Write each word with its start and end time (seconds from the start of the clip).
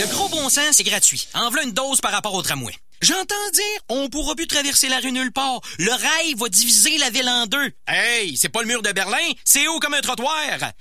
Le 0.00 0.06
gros 0.06 0.30
bon 0.30 0.48
sens, 0.48 0.76
c'est 0.76 0.82
gratuit. 0.82 1.28
En 1.34 1.50
une 1.62 1.72
dose 1.72 2.00
par 2.00 2.10
rapport 2.10 2.32
au 2.32 2.40
tramway. 2.40 2.72
J'entends 3.02 3.50
dire, 3.52 3.80
on 3.90 4.08
pourra 4.08 4.34
plus 4.34 4.46
traverser 4.46 4.88
la 4.88 4.98
rue 4.98 5.12
nulle 5.12 5.30
part. 5.30 5.60
Le 5.78 5.90
rail 5.90 6.32
va 6.38 6.48
diviser 6.48 6.96
la 6.96 7.10
ville 7.10 7.28
en 7.28 7.44
deux. 7.44 7.70
Hey, 7.86 8.34
c'est 8.34 8.48
pas 8.48 8.62
le 8.62 8.66
mur 8.66 8.80
de 8.80 8.92
Berlin, 8.92 9.18
c'est 9.44 9.68
haut 9.68 9.78
comme 9.78 9.92
un 9.92 10.00
trottoir. 10.00 10.32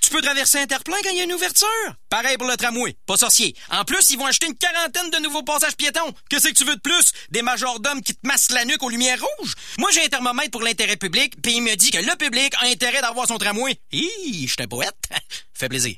Tu 0.02 0.10
peux 0.10 0.22
traverser 0.22 0.60
Interplan 0.60 0.96
quand 1.04 1.10
il 1.12 1.18
y 1.18 1.20
a 1.20 1.26
une 1.26 1.34
ouverture? 1.34 1.68
Pareil 2.08 2.38
pour 2.38 2.48
le 2.48 2.56
tramway, 2.56 2.96
pas 3.06 3.18
sorcier. 3.18 3.54
En 3.70 3.84
plus, 3.84 4.10
ils 4.10 4.18
vont 4.18 4.26
acheter 4.26 4.48
une 4.48 4.56
quarantaine 4.56 5.10
de 5.12 5.18
nouveaux 5.18 5.44
passages 5.44 5.76
piétons. 5.76 6.14
Que 6.30 6.40
c'est 6.40 6.54
que 6.54 6.58
tu 6.58 6.64
veux 6.64 6.78
de 6.78 6.82
plus? 6.82 7.12
Des 7.30 7.42
majordomes 7.42 8.02
qui 8.02 8.14
te 8.14 8.26
massent 8.26 8.52
la 8.52 8.64
nuque 8.64 8.84
aux 8.84 8.90
lumières 8.90 9.20
rouges? 9.20 9.56
Moi, 9.80 9.90
j'ai 9.92 10.06
un 10.06 10.08
thermomètre 10.08 10.52
pour 10.52 10.62
l'intérêt 10.62 10.96
public, 10.96 11.34
puis 11.42 11.56
il 11.56 11.62
me 11.62 11.76
dit 11.76 11.92
que 11.92 11.98
le 11.98 12.16
public 12.16 12.54
a 12.62 12.68
intérêt 12.68 13.02
d'avoir 13.02 13.28
son 13.28 13.38
tramway. 13.38 13.82
Hi, 13.92 14.48
je 14.48 14.54
suis 14.54 14.64
un 14.64 14.68
poète. 14.68 14.96
Fait 15.54 15.68
plaisir. 15.68 15.98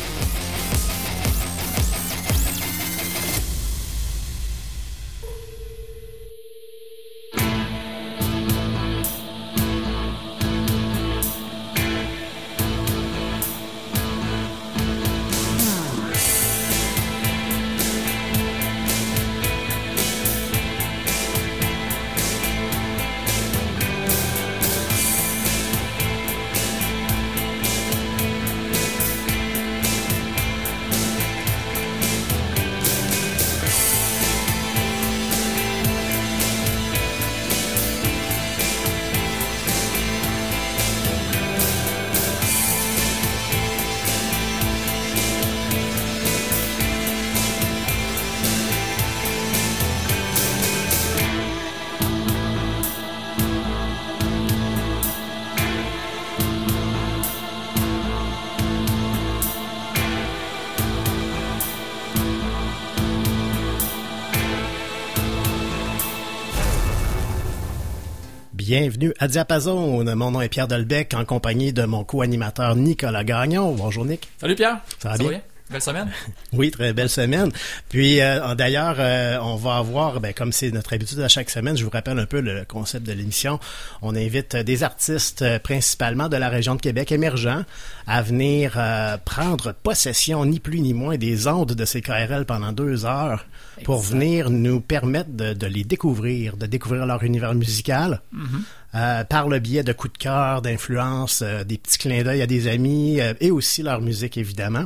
Bienvenue 68.71 69.13
à 69.19 69.27
Diapason. 69.27 70.01
Mon 70.15 70.31
nom 70.31 70.39
est 70.39 70.47
Pierre 70.47 70.69
Delbecq 70.69 71.13
en 71.13 71.25
compagnie 71.25 71.73
de 71.73 71.83
mon 71.83 72.05
co-animateur 72.05 72.77
Nicolas 72.77 73.25
Gagnon. 73.25 73.73
Bonjour 73.73 74.05
Nick. 74.05 74.29
Salut 74.37 74.55
Pierre. 74.55 74.77
Ça 74.97 75.09
va 75.09 75.17
bien? 75.17 75.41
Belle 75.71 75.81
semaine. 75.81 76.11
oui, 76.53 76.71
très 76.71 76.93
belle 76.93 77.09
semaine. 77.09 77.51
Puis 77.89 78.21
euh, 78.21 78.55
d'ailleurs, 78.55 78.97
euh, 78.99 79.37
on 79.41 79.55
va 79.55 79.77
avoir, 79.77 80.19
ben, 80.19 80.33
comme 80.33 80.51
c'est 80.51 80.71
notre 80.71 80.93
habitude 80.93 81.19
à 81.19 81.27
chaque 81.27 81.49
semaine, 81.49 81.77
je 81.77 81.83
vous 81.83 81.89
rappelle 81.89 82.19
un 82.19 82.25
peu 82.25 82.41
le 82.41 82.65
concept 82.67 83.05
de 83.05 83.13
l'émission. 83.13 83.59
On 84.01 84.15
invite 84.15 84.55
des 84.55 84.83
artistes 84.83 85.41
euh, 85.41 85.59
principalement 85.59 86.29
de 86.29 86.37
la 86.37 86.49
région 86.49 86.75
de 86.75 86.81
Québec 86.81 87.11
émergents 87.11 87.63
à 88.07 88.21
venir 88.21 88.77
prendre 89.25 89.73
possession, 89.73 90.45
ni 90.45 90.59
plus 90.59 90.81
ni 90.81 90.93
moins, 90.93 91.17
des 91.17 91.47
ondes 91.47 91.73
de 91.73 91.85
ces 91.85 92.01
KRL 92.01 92.45
pendant 92.45 92.73
deux 92.73 93.05
heures 93.05 93.45
pour 93.85 94.01
venir 94.01 94.49
nous 94.49 94.81
permettre 94.81 95.29
de, 95.31 95.67
les 95.67 95.83
découvrir, 95.83 96.57
de 96.57 96.65
découvrir 96.65 97.05
leur 97.05 97.23
univers 97.23 97.53
musical. 97.55 98.21
Mm-hmm. 98.33 98.61
Euh, 98.93 99.23
par 99.23 99.47
le 99.47 99.59
biais 99.59 99.83
de 99.83 99.93
coups 99.93 100.11
de 100.11 100.17
cœur, 100.17 100.61
d'influence, 100.61 101.43
euh, 101.43 101.63
des 101.63 101.77
petits 101.77 101.97
clins 101.97 102.23
d'œil 102.23 102.41
à 102.41 102.47
des 102.47 102.67
amis 102.67 103.21
euh, 103.21 103.33
et 103.39 103.49
aussi 103.49 103.83
leur 103.83 104.01
musique 104.01 104.37
évidemment. 104.37 104.85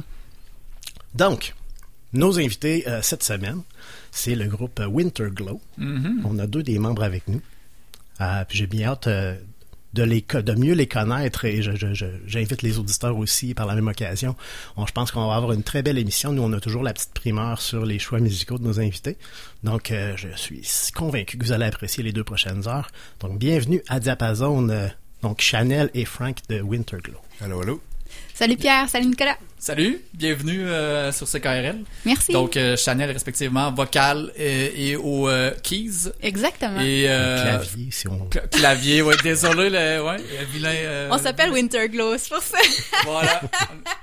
Donc, 1.16 1.56
nos 2.14 2.38
invités 2.38 2.86
cette 3.02 3.24
semaine, 3.24 3.62
c'est 4.12 4.36
le 4.36 4.46
groupe 4.48 4.82
Winter 4.88 5.30
Glow. 5.32 5.62
Mm-hmm. 5.80 6.22
On 6.26 6.40
a 6.40 6.48
deux 6.48 6.64
des 6.64 6.78
membres 6.78 7.04
avec 7.04 7.28
nous. 7.28 7.42
puis 8.20 8.58
j'ai 8.58 8.68
bien 8.68 8.90
hâte 8.90 9.10
de, 9.96 10.04
les, 10.04 10.22
de 10.22 10.54
mieux 10.54 10.74
les 10.74 10.88
connaître 10.88 11.46
et 11.46 11.62
j'invite 11.62 12.62
les 12.62 12.78
auditeurs 12.78 13.18
aussi 13.18 13.54
par 13.54 13.66
la 13.66 13.76
même 13.76 13.88
occasion. 13.88 14.36
je 14.78 14.92
pense 14.92 15.12
qu'on 15.12 15.28
va 15.28 15.36
avoir 15.36 15.54
une 15.54 15.64
très 15.64 15.82
belle 15.82 15.98
émission. 15.98 16.34
Nous, 16.34 16.42
on 16.42 16.52
a 16.54 16.60
toujours 16.60 16.84
la 16.84 16.94
petite 16.94 17.14
primeur 17.14 17.62
sur 17.62 17.86
les 17.86 17.98
choix 17.98 18.20
musicaux 18.20 18.58
de 18.58 18.64
nos 18.64 18.80
invités. 18.80 19.18
Donc, 19.64 19.92
euh, 19.92 20.16
je 20.18 20.28
suis 20.36 20.62
convaincu 20.94 21.38
que 21.38 21.46
vous 21.46 21.54
allez 21.54 21.66
apprécier 21.66 22.04
les 22.04 22.12
deux 22.12 22.24
prochaines 22.24 22.68
heures. 22.68 22.90
Donc, 23.22 23.40
bienvenue 23.40 23.82
à 23.88 24.00
Diapason, 24.00 24.70
euh, 24.70 24.88
donc 25.22 25.40
Chanel 25.40 25.90
et 25.94 26.06
Frank 26.06 26.38
de 26.50 26.62
Winterglow. 26.62 27.20
Allô, 27.42 27.62
allô. 27.62 27.82
Salut 28.34 28.58
Pierre, 28.58 28.90
salut 28.90 29.08
Nicolas. 29.08 29.38
Salut, 29.66 30.00
bienvenue 30.14 30.62
euh, 30.68 31.12
sur 31.12 31.28
CKRL. 31.28 31.80
Merci. 32.06 32.32
Donc 32.32 32.56
Chanel 32.78 33.10
respectivement 33.10 33.72
vocal 33.72 34.32
et, 34.36 34.92
et 34.92 34.96
au 34.96 35.28
keys. 35.64 36.12
Exactement. 36.22 36.82
Et 36.82 37.06
clavier 37.06 37.88
si 37.90 38.08
on 38.08 38.30
clavier, 38.52 39.02
ouais, 39.02 39.16
désolé 39.24 39.72
le 39.72 40.04
ouais, 40.06 40.18
vilain 40.54 41.10
On 41.12 41.18
s'appelle 41.18 41.52
Winterglow, 41.52 42.16
c'est 42.20 42.30
pour 42.30 42.44
ça. 42.44 42.60
voilà. 43.06 43.42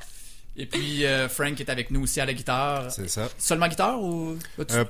Et 0.57 0.67
puis 0.67 1.05
Frank 1.29 1.59
est 1.61 1.71
avec 1.71 1.93
nous 1.93 2.03
aussi 2.03 2.21
à 2.21 2.27
la 2.27 2.35
guitare. 2.35 2.91
C'est 2.91 3.09
ça. 3.09 3.29
Seulement 3.39 3.69
guitare 3.69 4.03
ou 4.03 4.37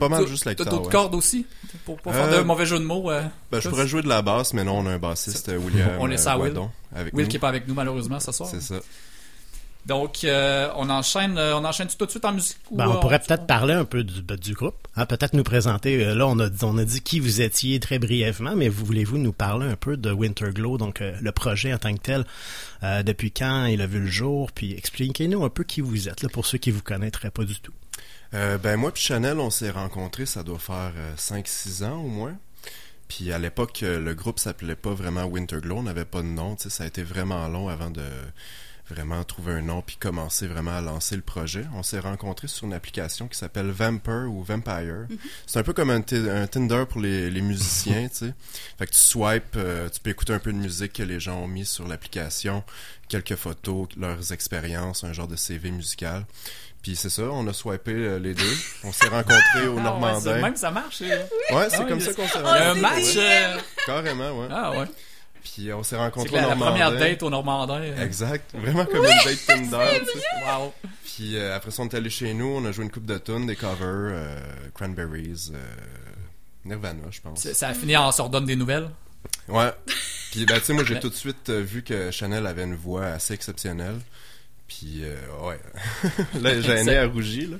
pas 0.00 0.08
mal 0.08 0.26
juste 0.26 0.46
la 0.46 0.54
guitare. 0.54 0.72
T'as 0.72 0.78
d'autres 0.78 0.90
cordes 0.90 1.14
aussi? 1.14 1.44
Pour 1.84 2.00
pas 2.00 2.14
faire 2.14 2.38
de 2.38 2.42
mauvais 2.44 2.64
jeu 2.64 2.78
de 2.78 2.84
mots. 2.84 3.10
ben, 3.10 3.60
je 3.60 3.68
pourrais 3.68 3.86
jouer 3.86 4.00
de 4.00 4.08
la 4.08 4.22
basse, 4.22 4.54
mais 4.54 4.64
non, 4.64 4.78
on 4.78 4.86
a 4.86 4.92
un 4.92 4.98
bassiste 4.98 5.48
William. 5.54 5.98
on 6.00 6.10
est 6.10 6.16
ça, 6.16 6.38
Will. 6.38 6.58
Avec 6.96 7.12
Will 7.12 7.28
qui 7.28 7.36
est 7.36 7.40
pas 7.40 7.50
avec 7.50 7.68
nous 7.68 7.74
malheureusement 7.74 8.20
ce 8.20 8.32
soir. 8.32 8.48
C'est 8.50 8.62
ça. 8.62 8.76
Donc, 9.84 10.22
euh, 10.22 10.70
on 10.76 10.88
enchaîne, 10.90 11.36
euh, 11.36 11.56
on 11.56 11.64
enchaîne 11.64 11.88
tout 11.88 12.06
de 12.06 12.10
suite 12.10 12.24
en 12.24 12.32
musique. 12.32 12.58
Ben, 12.70 12.86
on 12.88 13.00
pourrait 13.00 13.18
peut-être 13.18 13.46
parler 13.46 13.74
un 13.74 13.84
peu 13.84 14.04
du, 14.04 14.22
ben, 14.22 14.36
du 14.36 14.54
groupe. 14.54 14.76
Hein, 14.96 15.06
peut-être 15.06 15.34
nous 15.34 15.42
présenter. 15.42 16.04
Euh, 16.04 16.14
là, 16.14 16.28
on 16.28 16.38
a, 16.38 16.48
on 16.62 16.78
a 16.78 16.84
dit 16.84 17.00
qui 17.00 17.18
vous 17.18 17.40
étiez 17.40 17.80
très 17.80 17.98
brièvement, 17.98 18.54
mais 18.54 18.68
voulez-vous 18.68 19.18
nous 19.18 19.32
parler 19.32 19.66
un 19.66 19.74
peu 19.74 19.96
de 19.96 20.12
Winterglow, 20.12 20.78
donc 20.78 21.00
le 21.00 21.32
projet 21.32 21.74
en 21.74 21.78
tant 21.78 21.94
que 21.94 22.00
tel, 22.00 22.24
depuis 23.04 23.32
quand 23.32 23.66
il 23.66 23.80
a 23.80 23.86
vu 23.86 24.00
le 24.00 24.06
jour, 24.06 24.52
puis 24.52 24.72
expliquez-nous 24.72 25.44
un 25.44 25.50
peu 25.50 25.64
qui 25.64 25.80
vous 25.80 26.08
êtes, 26.08 26.22
là, 26.22 26.28
pour 26.28 26.46
ceux 26.46 26.58
qui 26.58 26.70
vous 26.70 26.82
connaîtraient 26.82 27.30
pas 27.30 27.44
du 27.44 27.58
tout. 27.60 27.72
ben 28.32 28.76
moi 28.76 28.92
puis 28.92 29.02
Chanel, 29.02 29.40
on 29.40 29.50
s'est 29.50 29.70
rencontrés, 29.70 30.26
ça 30.26 30.42
doit 30.42 30.58
faire 30.58 30.92
5-6 31.16 31.84
ans 31.84 31.98
au 31.98 32.08
moins. 32.08 32.36
Puis 33.08 33.32
à 33.32 33.38
l'époque, 33.38 33.80
le 33.82 34.14
groupe 34.14 34.38
s'appelait 34.38 34.76
pas 34.76 34.94
vraiment 34.94 35.24
Winterglow, 35.24 35.78
on 35.78 35.82
n'avait 35.82 36.04
pas 36.04 36.22
de 36.22 36.28
nom. 36.28 36.56
Ça 36.58 36.84
a 36.84 36.86
été 36.86 37.02
vraiment 37.02 37.48
long 37.48 37.68
avant 37.68 37.90
de 37.90 38.02
vraiment 38.88 39.22
trouver 39.24 39.52
un 39.54 39.62
nom 39.62 39.82
puis 39.82 39.96
commencer 39.96 40.46
vraiment 40.46 40.76
à 40.76 40.80
lancer 40.80 41.16
le 41.16 41.22
projet. 41.22 41.64
On 41.74 41.82
s'est 41.82 42.00
rencontrés 42.00 42.48
sur 42.48 42.66
une 42.66 42.72
application 42.72 43.28
qui 43.28 43.38
s'appelle 43.38 43.70
Vamper 43.70 44.26
ou 44.28 44.42
Vampire. 44.42 45.06
Mhm. 45.08 45.18
C'est 45.46 45.58
un 45.58 45.62
peu 45.62 45.72
comme 45.72 45.90
un, 45.90 46.02
Tinder 46.02 46.84
pour 46.88 47.00
les, 47.00 47.30
musiciens, 47.40 48.08
tu 48.12 48.16
sais. 48.16 48.34
Fait 48.78 48.86
que 48.86 48.92
tu 48.92 48.98
swipes, 48.98 49.56
euh, 49.56 49.88
tu 49.88 50.00
peux 50.00 50.10
écouter 50.10 50.32
un 50.32 50.38
peu 50.38 50.52
de 50.52 50.58
musique 50.58 50.94
que 50.94 51.02
les 51.02 51.20
gens 51.20 51.38
ont 51.40 51.48
mis 51.48 51.64
sur 51.64 51.86
l'application, 51.86 52.64
quelques 53.08 53.36
photos, 53.36 53.88
leurs 53.96 54.32
expériences, 54.32 55.04
un 55.04 55.12
genre 55.12 55.28
de 55.28 55.36
CV 55.36 55.70
musical. 55.70 56.24
Puis 56.82 56.96
c'est 56.96 57.10
ça, 57.10 57.22
on 57.22 57.46
a 57.46 57.52
swipé 57.52 57.92
euh, 57.92 58.18
les 58.18 58.34
deux. 58.34 58.56
On 58.82 58.92
s'est 58.92 59.06
rencontrés 59.06 59.68
au 59.68 59.78
ah 59.78 59.82
Normandin. 59.82 60.38
même 60.38 60.56
ça 60.56 60.72
marche. 60.72 61.00
Ouais, 61.00 61.68
c'est 61.70 61.76
ah 61.76 61.84
comme 61.84 62.00
ça 62.00 62.12
qu'on 62.12 62.26
s'est 62.26 62.38
rencontrés. 62.38 62.58
Il 62.58 62.64
y 62.64 62.66
a 62.66 62.70
un 62.70 62.74
match. 62.74 63.64
Carrément, 63.86 64.40
ouais. 64.40 64.48
Ah 64.50 64.72
ouais. 64.72 64.86
Puis 65.42 65.72
on 65.72 65.82
s'est 65.82 65.96
rencontrés 65.96 66.38
au 66.38 66.40
Normandin. 66.40 66.64
La 66.64 66.70
première 66.70 66.92
date 66.92 67.22
au 67.22 67.30
Normandin. 67.30 67.82
Exact. 68.00 68.54
Vraiment 68.54 68.84
comme 68.84 69.04
une 69.04 69.24
date 69.24 69.46
Tinder. 69.46 70.02
Wow. 70.46 70.72
Puis 71.04 71.36
euh, 71.36 71.56
après 71.56 71.70
ça, 71.70 71.82
on 71.82 71.88
est 71.88 71.94
allé 71.94 72.10
chez 72.10 72.32
nous. 72.34 72.46
On 72.46 72.64
a 72.64 72.72
joué 72.72 72.84
une 72.84 72.90
coupe 72.90 73.06
de 73.06 73.18
tunes, 73.18 73.46
des 73.46 73.56
covers, 73.56 73.80
euh, 73.82 74.38
Cranberries, 74.74 75.52
euh, 75.52 75.58
Nirvana, 76.64 77.02
je 77.10 77.20
pense. 77.20 77.52
Ça 77.52 77.68
a 77.68 77.74
fini 77.74 77.96
en 77.96 78.12
s'ordonne 78.12 78.46
des 78.46 78.56
nouvelles? 78.56 78.88
Ouais. 79.48 79.70
Puis 80.30 80.46
ben, 80.46 80.58
tu 80.58 80.66
sais, 80.66 80.72
moi, 80.72 80.84
j'ai 80.84 81.00
tout 81.00 81.10
de 81.10 81.14
suite 81.14 81.50
vu 81.50 81.82
que 81.82 82.10
Chanel 82.10 82.46
avait 82.46 82.64
une 82.64 82.76
voix 82.76 83.06
assez 83.06 83.34
exceptionnelle. 83.34 83.98
Puis, 84.68 85.02
ouais. 85.42 85.60
là, 86.40 86.60
j'ai 86.60 86.96
à 86.96 87.06
rougi, 87.06 87.46
là. 87.46 87.56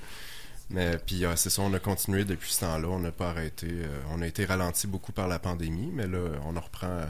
Mais 0.73 0.97
puis 0.97 1.25
euh, 1.25 1.37
c'est 1.37 1.51
ça, 1.51 1.63
on 1.63 1.73
a 1.75 1.79
continué 1.79 2.25
depuis 2.25 2.51
ce 2.53 2.61
temps-là, 2.61 2.89
on 2.89 2.99
n'a 2.99 3.13
pas 3.13 3.29
arrêté. 3.29 3.69
Euh, 3.71 4.01
on 4.11 4.23
a 4.23 4.27
été 4.27 4.47
ralenti 4.47 4.87
beaucoup 4.87 5.13
par 5.13 5.29
la 5.29 5.39
pandémie, 5.39 5.91
mais 5.93 6.07
là, 6.07 6.31
on 6.47 6.57
en 6.57 6.61
reprend 6.61 6.89
euh, 6.89 7.07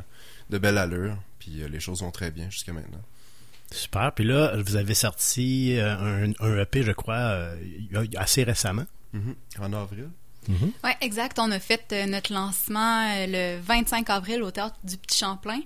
de 0.53 0.59
belle 0.59 0.79
allure, 0.79 1.17
puis 1.39 1.63
euh, 1.63 1.69
les 1.69 1.81
choses 1.81 2.03
vont 2.03 2.11
très 2.13 2.31
bien 2.31 2.49
jusqu'à 2.51 2.73
maintenant. 2.73 3.01
Super. 3.73 4.13
Puis 4.15 4.25
là, 4.25 4.55
vous 4.57 4.77
avez 4.77 4.95
sorti 4.95 5.77
euh, 5.79 5.97
un, 5.97 6.33
un 6.41 6.59
EP, 6.61 6.83
je 6.83 6.93
crois, 6.93 7.15
euh, 7.17 7.57
assez 8.17 8.45
récemment. 8.45 8.85
Mhm. 9.13 9.35
En 9.61 9.73
avril. 9.73 10.09
Oui, 10.49 10.91
exact. 11.01 11.39
On 11.39 11.51
a 11.53 11.59
fait 11.61 11.93
euh, 11.93 12.07
notre 12.07 12.33
lancement 12.33 13.07
euh, 13.17 13.27
le 13.29 13.61
25 13.63 14.11
avril 14.11 14.43
au 14.43 14.51
Théâtre 14.51 14.77
du 14.85 14.97
Petit 14.97 15.19
Champlain. 15.19 15.61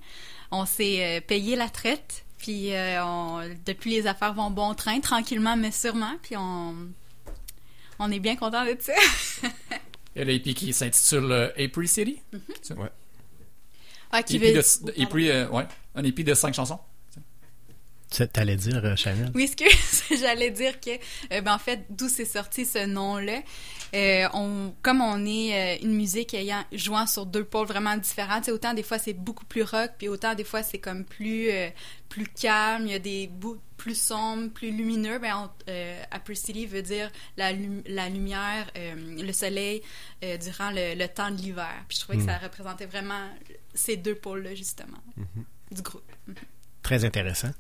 On 0.51 0.67
s'est 0.67 1.05
euh, 1.19 1.21
payé 1.21 1.57
la 1.57 1.69
traite. 1.69 2.25
Puis 2.39 2.75
euh, 2.75 3.03
on- 3.05 3.41
depuis, 3.65 3.91
les 3.93 4.07
affaires 4.07 4.35
vont 4.35 4.51
bon 4.51 4.75
train, 4.75 5.01
tranquillement 5.01 5.57
mais 5.57 5.71
sûrement. 5.73 6.13
Puis 6.23 6.37
on, 6.37 6.75
on 7.99 8.11
est 8.13 8.21
bien 8.21 8.37
content 8.37 8.65
de 8.65 8.77
ça. 8.79 8.93
Il 10.15 10.19
y 10.19 10.23
a 10.23 10.25
l'EP 10.25 10.55
qui 10.55 10.73
s'intitule 10.73 11.31
euh, 11.33 11.49
April 11.59 11.89
City. 11.89 12.19
Ah, 14.13 14.23
qui 14.23 14.37
EP 14.37 14.53
veut- 14.53 14.63
de, 14.63 15.03
April, 15.03 15.31
euh, 15.31 15.49
ouais, 15.49 15.67
un 15.95 16.05
EP 16.05 16.23
de 16.25 16.35
cinq 16.35 16.55
chansons. 16.55 16.79
Tu 18.11 18.23
allais 18.35 18.57
dire, 18.57 18.81
euh, 18.85 18.95
Chanel? 18.97 19.33
Oui, 19.35 19.43
excuse, 19.45 20.05
j'allais 20.21 20.51
dire 20.51 20.81
que, 20.81 20.91
euh, 21.33 21.41
ben, 21.41 21.53
en 21.55 21.59
fait, 21.59 21.85
d'où 21.91 22.09
c'est 22.09 22.25
sorti 22.25 22.65
ce 22.65 22.87
nom-là. 22.87 23.41
Euh, 23.95 24.29
on, 24.33 24.73
comme 24.83 25.01
on 25.01 25.25
est 25.27 25.79
euh, 25.79 25.85
une 25.85 25.95
musique 25.95 26.35
ayant 26.35 26.65
jouant 26.73 27.07
sur 27.07 27.25
deux 27.27 27.45
pôles 27.45 27.67
vraiment 27.67 27.97
différents, 27.97 28.41
autant 28.49 28.75
des 28.75 28.83
fois 28.83 28.99
c'est 28.99 29.13
beaucoup 29.13 29.45
plus 29.45 29.63
rock, 29.63 29.93
puis 29.97 30.09
autant 30.09 30.35
des 30.35 30.43
fois 30.45 30.63
c'est 30.65 30.79
comme 30.79 31.05
plus 31.05 31.51
euh, 31.51 31.69
plus 32.09 32.27
calme. 32.27 32.87
Il 32.87 32.93
y 32.93 32.95
a 32.95 32.99
des 32.99 33.27
bouts 33.29 33.59
plus 33.77 33.99
sombres, 34.01 34.51
plus 34.53 34.71
lumineux. 34.73 35.19
Ben, 35.21 35.35
on, 35.37 35.51
euh, 35.71 36.03
April 36.11 36.37
City 36.37 36.67
veut 36.67 36.83
dire 36.83 37.11
la, 37.37 37.53
lu- 37.53 37.83
la 37.87 38.09
lumière, 38.09 38.71
euh, 38.77 38.95
le 39.23 39.33
soleil 39.33 39.83
euh, 40.25 40.37
durant 40.37 40.71
le, 40.71 40.95
le 40.97 41.09
temps 41.09 41.31
de 41.31 41.37
l'hiver. 41.37 41.85
Puis 41.89 41.99
je 41.99 42.03
trouvais 42.05 42.19
que 42.19 42.25
ça 42.25 42.39
représentait 42.39 42.87
vraiment 42.87 43.29
ces 43.77 43.97
deux 43.97 44.15
pôles-là 44.15 44.55
justement 44.55 44.99
du 45.71 45.83
groupe. 45.83 46.11
Très 46.83 47.05
intéressant. 47.05 47.51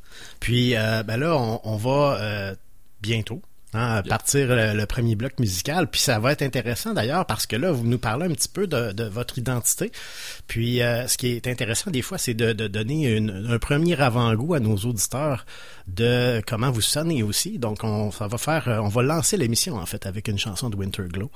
Puis 0.40 0.76
euh, 0.76 1.02
ben 1.02 1.16
là, 1.16 1.36
on, 1.36 1.60
on 1.64 1.76
va 1.76 2.18
euh, 2.20 2.54
bientôt 3.00 3.42
hein, 3.76 4.02
partir 4.02 4.48
le, 4.48 4.72
le 4.74 4.86
premier 4.86 5.14
bloc 5.16 5.38
musical. 5.38 5.88
Puis 5.88 6.00
ça 6.00 6.18
va 6.18 6.32
être 6.32 6.42
intéressant 6.42 6.94
d'ailleurs 6.94 7.26
parce 7.26 7.46
que 7.46 7.56
là, 7.56 7.70
vous 7.72 7.84
nous 7.86 7.98
parlez 7.98 8.26
un 8.26 8.30
petit 8.30 8.48
peu 8.48 8.66
de, 8.66 8.92
de 8.92 9.04
votre 9.04 9.38
identité. 9.38 9.92
Puis 10.46 10.82
euh, 10.82 11.06
ce 11.08 11.16
qui 11.18 11.28
est 11.28 11.46
intéressant 11.46 11.90
des 11.90 12.02
fois, 12.02 12.18
c'est 12.18 12.34
de, 12.34 12.52
de 12.52 12.66
donner 12.68 13.14
une- 13.16 13.46
un 13.50 13.58
premier 13.58 14.00
avant-goût 14.00 14.54
à 14.54 14.60
nos 14.60 14.76
auditeurs 14.76 15.44
de 15.86 16.42
comment 16.46 16.70
vous 16.70 16.80
sonnez 16.80 17.22
aussi. 17.22 17.58
Donc 17.58 17.84
on 17.84 18.10
ça 18.10 18.26
va 18.26 18.38
faire, 18.38 18.68
euh, 18.68 18.78
on 18.78 18.88
va 18.88 19.02
lancer 19.02 19.36
l'émission 19.36 19.76
en 19.76 19.86
fait 19.86 20.06
avec 20.06 20.28
une 20.28 20.38
chanson 20.38 20.68
de 20.70 20.76
Winter 20.76 21.04
Glow. 21.08 21.30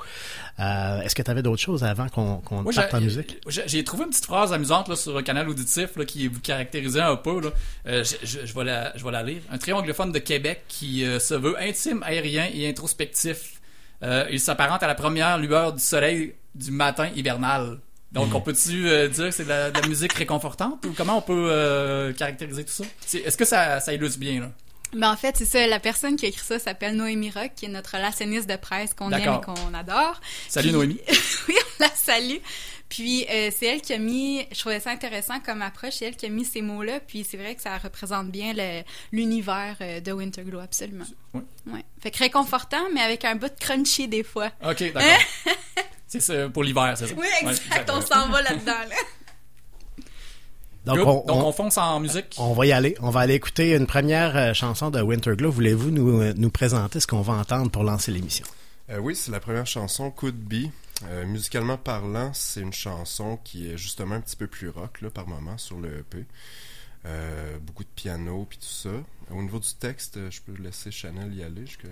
Euh, 0.59 1.01
Est-ce 1.03 1.15
que 1.15 1.23
tu 1.23 1.31
avais 1.31 1.43
d'autres 1.43 1.63
choses 1.63 1.85
avant 1.85 2.09
qu'on 2.09 2.37
qu'on 2.39 2.63
Moi, 2.63 2.73
parte 2.73 2.95
en 2.95 3.01
musique? 3.01 3.39
j'ai 3.49 3.85
trouvé 3.85 4.05
une 4.05 4.11
petite 4.11 4.27
phrase 4.27 4.53
amusante 4.53 4.89
là, 4.89 4.97
sur 4.97 5.15
le 5.17 5.23
canal 5.23 5.49
auditif 5.49 5.97
là, 5.97 6.05
qui 6.05 6.27
vous 6.29 6.41
caractérisait 6.41 7.01
un 7.01 7.17
peu. 7.17 7.41
Là. 7.41 7.51
Euh, 7.87 8.05
je, 8.05 8.17
je- 8.27 8.47
je 8.47 8.55
vais 8.55 8.65
la, 8.65 8.97
je 8.97 9.05
vais 9.05 9.11
la 9.13 9.23
lire. 9.23 9.41
Un 9.53 9.59
trianglophone 9.59 10.13
de 10.13 10.19
Québec 10.19 10.63
qui 10.69 11.05
euh, 11.05 11.19
se 11.19 11.35
veut 11.35 11.57
intime, 11.61 12.03
aérien 12.05 12.30
et 12.39 12.69
introspectif. 12.69 13.61
Euh, 14.03 14.27
il 14.31 14.41
s'apparente 14.41 14.83
à 14.83 14.87
la 14.87 14.95
première 14.95 15.39
lueur 15.39 15.73
du 15.73 15.83
soleil 15.83 16.35
du 16.55 16.71
matin 16.71 17.09
hivernal. 17.15 17.79
Donc, 18.13 18.35
on 18.35 18.41
peut-tu 18.41 18.89
euh, 18.89 19.09
dire 19.09 19.27
que 19.27 19.31
c'est 19.31 19.45
de 19.45 19.49
la, 19.51 19.71
de 19.71 19.81
la 19.81 19.87
musique 19.87 20.13
réconfortante 20.15 20.85
ou 20.85 20.93
comment 20.97 21.19
on 21.19 21.23
peut 21.23 21.49
euh, 21.51 22.13
caractériser 22.13 22.65
tout 22.65 22.73
ça? 22.73 22.85
C'est- 23.07 23.19
Est-ce 23.21 23.37
que 23.37 23.45
ça, 23.45 23.79
ça 23.79 23.93
illustre 23.93 24.19
bien? 24.19 24.41
Là? 24.41 24.51
Ben 24.93 25.13
en 25.13 25.17
fait, 25.17 25.37
c'est 25.37 25.45
ça. 25.45 25.65
La 25.69 25.79
personne 25.79 26.17
qui 26.17 26.27
a 26.27 26.29
écrit 26.31 26.45
ça 26.45 26.59
s'appelle 26.59 26.97
Noémie 26.97 27.31
Rock, 27.31 27.53
qui 27.55 27.67
est 27.67 27.69
notre 27.69 27.95
relationniste 27.95 28.49
de 28.51 28.57
presse 28.57 28.93
qu'on 28.95 29.13
aime 29.13 29.21
et 29.35 29.45
qu'on 29.45 29.73
adore. 29.75 30.21
Salut 30.49 30.69
Puis- 30.71 30.77
Noémie. 30.77 31.01
oui, 31.49 31.55
on 31.79 31.83
la 31.85 31.91
salue. 31.95 32.39
Puis 32.91 33.25
euh, 33.31 33.51
c'est 33.57 33.67
elle 33.67 33.81
qui 33.81 33.95
a 33.95 33.99
mis, 33.99 34.45
je 34.53 34.59
trouvais 34.59 34.81
ça 34.81 34.91
intéressant 34.91 35.41
comme 35.41 35.63
approche, 35.63 35.95
c'est 35.95 36.07
elle 36.07 36.17
qui 36.17 36.27
a 36.27 36.29
mis 36.29 36.45
ces 36.45 36.61
mots-là. 36.61 37.01
Puis 37.01 37.25
c'est 37.25 37.37
vrai 37.39 37.55
que 37.55 37.63
ça 37.63 37.79
représente 37.79 38.31
bien 38.31 38.53
l'univers 39.13 39.77
euh, 39.81 40.01
de 40.01 40.13
Winterglow, 40.13 40.59
absolument. 40.61 41.05
Oui. 41.33 41.41
Ouais. 41.69 41.85
Fait 42.03 42.11
que 42.11 42.19
réconfortant, 42.19 42.91
mais 42.93 43.01
avec 43.01 43.25
un 43.25 43.37
bout 43.37 43.49
de 43.49 43.55
crunchy 43.59 44.09
des 44.09 44.23
fois. 44.25 44.51
OK, 44.63 44.83
d'accord. 44.93 45.03
c'est 46.07 46.21
ça, 46.21 46.49
pour 46.51 46.63
l'hiver, 46.65 46.93
c'est 46.97 47.07
ça? 47.07 47.15
Oui, 47.17 47.27
Ouais, 47.45 47.51
exact. 47.53 47.89
on 47.95 48.01
s'en 48.03 48.29
va 48.29 48.43
là-dedans. 48.43 48.73
Là. 48.89 48.97
Donc, 50.87 50.99
on, 50.99 51.03
Donc, 51.03 51.25
on- 51.29 51.47
on 51.49 51.53
fonce 51.53 51.77
en 51.79 52.01
musique. 52.01 52.35
On 52.39 52.55
va 52.55 52.67
y 52.67 52.73
aller. 52.73 52.97
On 53.01 53.11
va 53.11 53.21
aller 53.21 53.35
écouter 53.35 53.77
une 53.77 53.87
première 53.87 54.37
euh, 54.37 54.55
chanson 54.55 54.91
de 54.91 55.01
Winterglow. 55.01 55.51
Voulez-vous 55.51 55.91
nous, 55.91 56.33
nous 56.35 56.51
présenter 56.51 57.01
ce 57.01 57.07
qu'on 57.07 57.21
va 57.21 57.35
entendre 57.35 57.71
pour 57.71 57.85
lancer 57.85 58.11
l'émission? 58.11 58.47
Euh, 58.91 58.99
oui, 58.99 59.15
c'est 59.15 59.31
la 59.31 59.41
première 59.41 59.67
chanson, 59.67 60.11
Could 60.11 60.35
Be. 60.37 60.71
Euh, 61.07 61.25
musicalement 61.27 61.79
parlant, 61.79 62.33
c'est 62.35 62.61
une 62.61 62.73
chanson 62.75 63.39
qui 63.43 63.71
est 63.71 63.77
justement 63.79 64.17
un 64.17 64.21
petit 64.21 64.37
peu 64.37 64.47
plus 64.47 64.69
rock 64.69 65.01
là, 65.01 65.11
par 65.11 65.27
moment 65.27 65.57
sur 65.59 65.79
le 65.79 66.01
EP. 66.01 66.27
Euh, 67.07 67.59
beaucoup 67.61 67.85
de 67.85 67.89
piano 67.95 68.45
puis 68.49 68.59
tout 68.59 68.67
ça. 68.67 68.91
Au 69.31 69.41
niveau 69.43 69.59
du 69.59 69.73
texte, 69.79 70.19
euh, 70.19 70.31
je 70.31 70.41
peux 70.43 70.61
laisser 70.63 70.91
Chanel 70.91 71.33
y 71.35 71.43
aller. 71.43 71.65
jusque- 71.67 71.87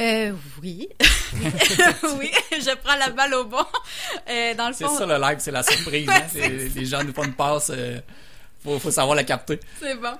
Euh, 0.00 0.32
oui. 0.62 0.88
oui, 2.18 2.30
je 2.52 2.76
prends 2.76 2.96
la 2.96 3.08
balle 3.10 3.32
au 3.34 3.44
bon. 3.46 3.64
Euh, 4.28 4.54
dans 4.54 4.68
le 4.68 4.74
C'est 4.74 4.84
fond, 4.84 4.96
ça 4.98 5.06
le 5.06 5.18
live, 5.18 5.38
c'est 5.40 5.50
la 5.50 5.62
surprise. 5.62 6.08
hein. 6.10 6.22
C'est- 6.30 6.68
les 6.74 6.84
gens 6.84 7.02
nous 7.02 7.12
font 7.14 7.24
une 7.24 7.32
passe. 7.34 7.70
euh, 7.74 7.98
faut, 8.62 8.78
faut 8.78 8.90
savoir 8.90 9.14
la 9.16 9.24
capter. 9.24 9.58
C'est 9.80 9.94
bon. 9.94 10.12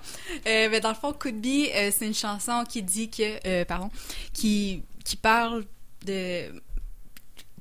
Euh, 0.46 0.68
mais 0.70 0.80
dans 0.80 0.88
le 0.90 0.94
fond, 0.94 1.12
Could 1.12 1.40
Be, 1.40 1.68
euh, 1.74 1.90
c'est 1.94 2.06
une 2.06 2.14
chanson 2.14 2.64
qui 2.68 2.82
dit 2.82 3.10
que, 3.10 3.46
euh, 3.46 3.64
pardon, 3.66 3.90
qui, 4.32 4.82
qui 5.04 5.16
parle 5.16 5.64
de, 6.06 6.46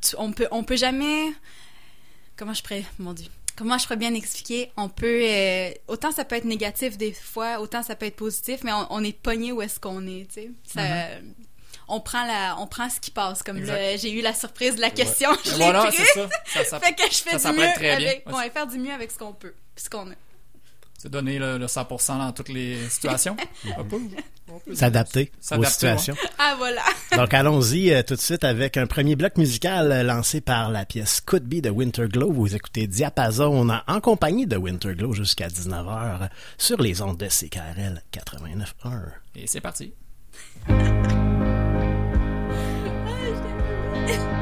tu- 0.02 0.16
on 0.18 0.32
peut, 0.32 0.48
on 0.52 0.64
peut 0.64 0.78
jamais, 0.78 1.32
comment 2.36 2.54
je 2.54 2.62
pourrais, 2.64 2.84
mon 3.00 3.14
dieu, 3.14 3.28
comment 3.56 3.78
je 3.78 3.84
pourrais 3.86 3.98
bien 3.98 4.14
expliquer, 4.14 4.72
on 4.78 4.90
peut, 4.90 5.22
euh, 5.24 5.72
autant 5.88 6.12
ça 6.12 6.26
peut 6.26 6.36
être 6.36 6.46
négatif 6.46 6.98
des 6.98 7.12
fois, 7.14 7.60
autant 7.60 7.84
ça 7.84 7.96
peut 7.96 8.06
être 8.06 8.16
positif, 8.16 8.60
mais 8.64 8.72
on, 8.74 8.88
on 8.92 9.04
est 9.04 9.18
pogné 9.18 9.52
où 9.52 9.62
est-ce 9.62 9.80
qu'on 9.80 10.06
est, 10.08 10.28
tu 10.34 10.42
sais. 10.42 10.52
Ça, 10.66 10.82
On 11.90 12.02
prend 12.02 12.26
la, 12.26 12.58
on 12.60 12.68
prend 12.68 12.90
ce 12.90 13.00
qui 13.00 13.12
passe. 13.12 13.44
Comme 13.44 13.64
j'ai 13.66 14.12
eu 14.12 14.22
la 14.22 14.34
surprise 14.34 14.76
de 14.76 14.82
la 14.82 14.90
question, 14.90 15.30
je 15.46 15.52
l'ai 15.52 15.58
voilà, 15.58 15.86
pris. 15.86 15.96
ça. 16.14 16.30
Ça, 16.46 16.64
ça, 16.70 16.80
Fait 16.82 16.94
que 16.94 17.04
je 17.10 17.18
fais 17.18 17.38
du 17.38 17.58
mieux 17.58 17.64
avec, 17.64 18.26
Ouais, 18.28 18.34
on 18.34 18.38
va 18.38 18.50
faire 18.50 18.68
du 18.68 18.78
mieux 18.78 18.92
avec 18.92 19.10
ce 19.12 19.18
qu'on 19.18 19.32
peut, 19.34 19.54
puis 19.74 19.86
ce 19.86 19.90
qu'on 19.90 20.12
a. 20.12 20.16
c'est 20.98 21.12
donner 21.12 21.38
le, 21.38 21.58
le 21.58 21.66
100% 21.68 22.18
dans 22.18 22.32
toutes 22.32 22.50
les 22.50 22.90
situations. 22.90 23.38
Peu. 23.90 24.00
S'adapter 24.74 25.32
aux 25.56 25.64
situations. 25.64 26.16
Ah 26.40 26.56
voilà. 26.58 26.82
Donc 27.16 27.34
allons-y 27.34 27.92
euh, 27.92 28.04
tout 28.04 28.16
de 28.16 28.20
suite 28.20 28.44
avec 28.44 28.78
un 28.78 28.88
premier 28.88 29.16
bloc 29.16 29.38
musical 29.38 29.92
euh, 29.92 30.04
lancé 30.04 30.40
par 30.40 30.72
la 30.72 30.86
pièce 30.86 31.20
Could 31.20 31.44
Be 31.44 31.62
de 31.62 31.70
Winterglow. 31.70 32.32
Vous 32.32 32.56
écoutez 32.56 32.88
Diapason 32.88 33.70
en, 33.70 33.82
en 33.86 34.02
compagnie 34.02 34.48
de 34.48 34.56
Winterglow 34.56 35.14
jusqu'à 35.14 35.48
19h 35.48 36.30
sur 36.58 36.82
les 36.82 37.01
ondes 37.01 37.18
de 37.18 37.27
CKRL 37.27 38.01
89.1. 38.13 39.01
Et 39.36 39.48
c'est 39.48 39.62
parti. 39.62 39.94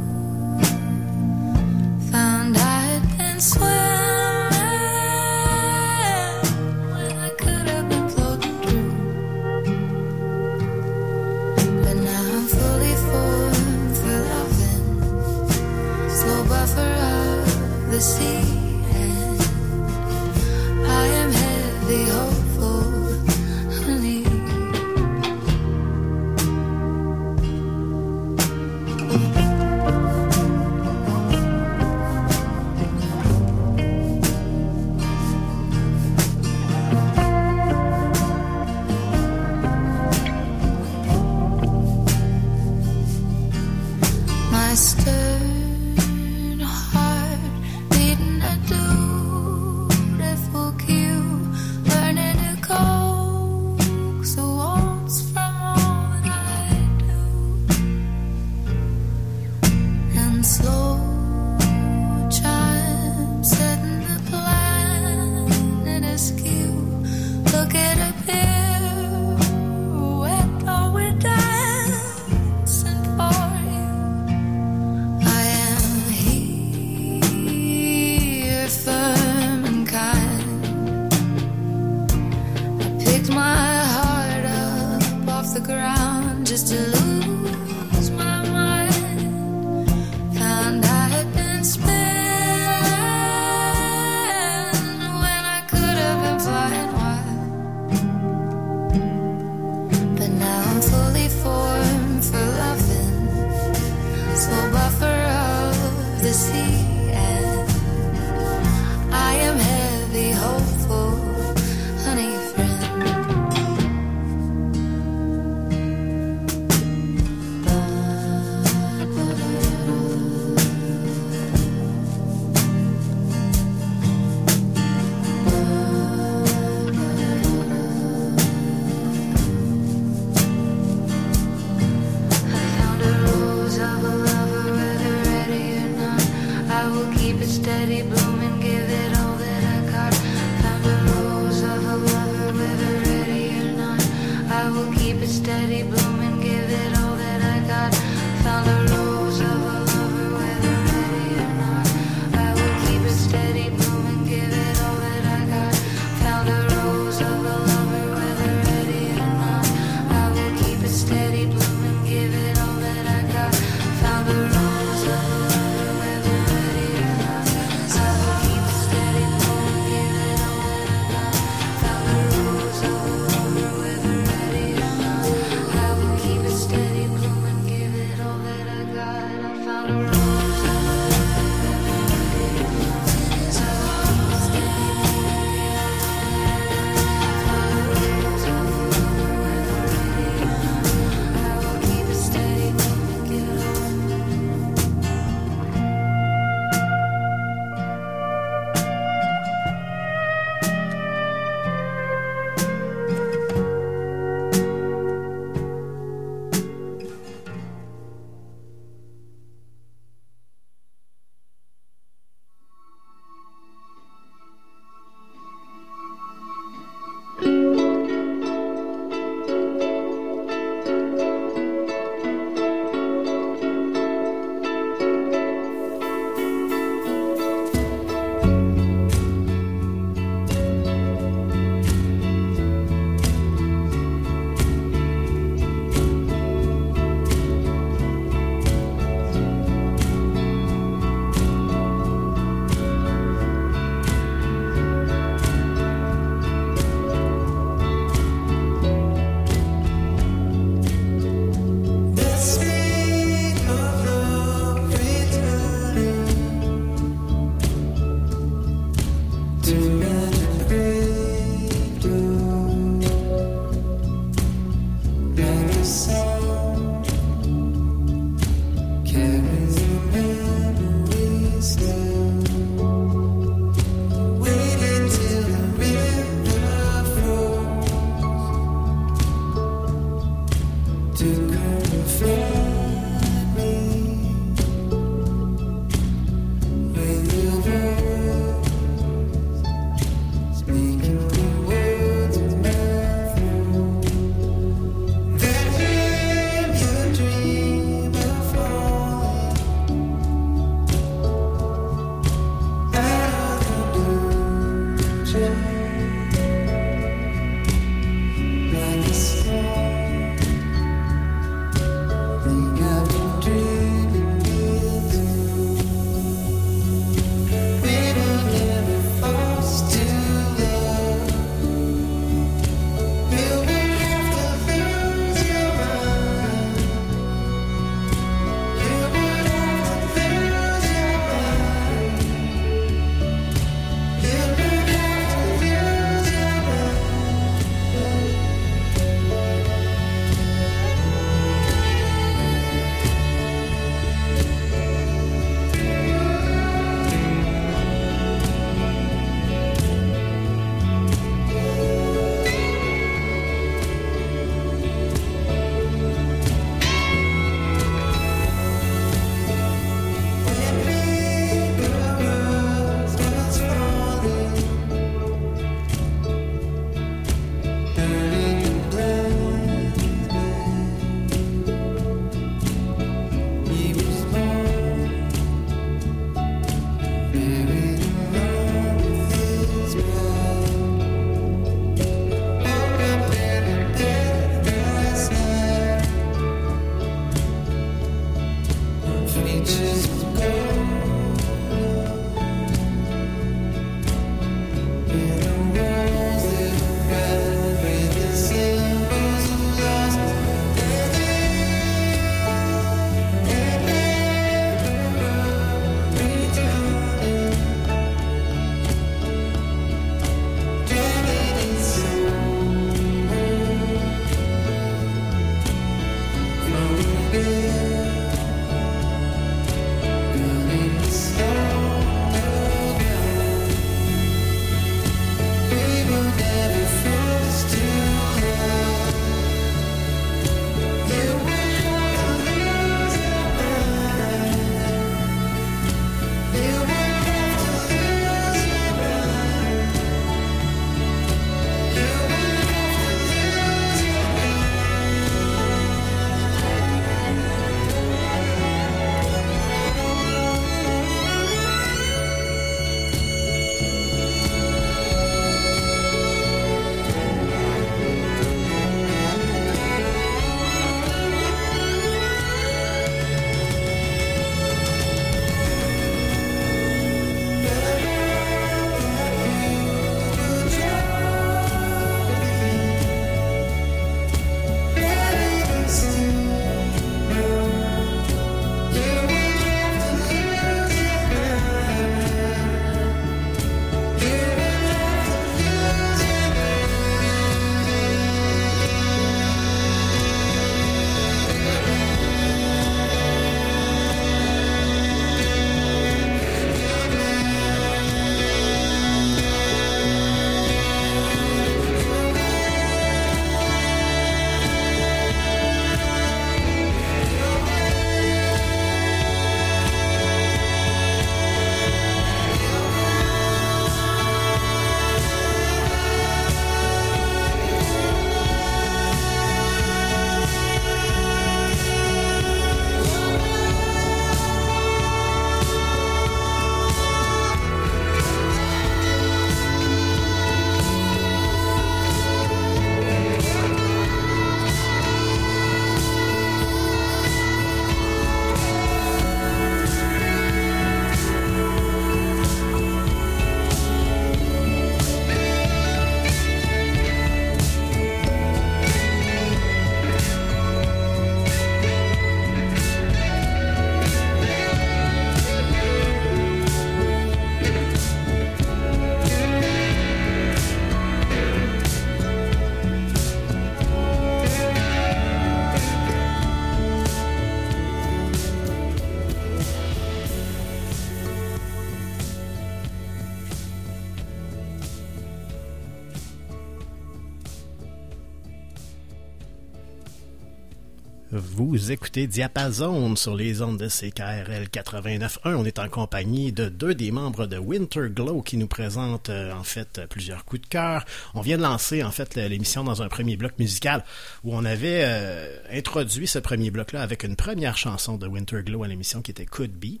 Écoutez 581.88 582.26
Diapason 582.26 583.14
sur 583.16 583.36
les 583.36 583.62
ondes 583.62 583.78
de 583.78 583.88
CKRL 583.88 584.64
89.1. 584.72 585.54
On 585.54 585.64
est 585.64 585.78
en 585.78 585.88
compagnie 585.88 586.50
de 586.50 586.68
deux 586.68 586.94
des 586.94 587.12
membres 587.12 587.46
de 587.46 587.58
Winter 587.58 588.08
Glow 588.08 588.42
qui 588.42 588.56
nous 588.56 588.66
présentent 588.66 589.30
euh, 589.30 589.52
en 589.52 589.62
fait 589.62 590.00
plusieurs 590.08 590.44
coups 590.44 590.62
de 590.62 590.66
cœur. 590.66 591.04
On 591.34 591.42
vient 591.42 591.58
de 591.58 591.62
lancer 591.62 592.02
en 592.02 592.10
fait 592.10 592.34
l'émission 592.34 592.82
dans 592.82 593.02
un 593.02 593.08
premier 593.08 593.36
bloc 593.36 593.52
musical 593.58 594.04
où 594.42 594.54
on 594.54 594.64
avait 594.64 595.02
euh, 595.04 595.58
introduit 595.70 596.26
ce 596.26 596.40
premier 596.40 596.70
bloc-là 596.70 597.02
avec 597.02 597.22
une 597.22 597.36
première 597.36 597.76
chanson 597.76 598.16
de 598.16 598.26
Winter 598.26 598.62
Glow 598.64 598.82
à 598.82 598.88
l'émission 598.88 599.22
qui 599.22 599.30
était 599.30 599.46
Could 599.46 599.72
Be. 599.72 600.00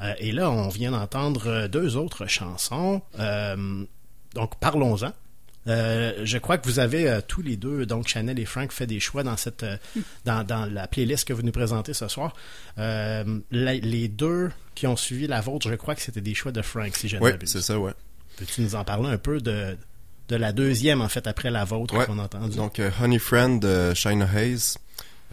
Euh, 0.00 0.14
et 0.18 0.32
là, 0.32 0.50
on 0.50 0.68
vient 0.68 0.92
d'entendre 0.92 1.66
deux 1.66 1.96
autres 1.96 2.26
chansons. 2.26 3.02
Donc, 4.34 4.58
parlons-en. 4.60 5.12
Euh, 5.68 6.12
je 6.24 6.38
crois 6.38 6.56
que 6.58 6.66
vous 6.66 6.78
avez 6.78 7.08
euh, 7.08 7.20
tous 7.26 7.42
les 7.42 7.56
deux, 7.56 7.84
donc 7.86 8.08
Chanel 8.08 8.38
et 8.38 8.44
Frank, 8.46 8.72
fait 8.72 8.86
des 8.86 9.00
choix 9.00 9.22
dans 9.22 9.36
cette 9.36 9.62
euh, 9.62 9.76
dans, 10.24 10.42
dans 10.44 10.64
la 10.66 10.86
playlist 10.88 11.26
que 11.28 11.32
vous 11.32 11.42
nous 11.42 11.52
présentez 11.52 11.92
ce 11.94 12.08
soir. 12.08 12.34
Euh, 12.78 13.38
la- 13.50 13.74
les 13.74 14.08
deux 14.08 14.50
qui 14.74 14.86
ont 14.86 14.96
suivi 14.96 15.26
la 15.26 15.40
vôtre, 15.40 15.68
je 15.68 15.74
crois 15.74 15.94
que 15.94 16.00
c'était 16.02 16.20
des 16.20 16.34
choix 16.34 16.52
de 16.52 16.62
Frank, 16.62 16.96
si 16.96 17.08
je 17.08 17.16
ne 17.16 17.22
Oui, 17.22 17.32
c'est 17.44 17.60
ça, 17.62 17.78
ouais. 17.78 17.92
Peux-tu 18.36 18.62
nous 18.62 18.74
en 18.74 18.84
parler 18.84 19.08
un 19.10 19.18
peu 19.18 19.40
de, 19.40 19.76
de 20.28 20.36
la 20.36 20.52
deuxième, 20.52 21.00
en 21.00 21.08
fait, 21.08 21.26
après 21.26 21.50
la 21.50 21.64
vôtre 21.64 21.94
Ouais. 21.96 22.06
qu'on 22.06 22.18
a 22.18 22.22
entendue? 22.24 22.56
Donc, 22.56 22.78
euh, 22.78 22.90
Honey 23.02 23.18
Friend 23.18 23.60
de 23.60 23.92
Shina 23.94 24.26
Hayes. 24.34 24.74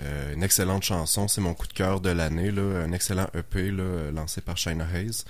Euh, 0.02 0.34
une 0.34 0.43
excellente 0.43 0.84
chanson, 0.84 1.30
c'est 1.30 1.39
mon 1.39 1.54
coup 1.54 1.67
de 1.67 1.74
cœur 1.74 2.02
de 2.02 2.10
l'année, 2.10 2.52
là, 2.52 2.62
un 2.84 2.91
excellent 2.91 3.28
EP 3.34 3.71
là, 3.71 4.12
lancé 4.12 4.41
par 4.41 4.58
Shina 4.58 4.86
Hayes. 4.93 5.24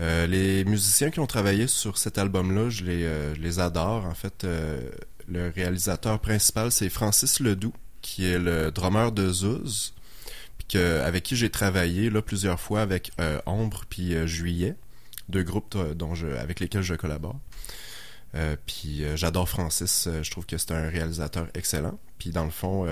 Euh, 0.00 0.26
les 0.26 0.64
musiciens 0.64 1.10
qui 1.10 1.20
ont 1.20 1.26
travaillé 1.26 1.66
sur 1.66 1.98
cet 1.98 2.18
album-là, 2.18 2.68
je 2.68 2.84
les, 2.84 3.04
euh, 3.04 3.58
adore. 3.58 4.04
En 4.06 4.14
fait, 4.14 4.44
euh, 4.44 4.80
le 5.28 5.50
réalisateur 5.50 6.18
principal, 6.18 6.72
c'est 6.72 6.88
Francis 6.88 7.40
Ledoux, 7.40 7.72
qui 8.02 8.26
est 8.26 8.38
le 8.38 8.70
drummer 8.70 9.12
de 9.12 9.30
que, 10.68 11.00
avec 11.00 11.22
qui 11.22 11.36
j'ai 11.36 11.50
travaillé 11.50 12.10
plusieurs 12.22 12.60
fois 12.60 12.80
avec 12.82 13.12
Ombre 13.46 13.84
puis 13.88 14.14
Juillet, 14.26 14.76
deux 15.28 15.42
groupes 15.42 15.76
dont 15.94 16.14
avec 16.38 16.60
lesquels 16.60 16.82
je 16.82 16.94
collabore. 16.94 17.38
Puis 18.66 19.04
j'adore 19.14 19.48
Francis, 19.48 20.08
je 20.22 20.30
trouve 20.30 20.46
que 20.46 20.58
c'est 20.58 20.72
un 20.72 20.88
réalisateur 20.88 21.48
excellent. 21.54 21.98
Puis 22.18 22.30
dans 22.30 22.44
le 22.44 22.50
fond, 22.50 22.86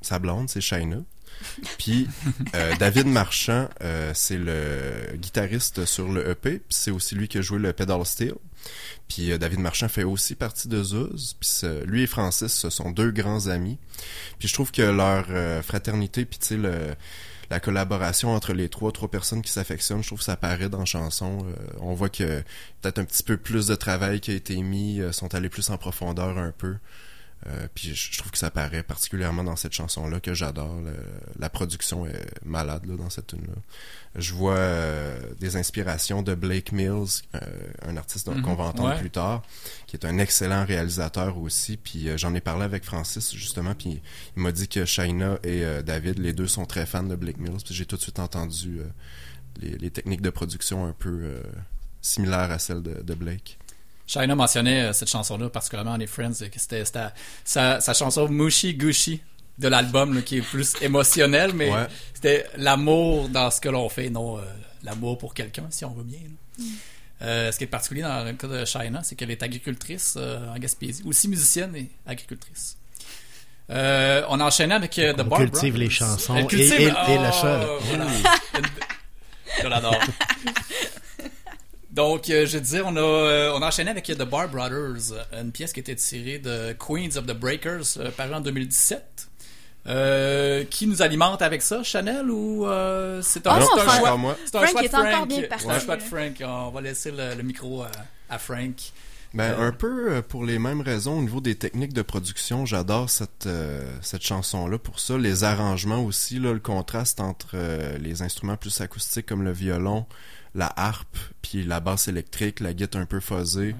sa 0.00 0.18
blonde, 0.18 0.48
c'est 0.48 0.60
Shaina. 0.60 0.98
Puis 1.78 2.08
euh, 2.54 2.74
David 2.78 3.06
Marchand, 3.06 3.68
euh, 3.82 4.12
c'est 4.14 4.38
le 4.38 5.16
guitariste 5.16 5.84
sur 5.84 6.08
le 6.08 6.28
EP, 6.30 6.58
puis 6.58 6.64
c'est 6.70 6.90
aussi 6.90 7.14
lui 7.14 7.28
qui 7.28 7.38
a 7.38 7.40
joué 7.40 7.58
le 7.58 7.72
pedal 7.72 8.04
steel. 8.04 8.34
Puis 9.08 9.30
euh, 9.30 9.38
David 9.38 9.60
Marchand 9.60 9.88
fait 9.88 10.04
aussi 10.04 10.34
partie 10.34 10.68
de 10.68 10.82
Zouz. 10.82 11.36
Puis 11.40 11.68
lui 11.84 12.02
et 12.02 12.06
Francis, 12.06 12.52
ce 12.52 12.70
sont 12.70 12.90
deux 12.90 13.10
grands 13.10 13.46
amis. 13.46 13.78
Puis 14.38 14.48
je 14.48 14.54
trouve 14.54 14.72
que 14.72 14.82
leur 14.82 15.26
euh, 15.30 15.62
fraternité, 15.62 16.24
puis 16.24 16.38
tu 16.38 16.46
sais 16.46 16.96
la 17.50 17.60
collaboration 17.60 18.34
entre 18.34 18.52
les 18.52 18.68
trois 18.68 18.92
trois 18.92 19.08
personnes 19.08 19.42
qui 19.42 19.52
s'affectionnent, 19.52 20.02
je 20.02 20.08
trouve 20.08 20.18
que 20.18 20.24
ça 20.24 20.36
paraît 20.36 20.68
dans 20.68 20.80
la 20.80 20.84
chanson. 20.84 21.38
Euh, 21.46 21.54
on 21.80 21.94
voit 21.94 22.08
que 22.08 22.42
peut-être 22.80 22.98
un 22.98 23.04
petit 23.04 23.22
peu 23.22 23.36
plus 23.36 23.66
de 23.66 23.74
travail 23.74 24.20
qui 24.20 24.32
a 24.32 24.34
été 24.34 24.56
mis, 24.62 25.00
euh, 25.00 25.12
sont 25.12 25.34
allés 25.34 25.48
plus 25.48 25.70
en 25.70 25.78
profondeur 25.78 26.38
un 26.38 26.52
peu. 26.56 26.76
Euh, 27.48 27.68
puis 27.74 27.94
je, 27.94 28.18
trouve 28.18 28.32
que 28.32 28.38
ça 28.38 28.50
paraît 28.50 28.82
particulièrement 28.82 29.44
dans 29.44 29.56
cette 29.56 29.72
chanson-là 29.74 30.18
que 30.20 30.34
j'adore. 30.34 30.80
La 31.38 31.48
production 31.50 32.06
est 32.06 32.26
malade 32.44 32.86
là, 32.86 32.96
dans 32.96 33.10
cette 33.10 33.28
tune-là. 33.28 33.52
Je 34.16 34.32
vois 34.32 34.56
euh, 34.56 35.20
des 35.38 35.56
inspirations 35.56 36.22
de 36.22 36.34
Blake 36.34 36.72
Mills, 36.72 37.22
euh, 37.34 37.38
un 37.86 37.96
artiste 37.98 38.26
dont- 38.26 38.40
qu'on 38.42 38.54
va 38.54 38.64
entendre 38.64 38.88
Ouais. 38.94 38.98
plus 38.98 39.10
tard, 39.10 39.42
qui 39.86 39.96
est 39.96 40.04
un 40.06 40.18
excellent 40.18 40.64
réalisateur 40.64 41.36
aussi. 41.38 41.76
Puis 41.76 42.08
j'en 42.16 42.34
ai 42.34 42.40
parlé 42.40 42.64
avec 42.64 42.82
Francis 42.84 43.34
justement, 43.34 43.74
puis 43.74 44.00
il 44.36 44.42
m'a 44.42 44.50
dit 44.50 44.66
que 44.66 44.84
Shaina 44.84 45.38
et 45.44 45.62
David, 45.84 46.18
les 46.18 46.32
deux 46.32 46.48
sont 46.48 46.64
très 46.64 46.86
fans 46.86 47.02
de 47.04 47.14
Blake 47.14 47.38
Mills. 47.38 47.62
Puis 47.64 47.74
j'ai 47.74 47.84
tout 47.86 47.96
de 47.96 48.02
suite 48.02 48.18
entendu 48.18 48.80
les, 49.60 49.76
les 49.78 49.90
techniques 49.90 50.22
de 50.22 50.30
production 50.30 50.86
un 50.86 50.92
peu 50.92 51.30
similaires 52.00 52.50
à 52.50 52.58
celles 52.58 52.82
de, 52.82 53.02
de 53.02 53.14
Blake. 53.14 53.58
Shaina 54.06 54.34
mentionnait 54.34 54.82
euh, 54.82 54.92
cette 54.92 55.08
chanson-là, 55.10 55.48
particulièrement 55.50 55.96
les 55.96 56.06
Friends, 56.06 56.32
et 56.42 56.48
que 56.50 56.58
c'était 56.60 56.84
sa, 57.44 57.80
sa 57.80 57.94
chanson 57.94 58.28
Mushy 58.28 58.74
Gushy 58.74 59.20
de 59.58 59.68
l'album, 59.68 60.14
là, 60.14 60.22
qui 60.22 60.38
est 60.38 60.42
plus 60.42 60.74
émotionnelle, 60.82 61.52
mais 61.54 61.70
Ouais. 61.70 61.86
c'était 62.14 62.46
l'amour 62.56 63.28
dans 63.28 63.50
ce 63.50 63.60
que 63.60 63.68
l'on 63.68 63.88
fait, 63.88 64.10
non 64.10 64.38
euh, 64.38 64.42
l'amour 64.82 65.18
pour 65.18 65.34
quelqu'un, 65.34 65.66
si 65.70 65.84
on 65.84 65.90
veut 65.90 66.04
bien. 66.04 66.18
là. 66.20 66.64
Euh, 67.22 67.50
ce 67.50 67.56
qui 67.56 67.64
est 67.64 67.68
particulier 67.68 68.02
dans 68.02 68.24
le 68.24 68.34
cas 68.34 68.46
de 68.46 68.64
Shaina, 68.66 69.02
c'est 69.02 69.14
qu'elle 69.14 69.30
est 69.30 69.42
agricultrice 69.42 70.14
euh, 70.18 70.52
en 70.54 70.58
Gaspésie, 70.58 71.02
aussi 71.06 71.28
musicienne 71.28 71.74
et 71.74 71.88
agricultrice. 72.06 72.76
Euh, 73.70 74.22
on 74.28 74.38
enchaînait 74.40 74.74
avec 74.74 74.98
euh, 74.98 75.14
The 75.14 75.20
on 75.22 75.24
Bar 75.24 75.38
cultive 75.40 75.60
Brothers. 75.72 75.78
les 75.78 75.90
chansons 75.90 76.36
Elle 76.36 76.44
et- 76.44 76.46
cultive- 76.46 76.80
et- 76.80 76.84
et 76.84 76.92
Oh, 77.18 77.32
sol. 77.32 77.60
voilà. 77.84 78.06
Je 79.62 79.66
l'adore. 79.66 79.98
Donc, 81.96 82.28
euh, 82.28 82.44
je 82.46 82.58
veux 82.58 82.62
dire, 82.62 82.84
on 82.86 82.94
a, 82.96 83.00
euh, 83.00 83.52
on 83.54 83.62
a 83.62 83.68
enchaîné 83.68 83.90
avec 83.90 84.04
The 84.04 84.22
Bar 84.22 84.48
Brothers, 84.50 85.12
euh, 85.12 85.42
une 85.42 85.50
pièce 85.50 85.72
qui 85.72 85.80
était 85.80 85.94
tirée 85.96 86.38
de 86.38 86.74
Queens 86.74 87.16
of 87.16 87.24
the 87.26 87.32
Breakers, 87.32 87.96
euh, 87.98 88.10
paru 88.10 88.34
en 88.34 88.40
2017. 88.40 89.28
Euh, 89.88 90.64
qui 90.64 90.88
nous 90.88 91.00
alimente 91.00 91.42
avec 91.42 91.62
ça, 91.62 91.82
Chanel, 91.84 92.28
ou 92.28 92.66
euh, 92.66 93.22
c'est 93.22 93.46
un, 93.46 93.52
Ah 93.52 93.60
non, 93.60 93.66
c'est 93.72 93.80
un 93.80 93.84
Frank. 93.84 93.98
choix? 94.00 94.16
Moi. 94.16 94.36
C'est 94.44 94.56
un 94.56 94.58
Frank 94.58 94.70
choix 94.72 94.80
de 94.82 94.86
est 94.86 94.94
encore 94.94 95.10
Frank. 95.10 95.28
bien 95.28 95.42
C'est 95.58 95.70
un 95.70 95.78
choix 95.78 95.96
de. 95.96 96.02
Frank. 96.02 96.42
On 96.44 96.70
va 96.70 96.80
laisser 96.80 97.10
le, 97.12 97.34
le 97.36 97.42
micro 97.44 97.82
à, 97.84 97.90
à 98.28 98.38
Frank. 98.38 98.74
Ben, 99.32 99.52
Euh, 99.58 99.68
un 99.68 99.72
peu 99.72 100.22
pour 100.22 100.44
les 100.44 100.58
mêmes 100.58 100.80
raisons 100.80 101.18
au 101.18 101.22
niveau 101.22 101.40
des 101.40 101.54
techniques 101.54 101.92
de 101.92 102.02
production, 102.02 102.66
j'adore 102.66 103.10
cette 103.10 103.46
euh, 103.46 103.80
cette 104.02 104.22
chanson 104.22 104.66
là 104.66 104.76
pour 104.78 104.98
ça, 104.98 105.16
les 105.18 105.44
arrangements 105.44 106.02
aussi 106.02 106.38
là, 106.40 106.52
le 106.52 106.58
contraste 106.58 107.20
entre 107.20 107.50
euh, 107.54 107.96
les 107.98 108.22
instruments 108.22 108.56
plus 108.56 108.80
acoustiques 108.80 109.26
comme 109.26 109.42
le 109.44 109.52
violon, 109.52 110.06
la 110.54 110.72
harpe, 110.76 111.16
puis 111.48 111.62
la 111.62 111.80
basse 111.80 112.08
électrique, 112.08 112.60
la 112.60 112.74
guitare 112.74 113.02
un 113.02 113.06
peu 113.06 113.20
fuzzée, 113.20 113.74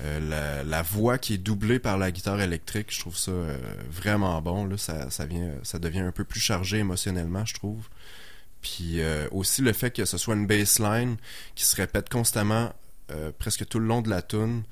euh, 0.00 0.20
la, 0.20 0.64
la 0.64 0.82
voix 0.82 1.18
qui 1.18 1.34
est 1.34 1.38
doublée 1.38 1.78
par 1.78 1.98
la 1.98 2.10
guitare 2.10 2.40
électrique, 2.40 2.86
je 2.90 3.00
trouve 3.00 3.16
ça 3.16 3.30
euh, 3.30 3.56
vraiment 3.90 4.40
bon 4.40 4.64
là, 4.64 4.78
ça 4.78 5.10
ça 5.10 5.26
vient 5.26 5.50
ça 5.62 5.78
devient 5.78 6.00
un 6.00 6.12
peu 6.12 6.24
plus 6.24 6.40
chargé 6.40 6.78
émotionnellement, 6.78 7.44
je 7.44 7.54
trouve. 7.54 7.88
Puis 8.62 9.02
euh, 9.02 9.28
aussi 9.30 9.60
le 9.60 9.72
fait 9.72 9.90
que 9.90 10.04
ce 10.04 10.16
soit 10.16 10.34
une 10.34 10.46
bassline 10.46 11.16
qui 11.54 11.64
se 11.64 11.76
répète 11.76 12.08
constamment 12.08 12.72
presque 13.38 13.68
tout 13.68 13.78
le 13.78 13.84
long 13.84 14.00
de 14.00 14.08
la 14.08 14.22
tune. 14.22 14.62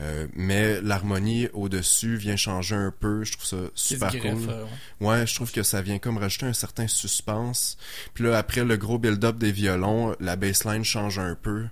Euh, 0.00 0.26
mais 0.34 0.80
l'harmonie 0.80 1.48
au-dessus 1.52 2.16
vient 2.16 2.36
changer 2.36 2.74
un 2.74 2.90
peu, 2.98 3.24
je 3.24 3.32
trouve 3.32 3.44
ça 3.44 3.56
super 3.74 4.10
greffe, 4.10 4.22
cool. 4.46 4.50
euh, 4.50 4.64
ouais. 5.00 5.06
Ouais, 5.08 5.26
je 5.26 5.34
trouve 5.34 5.52
que 5.52 5.62
ça 5.62 5.82
vient 5.82 5.98
comme 5.98 6.16
rajouter 6.16 6.46
un 6.46 6.54
certain 6.54 6.88
suspense. 6.88 7.76
Puis 8.14 8.24
là, 8.24 8.38
après 8.38 8.64
le 8.64 8.76
gros 8.78 8.98
build-up 8.98 9.36
des 9.36 9.52
violons, 9.52 10.16
la 10.18 10.36
bassline 10.36 10.84
change 10.84 11.18
un 11.18 11.34
peu. 11.34 11.66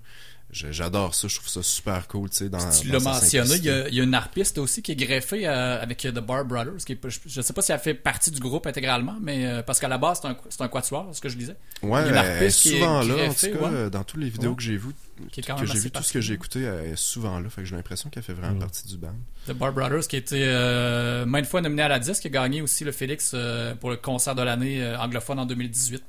J'adore 0.52 1.14
ça, 1.14 1.28
je 1.28 1.36
trouve 1.36 1.48
ça 1.48 1.62
super 1.62 2.08
cool, 2.08 2.28
tu 2.30 2.36
sais, 2.36 2.48
dans 2.48 2.58
Tu 2.70 2.88
dans 2.88 2.94
l'as 2.94 3.00
mentionné, 3.00 3.28
il 3.30 3.34
y, 3.34 3.38
a, 3.38 3.44
simplicité. 3.46 3.88
il 3.90 3.94
y 3.94 4.00
a 4.00 4.04
une 4.04 4.14
harpiste 4.14 4.58
aussi 4.58 4.82
qui 4.82 4.92
est 4.92 4.96
greffée 4.96 5.46
euh, 5.46 5.80
avec 5.80 6.04
euh, 6.04 6.10
The 6.10 6.18
Bar 6.18 6.44
Brothers. 6.44 6.78
Qui 6.84 6.92
est, 6.94 6.98
je, 7.08 7.18
je 7.26 7.40
sais 7.40 7.52
pas 7.52 7.62
si 7.62 7.70
elle 7.72 7.78
fait 7.78 7.94
partie 7.94 8.30
du 8.32 8.40
groupe 8.40 8.66
intégralement, 8.66 9.16
mais 9.20 9.46
euh, 9.46 9.62
parce 9.62 9.78
qu'à 9.78 9.86
la 9.88 9.98
base, 9.98 10.18
c'est 10.22 10.28
un, 10.28 10.36
c'est 10.48 10.60
un 10.62 10.68
quatuor, 10.68 11.08
ce 11.12 11.20
que 11.20 11.28
je 11.28 11.36
disais. 11.36 11.56
Ouais, 11.82 12.00
il 12.02 12.06
y 12.06 12.08
a 12.08 12.10
une 12.10 12.16
elle 12.16 12.24
est 12.24 12.34
harpiste 12.36 12.60
qui 12.62 12.68
est 12.74 12.80
souvent 12.80 13.02
là, 13.02 13.14
en 13.28 13.32
tout 13.34 13.46
cas, 13.58 13.70
ouais. 13.70 13.90
dans 13.90 14.02
toutes 14.04 14.20
les 14.20 14.28
vidéos 14.28 14.50
Ouais. 14.50 14.56
que 14.56 14.62
j'ai 14.62 14.76
vues, 14.76 14.94
Qui 15.30 15.40
est 15.40 15.42
quand 15.44 15.54
que 15.56 15.66
j'ai 15.66 15.78
vu, 15.78 15.90
tout 15.90 16.02
ce 16.02 16.12
que 16.12 16.20
j'ai 16.20 16.34
écouté, 16.34 16.62
elle 16.62 16.86
est 16.92 16.96
souvent 16.96 17.38
là, 17.38 17.48
fait 17.48 17.62
que 17.62 17.68
j'ai 17.68 17.76
l'impression 17.76 18.10
qu'elle 18.10 18.22
fait 18.24 18.32
vraiment 18.32 18.56
Mm. 18.56 18.60
partie 18.60 18.86
du 18.88 18.96
band. 18.96 19.14
The 19.46 19.52
Bar 19.52 19.72
Brothers, 19.72 20.08
qui 20.08 20.16
a 20.16 20.18
été 20.18 20.42
euh, 20.44 21.24
maintes 21.26 21.46
fois 21.46 21.60
nominé 21.60 21.82
à 21.82 21.88
la 21.88 21.98
disque, 22.00 22.22
qui 22.22 22.26
a 22.26 22.30
gagné 22.30 22.60
aussi 22.60 22.82
le 22.84 22.90
Félix 22.92 23.30
euh, 23.34 23.74
pour 23.76 23.90
le 23.90 23.96
concert 23.96 24.34
de 24.34 24.42
l'année 24.42 24.82
euh, 24.82 24.98
anglophone 24.98 25.38
en 25.38 25.46
2018. 25.46 26.02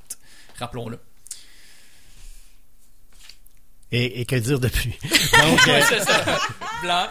Rappelons-le. 0.58 0.98
Et, 3.92 4.20
et 4.20 4.24
que 4.24 4.36
dire 4.36 4.58
depuis? 4.58 4.94
Donc, 5.02 5.68
euh, 5.68 5.80
c'est 5.88 6.00
ça. 6.00 6.24
Blanc. 6.82 7.06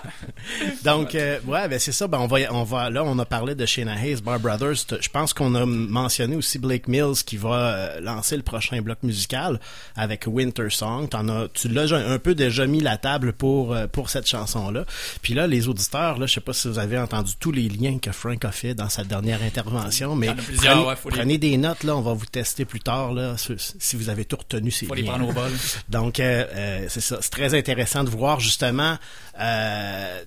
Donc, 0.83 1.15
euh, 1.15 1.39
ouais, 1.45 1.67
ben 1.69 1.79
c'est 1.79 1.91
ça. 1.91 2.07
Ben 2.07 2.17
on 2.19 2.27
va, 2.27 2.37
on 2.51 2.63
va, 2.63 2.89
là, 2.89 3.03
on 3.05 3.17
a 3.19 3.25
parlé 3.25 3.55
de 3.55 3.65
Shayna 3.65 3.95
Hayes, 4.03 4.21
Bar 4.21 4.39
Brothers. 4.39 4.75
Je 4.99 5.09
pense 5.09 5.33
qu'on 5.33 5.53
a 5.55 5.65
mentionné 5.65 6.35
aussi 6.35 6.59
Blake 6.59 6.87
Mills 6.87 7.23
qui 7.25 7.37
va 7.37 7.55
euh, 7.75 8.01
lancer 8.01 8.35
le 8.35 8.43
prochain 8.43 8.81
bloc 8.81 8.97
musical 9.03 9.59
avec 9.95 10.23
Winter 10.27 10.69
Song. 10.69 11.07
T'en 11.07 11.29
as, 11.29 11.47
tu 11.53 11.67
l'as 11.69 11.93
un 11.93 12.19
peu 12.19 12.35
déjà 12.35 12.65
mis 12.65 12.81
la 12.81 12.97
table 12.97 13.33
pour 13.33 13.73
euh, 13.73 13.87
pour 13.87 14.09
cette 14.09 14.27
chanson-là. 14.27 14.85
Puis 15.21 15.33
là, 15.33 15.47
les 15.47 15.67
auditeurs, 15.67 16.17
là, 16.17 16.25
je 16.25 16.33
sais 16.33 16.41
pas 16.41 16.53
si 16.53 16.67
vous 16.67 16.79
avez 16.79 16.97
entendu 16.97 17.33
tous 17.39 17.51
les 17.51 17.69
liens 17.69 17.99
que 17.99 18.11
Frank 18.11 18.43
a 18.43 18.51
fait 18.51 18.73
dans 18.73 18.89
sa 18.89 19.03
dernière 19.03 19.41
intervention, 19.43 20.15
mais 20.15 20.33
prenez, 20.57 20.81
ouais, 20.83 20.95
les- 21.05 21.11
prenez 21.11 21.37
des 21.37 21.57
notes. 21.57 21.83
Là, 21.83 21.95
on 21.95 22.01
va 22.01 22.13
vous 22.13 22.25
tester 22.25 22.65
plus 22.65 22.79
tard 22.81 23.13
là, 23.13 23.35
si- 23.37 23.95
vous 23.95 24.09
avez 24.09 24.25
tout 24.25 24.37
retenu 24.37 24.71
ces 24.71 24.85
Faut 24.87 24.95
les 24.95 25.03
liens. 25.03 25.11
prendre 25.13 25.29
au 25.29 25.33
bol. 25.33 25.51
Donc, 25.89 26.19
euh, 26.19 26.45
euh, 26.71 26.85
c'est 26.89 27.01
ça. 27.01 27.19
C'est 27.21 27.29
très 27.29 27.53
intéressant 27.53 28.03
de 28.03 28.09
voir 28.09 28.39
justement 28.39 28.97
euh, 29.39 30.23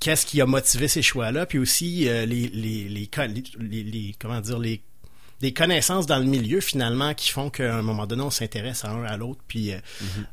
qu'est-ce 0.00 0.26
qui 0.26 0.40
a 0.40 0.46
motivé 0.46 0.88
ces 0.88 1.02
choix-là, 1.02 1.46
puis 1.46 1.58
aussi 1.58 2.08
euh, 2.08 2.26
les, 2.26 2.48
les, 2.48 2.88
les, 2.88 3.06
co- 3.06 3.22
les, 3.26 3.42
les- 3.58 3.82
les- 3.84 4.14
comment 4.18 4.40
dire 4.40 4.58
les 4.58 4.82
des 5.44 5.52
connaissances 5.52 6.06
dans 6.06 6.18
le 6.18 6.24
milieu 6.24 6.60
finalement 6.62 7.12
qui 7.12 7.28
font 7.30 7.50
qu'à 7.50 7.74
un 7.76 7.82
moment 7.82 8.06
donné 8.06 8.22
on 8.22 8.30
s'intéresse 8.30 8.82
à 8.86 8.90
un 8.90 9.04
à 9.04 9.18
l'autre. 9.18 9.40
Puis 9.46 9.72
euh, 9.72 9.76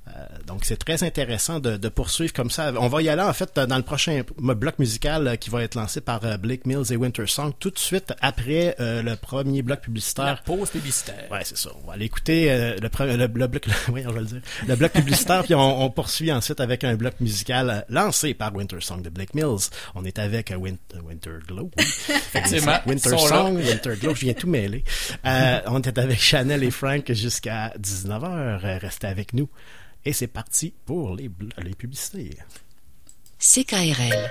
euh, 0.08 0.12
donc 0.48 0.64
c'est 0.64 0.78
très 0.78 1.04
intéressant 1.04 1.60
de, 1.60 1.76
de 1.76 1.90
poursuivre 1.90 2.32
comme 2.32 2.50
ça. 2.50 2.72
On 2.80 2.88
va 2.88 3.02
y 3.02 3.10
aller 3.10 3.22
en 3.22 3.34
fait 3.34 3.54
dans 3.60 3.76
le 3.76 3.84
prochain 3.84 4.22
bloc 4.38 4.80
musical 4.80 5.28
euh, 5.28 5.36
qui 5.36 5.50
va 5.50 5.64
être 5.64 5.76
lancé 5.76 6.00
par 6.00 6.24
euh, 6.24 6.38
Blake 6.38 6.66
Mills 6.66 6.92
et 6.94 6.96
Winter 6.96 7.28
Song 7.28 7.52
tout 7.60 7.72
de 7.72 7.78
suite 7.78 8.14
après 8.22 8.76
euh, 8.80 9.02
le 9.02 9.18
premier 9.18 9.62
bloc 9.64 9.80
La 9.80 9.84
publicitaire. 9.84 10.42
pause 10.46 10.70
publicitaire. 10.70 11.28
Ouais, 11.30 11.42
c'est 11.44 11.58
ça. 11.58 11.72
On 11.84 11.88
va 11.88 11.94
aller 11.94 12.06
écouter 12.06 12.48
le, 12.50 12.76
le, 13.18 13.18
le 13.18 13.28
bloc, 13.48 13.68
oui, 13.92 14.04
on 14.08 14.12
va 14.14 14.20
le 14.22 14.26
dire, 14.28 14.42
le 14.66 14.76
bloc 14.78 14.94
publicitaire, 14.94 15.44
puis 15.44 15.56
on, 15.56 15.84
on 15.84 15.90
poursuit 15.90 16.32
ensuite 16.32 16.62
avec 16.62 16.86
un 16.86 16.96
bloc 16.96 17.16
musical 17.20 17.86
lancé 17.90 18.34
par 18.34 18.56
Winter 18.56 18.78
Song 18.80 19.02
de 19.02 19.10
Blake 19.10 19.34
Mills. 19.34 19.70
On 19.96 20.06
est 20.06 20.20
avec 20.20 20.52
Win- 20.52 20.78
Winter 21.06 21.32
Glow. 21.48 21.70
oui. 21.78 21.84
Effectivement, 22.10 22.78
Winter. 22.88 23.18
Song, 23.18 23.58
Winter 23.58 23.96
Glow, 24.00 24.16
je 24.16 24.22
viens 24.22 24.34
tout 24.34 24.48
mêler. 24.48 24.84
Euh, 25.26 25.62
on 25.68 25.82
est 25.82 25.98
avec 25.98 26.20
Chanel 26.20 26.64
et 26.64 26.72
Frank 26.72 27.12
jusqu'à 27.12 27.74
19h. 27.80 28.24
Euh, 28.26 28.78
Restez 28.78 29.08
avec 29.08 29.34
nous. 29.34 29.50
Et 30.06 30.14
c'est 30.14 30.28
parti 30.28 30.74
pour 30.86 31.16
les, 31.16 31.30
les 31.62 31.76
publicités. 31.76 32.32
CKRL. 33.40 34.30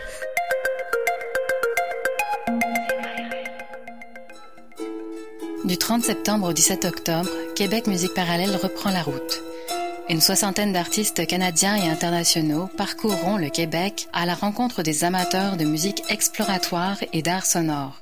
Du 5.65 5.77
30 5.77 6.03
septembre 6.03 6.49
au 6.49 6.53
17 6.53 6.85
octobre, 6.87 7.29
Québec 7.55 7.87
Musique 7.87 8.15
Parallèle 8.15 8.57
reprend 8.57 8.91
la 8.91 9.03
route. 9.03 9.43
Une 10.09 10.21
soixantaine 10.21 10.73
d'artistes 10.73 11.25
canadiens 11.27 11.77
et 11.77 11.89
internationaux 11.89 12.69
parcourront 12.77 13.37
le 13.37 13.51
Québec 13.51 14.09
à 14.13 14.27
la 14.27 14.35
rencontre 14.35 14.83
des 14.83 15.05
amateurs 15.05 15.57
de 15.57 15.65
musique 15.65 16.03
exploratoire 16.09 16.97
et 17.13 17.23
d'art 17.23 17.47
sonore. 17.47 18.01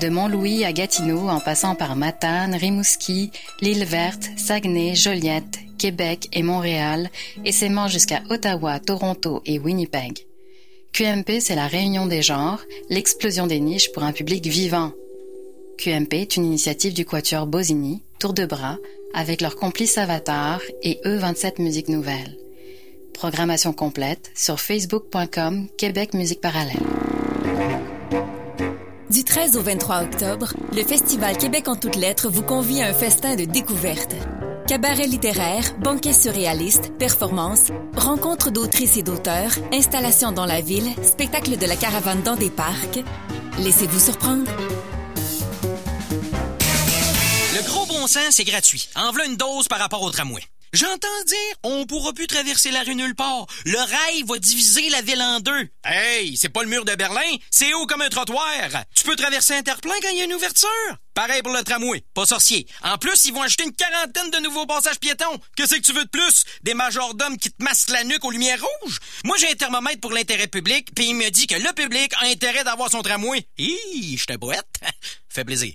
De 0.00 0.08
Mont-Louis 0.08 0.64
à 0.64 0.72
Gatineau, 0.72 1.28
en 1.28 1.40
passant 1.40 1.74
par 1.74 1.96
Matane, 1.96 2.54
Rimouski, 2.54 3.30
l'île 3.60 3.84
verte, 3.84 4.28
Saguenay, 4.36 4.94
Joliette, 4.94 5.58
Québec 5.78 6.28
et 6.32 6.42
Montréal, 6.42 7.10
et 7.44 7.52
s'aimant 7.52 7.88
jusqu'à 7.88 8.22
Ottawa, 8.30 8.78
Toronto 8.80 9.42
et 9.46 9.58
Winnipeg. 9.58 10.26
QMP, 10.92 11.40
c'est 11.40 11.56
la 11.56 11.66
réunion 11.66 12.06
des 12.06 12.22
genres, 12.22 12.60
l'explosion 12.88 13.46
des 13.46 13.60
niches 13.60 13.90
pour 13.92 14.04
un 14.04 14.12
public 14.12 14.46
vivant. 14.46 14.92
QMP 15.76 16.14
est 16.14 16.36
une 16.36 16.44
initiative 16.44 16.94
du 16.94 17.04
Quatuor 17.04 17.46
Bosini, 17.46 18.02
Tour 18.20 18.32
de 18.32 18.46
Bras, 18.46 18.78
avec 19.12 19.40
leur 19.40 19.56
complice 19.56 19.98
Avatar 19.98 20.60
et 20.82 21.00
E27 21.04 21.60
Musique 21.60 21.88
Nouvelle. 21.88 22.38
Programmation 23.12 23.72
complète 23.72 24.30
sur 24.34 24.60
facebook.com 24.60 25.68
Québec 25.78 26.14
Musique 26.14 26.40
Parallèle. 26.40 26.82
Du 29.14 29.22
13 29.22 29.56
au 29.56 29.62
23 29.62 30.02
octobre, 30.02 30.54
le 30.72 30.82
Festival 30.82 31.38
Québec 31.38 31.68
en 31.68 31.76
toutes 31.76 31.94
lettres 31.94 32.28
vous 32.28 32.42
convie 32.42 32.82
à 32.82 32.88
un 32.88 32.92
festin 32.92 33.36
de 33.36 33.44
découvertes. 33.44 34.16
Cabaret 34.66 35.06
littéraire, 35.06 35.62
banquet 35.78 36.12
surréaliste, 36.12 36.92
performances, 36.98 37.68
rencontres 37.96 38.50
d'autrices 38.50 38.96
et 38.96 39.04
d'auteurs, 39.04 39.52
installations 39.72 40.32
dans 40.32 40.46
la 40.46 40.60
ville, 40.60 40.90
spectacle 41.04 41.56
de 41.56 41.64
la 41.64 41.76
caravane 41.76 42.22
dans 42.22 42.34
des 42.34 42.50
parcs. 42.50 43.04
Laissez-vous 43.60 44.00
surprendre. 44.00 44.50
Le 47.54 47.68
gros 47.68 47.86
bon 47.86 48.08
sens, 48.08 48.30
c'est 48.30 48.42
gratuit. 48.42 48.88
En 48.96 49.12
v'là 49.12 49.26
une 49.26 49.36
dose 49.36 49.68
par 49.68 49.78
rapport 49.78 50.02
au 50.02 50.10
tramway. 50.10 50.42
J'entends 50.74 51.24
dire, 51.28 51.56
on 51.62 51.86
pourra 51.86 52.12
plus 52.12 52.26
traverser 52.26 52.72
la 52.72 52.82
rue 52.82 52.96
nulle 52.96 53.14
part. 53.14 53.46
Le 53.64 53.78
rail 53.78 54.24
va 54.26 54.38
diviser 54.40 54.88
la 54.88 55.02
ville 55.02 55.22
en 55.22 55.38
deux. 55.38 55.68
Hey, 55.84 56.36
c'est 56.36 56.48
pas 56.48 56.64
le 56.64 56.68
mur 56.68 56.84
de 56.84 56.92
Berlin, 56.96 57.20
c'est 57.48 57.72
haut 57.74 57.86
comme 57.86 58.02
un 58.02 58.08
trottoir. 58.08 58.42
Tu 58.92 59.04
peux 59.04 59.14
traverser 59.14 59.54
Interplan 59.54 59.94
quand 60.02 60.08
il 60.10 60.18
y 60.18 60.22
a 60.22 60.24
une 60.24 60.34
ouverture? 60.34 60.68
Pareil 61.14 61.42
pour 61.42 61.52
le 61.52 61.62
tramway, 61.62 62.04
pas 62.12 62.26
sorcier. 62.26 62.66
En 62.82 62.98
plus, 62.98 63.24
ils 63.24 63.32
vont 63.32 63.42
ajouter 63.42 63.62
une 63.62 63.72
quarantaine 63.72 64.32
de 64.32 64.38
nouveaux 64.38 64.66
passages 64.66 64.98
piétons. 64.98 65.38
Qu'est-ce 65.56 65.76
que 65.76 65.80
tu 65.80 65.92
veux 65.92 66.06
de 66.06 66.10
plus? 66.10 66.42
Des 66.64 66.74
majordomes 66.74 67.38
qui 67.38 67.52
te 67.52 67.62
masquent 67.62 67.90
la 67.90 68.02
nuque 68.02 68.24
aux 68.24 68.32
lumières 68.32 68.58
rouges? 68.82 68.98
Moi, 69.24 69.36
j'ai 69.38 69.52
un 69.52 69.54
thermomètre 69.54 70.00
pour 70.00 70.12
l'intérêt 70.12 70.48
public, 70.48 70.88
puis 70.92 71.06
il 71.06 71.14
me 71.14 71.30
dit 71.30 71.46
que 71.46 71.54
le 71.54 71.72
public 71.72 72.12
a 72.20 72.26
intérêt 72.26 72.64
d'avoir 72.64 72.90
son 72.90 73.02
tramway. 73.02 73.46
Hi, 73.58 74.16
je 74.18 74.24
te 74.24 74.36
boite. 74.36 74.66
Fait 75.28 75.44
plaisir. 75.44 75.74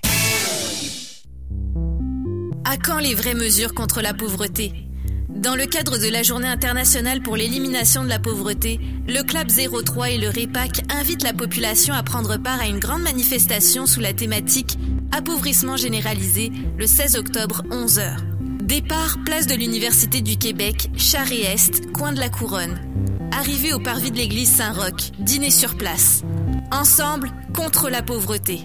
À 2.66 2.76
quand 2.76 3.00
les 3.00 3.16
vraies 3.16 3.34
mesures 3.34 3.74
contre 3.74 4.02
la 4.02 4.14
pauvreté? 4.14 4.74
Dans 5.30 5.56
le 5.56 5.68
cadre 5.68 6.00
de 6.00 6.08
la 6.08 6.24
Journée 6.24 6.48
internationale 6.48 7.22
pour 7.22 7.38
l'élimination 7.38 8.04
de 8.04 8.10
la 8.10 8.18
pauvreté, 8.18 8.80
le 9.08 9.22
Club 9.22 9.48
03 9.50 10.10
et 10.10 10.18
le 10.18 10.28
REPAC 10.28 10.82
invitent 10.92 11.22
la 11.22 11.34
population 11.34 11.94
à 11.94 12.02
prendre 12.02 12.38
part 12.38 12.60
à 12.60 12.68
une 12.68 12.80
grande 12.80 13.04
manifestation 13.04 13.86
sous 13.86 14.00
la 14.00 14.14
thématique 14.14 14.78
Appauvrissement 15.12 15.78
généralisé 15.78 16.52
le 16.78 16.88
16 16.88 17.16
octobre 17.16 17.64
11h. 17.70 18.18
Départ 18.64 19.18
place 19.24 19.46
de 19.46 19.56
l'Université 19.56 20.22
du 20.22 20.38
Québec, 20.38 20.90
Charest, 20.98 21.92
coin 21.92 22.12
de 22.12 22.20
la 22.20 22.30
Couronne. 22.30 22.80
Arrivée 23.32 23.74
au 23.74 23.80
parvis 23.80 24.12
de 24.12 24.18
l'église 24.18 24.52
Saint-Roch, 24.52 25.12
dîner 25.20 25.52
sur 25.52 25.78
place. 25.78 26.24
Ensemble 26.72 27.32
contre 27.56 27.90
la 27.90 28.02
pauvreté. 28.02 28.62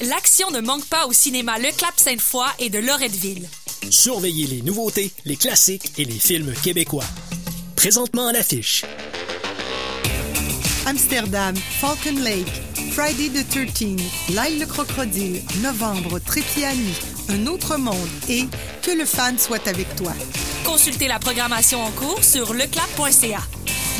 L'action 0.00 0.50
ne 0.50 0.60
manque 0.60 0.86
pas 0.86 1.06
au 1.06 1.12
cinéma 1.12 1.58
Le 1.58 1.76
Clap 1.76 1.94
Sainte-Foy 1.96 2.46
et 2.60 2.70
de 2.70 2.78
Loretteville. 2.78 3.48
Surveillez 3.90 4.46
les 4.46 4.62
nouveautés, 4.62 5.10
les 5.24 5.36
classiques 5.36 5.92
et 5.98 6.04
les 6.04 6.18
films 6.18 6.52
québécois. 6.62 7.04
Présentement 7.76 8.28
à 8.28 8.32
l'affiche. 8.32 8.84
Amsterdam, 10.86 11.54
Falcon 11.56 12.20
Lake, 12.22 12.50
Friday 12.92 13.28
the 13.28 13.48
13, 13.48 14.34
L'ail 14.34 14.58
le 14.58 14.66
crocodile, 14.66 15.42
Novembre, 15.62 16.18
Trépiani, 16.20 16.92
Un 17.28 17.46
autre 17.46 17.76
monde 17.76 17.94
et 18.28 18.44
Que 18.82 18.92
le 18.96 19.04
fan 19.04 19.38
soit 19.38 19.66
avec 19.66 19.94
toi. 19.96 20.12
Consultez 20.64 21.08
la 21.08 21.18
programmation 21.18 21.82
en 21.82 21.90
cours 21.90 22.22
sur 22.22 22.54
leclap.ca. 22.54 23.40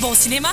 Bon 0.00 0.14
cinéma! 0.14 0.52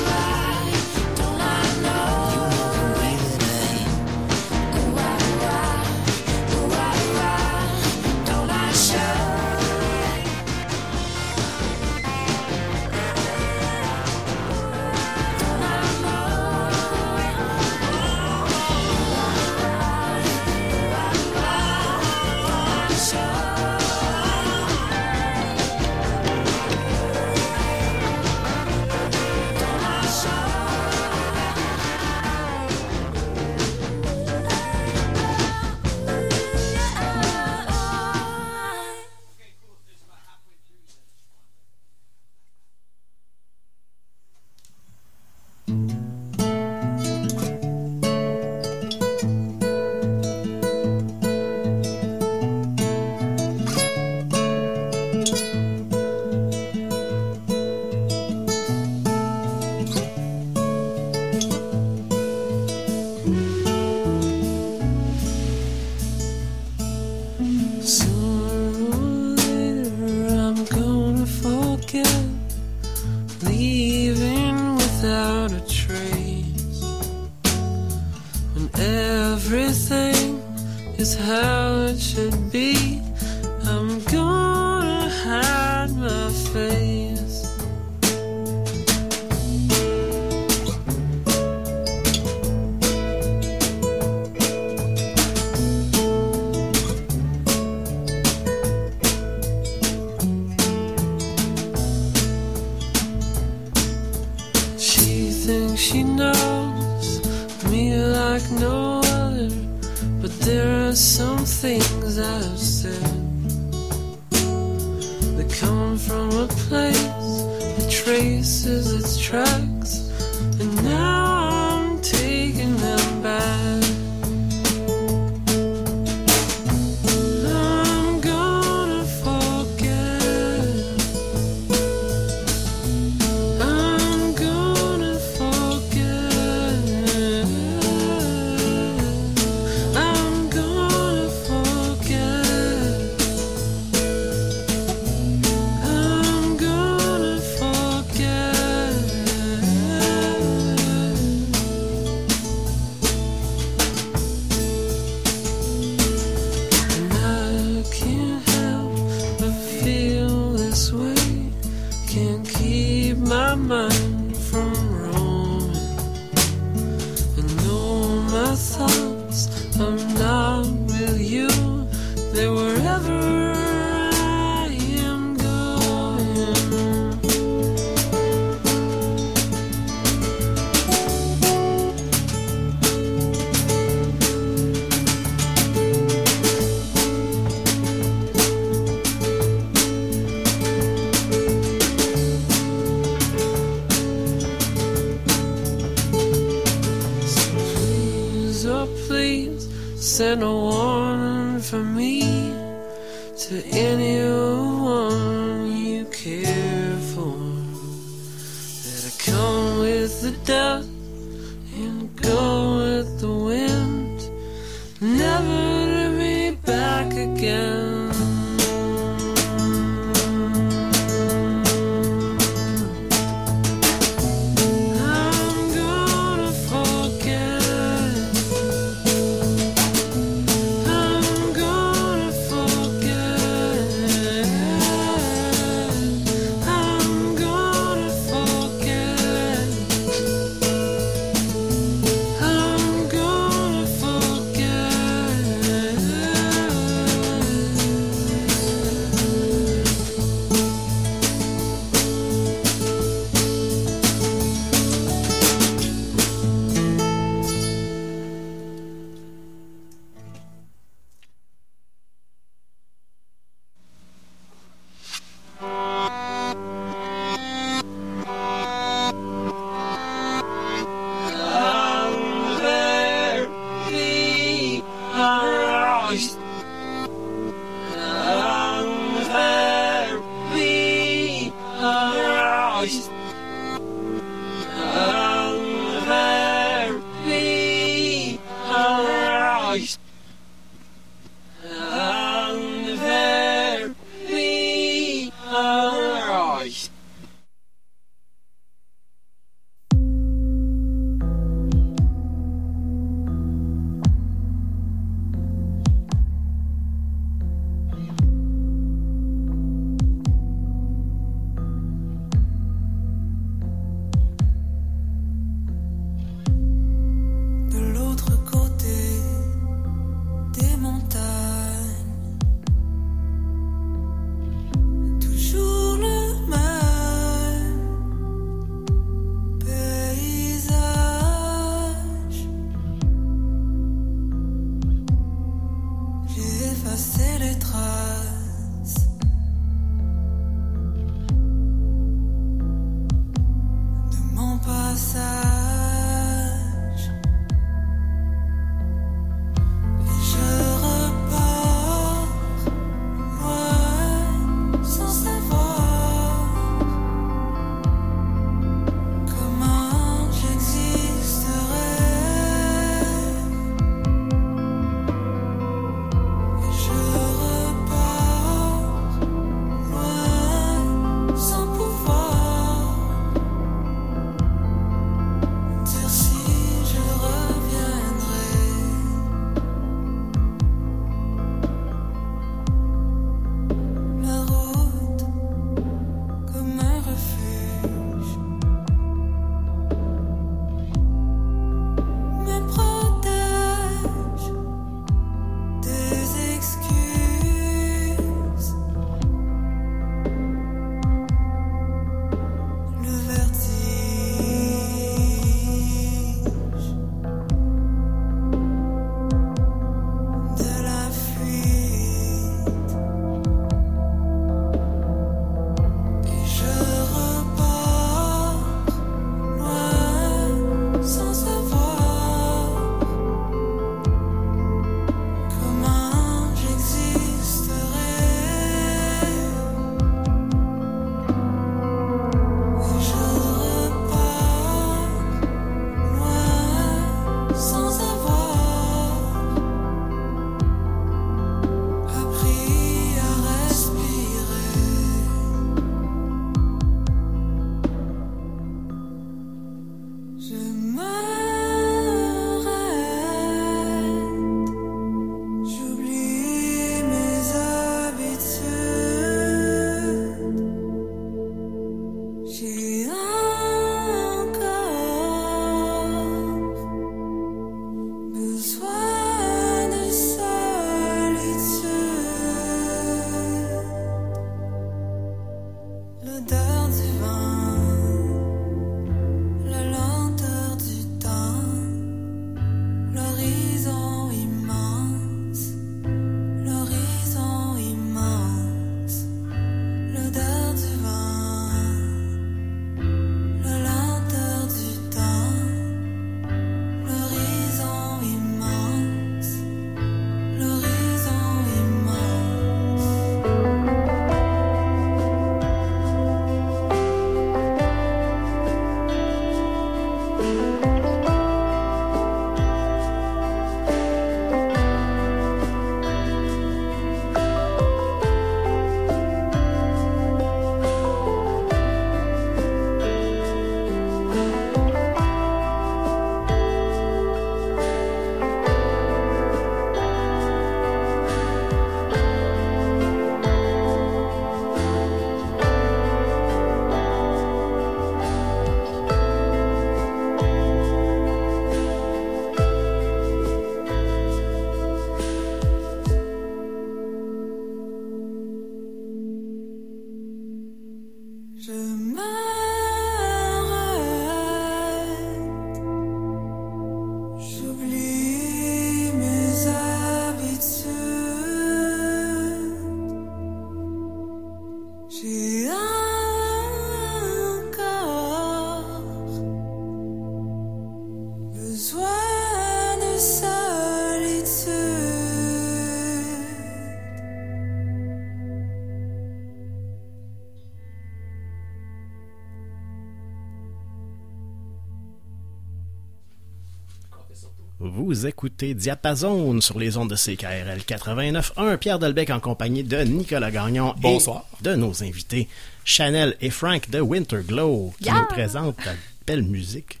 Vous 588.10 588.26
écoutez 588.26 588.74
Diapason 588.74 589.60
sur 589.60 589.78
les 589.78 589.96
ondes 589.96 590.10
de 590.10 590.16
CKRL 590.16 590.80
89.1. 590.84 591.76
Pierre 591.76 592.00
Delbecq 592.00 592.30
en 592.30 592.40
compagnie 592.40 592.82
de 592.82 593.02
Nicolas 593.02 593.52
Gagnon 593.52 593.94
Bonsoir. 594.00 594.46
et 594.60 594.64
de 594.64 594.74
nos 594.74 595.04
invités 595.04 595.46
Chanel 595.84 596.36
et 596.40 596.50
Frank 596.50 596.90
de 596.90 596.98
Winterglow 597.00 597.94
qui 597.98 598.06
Yeah! 598.06 598.14
nous 598.22 598.26
présentent 598.26 598.84
la 598.84 598.94
belle 599.28 599.44
musique 599.44 600.00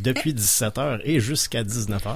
depuis 0.00 0.32
17h 0.32 1.00
et 1.04 1.20
jusqu'à 1.20 1.62
19h. 1.62 2.14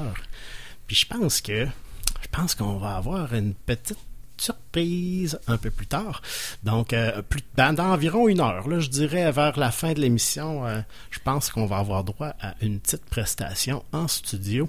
Puis 0.87 0.97
je 0.97 1.07
pense 1.07 1.43
que 1.43 1.67
je 1.67 2.29
pense 2.33 2.55
qu'on 2.55 2.79
va 2.79 2.97
avoir 2.97 3.35
une 3.35 3.53
petite 3.53 3.99
surprise 4.41 5.39
un 5.47 5.57
peu 5.57 5.71
plus 5.71 5.87
tard. 5.87 6.23
Donc, 6.63 6.93
euh, 6.93 7.23
plus, 7.23 7.43
dans, 7.57 7.75
dans 7.75 7.93
environ 7.93 8.29
une 8.29 8.41
heure, 8.41 8.69
là, 8.69 8.81
je 8.81 8.89
dirais 8.89 9.31
vers 9.33 9.59
la 9.59 9.71
fin 9.71 9.93
de 9.93 10.01
l'émission, 10.01 10.67
euh, 10.67 10.81
je 11.11 11.19
pense 11.19 11.51
qu'on 11.51 11.67
va 11.67 11.79
avoir 11.79 12.05
droit 12.05 12.35
à 12.41 12.55
une 12.61 12.81
petite 12.81 13.05
prestation 13.07 13.85
en 13.93 14.09
studio. 14.09 14.69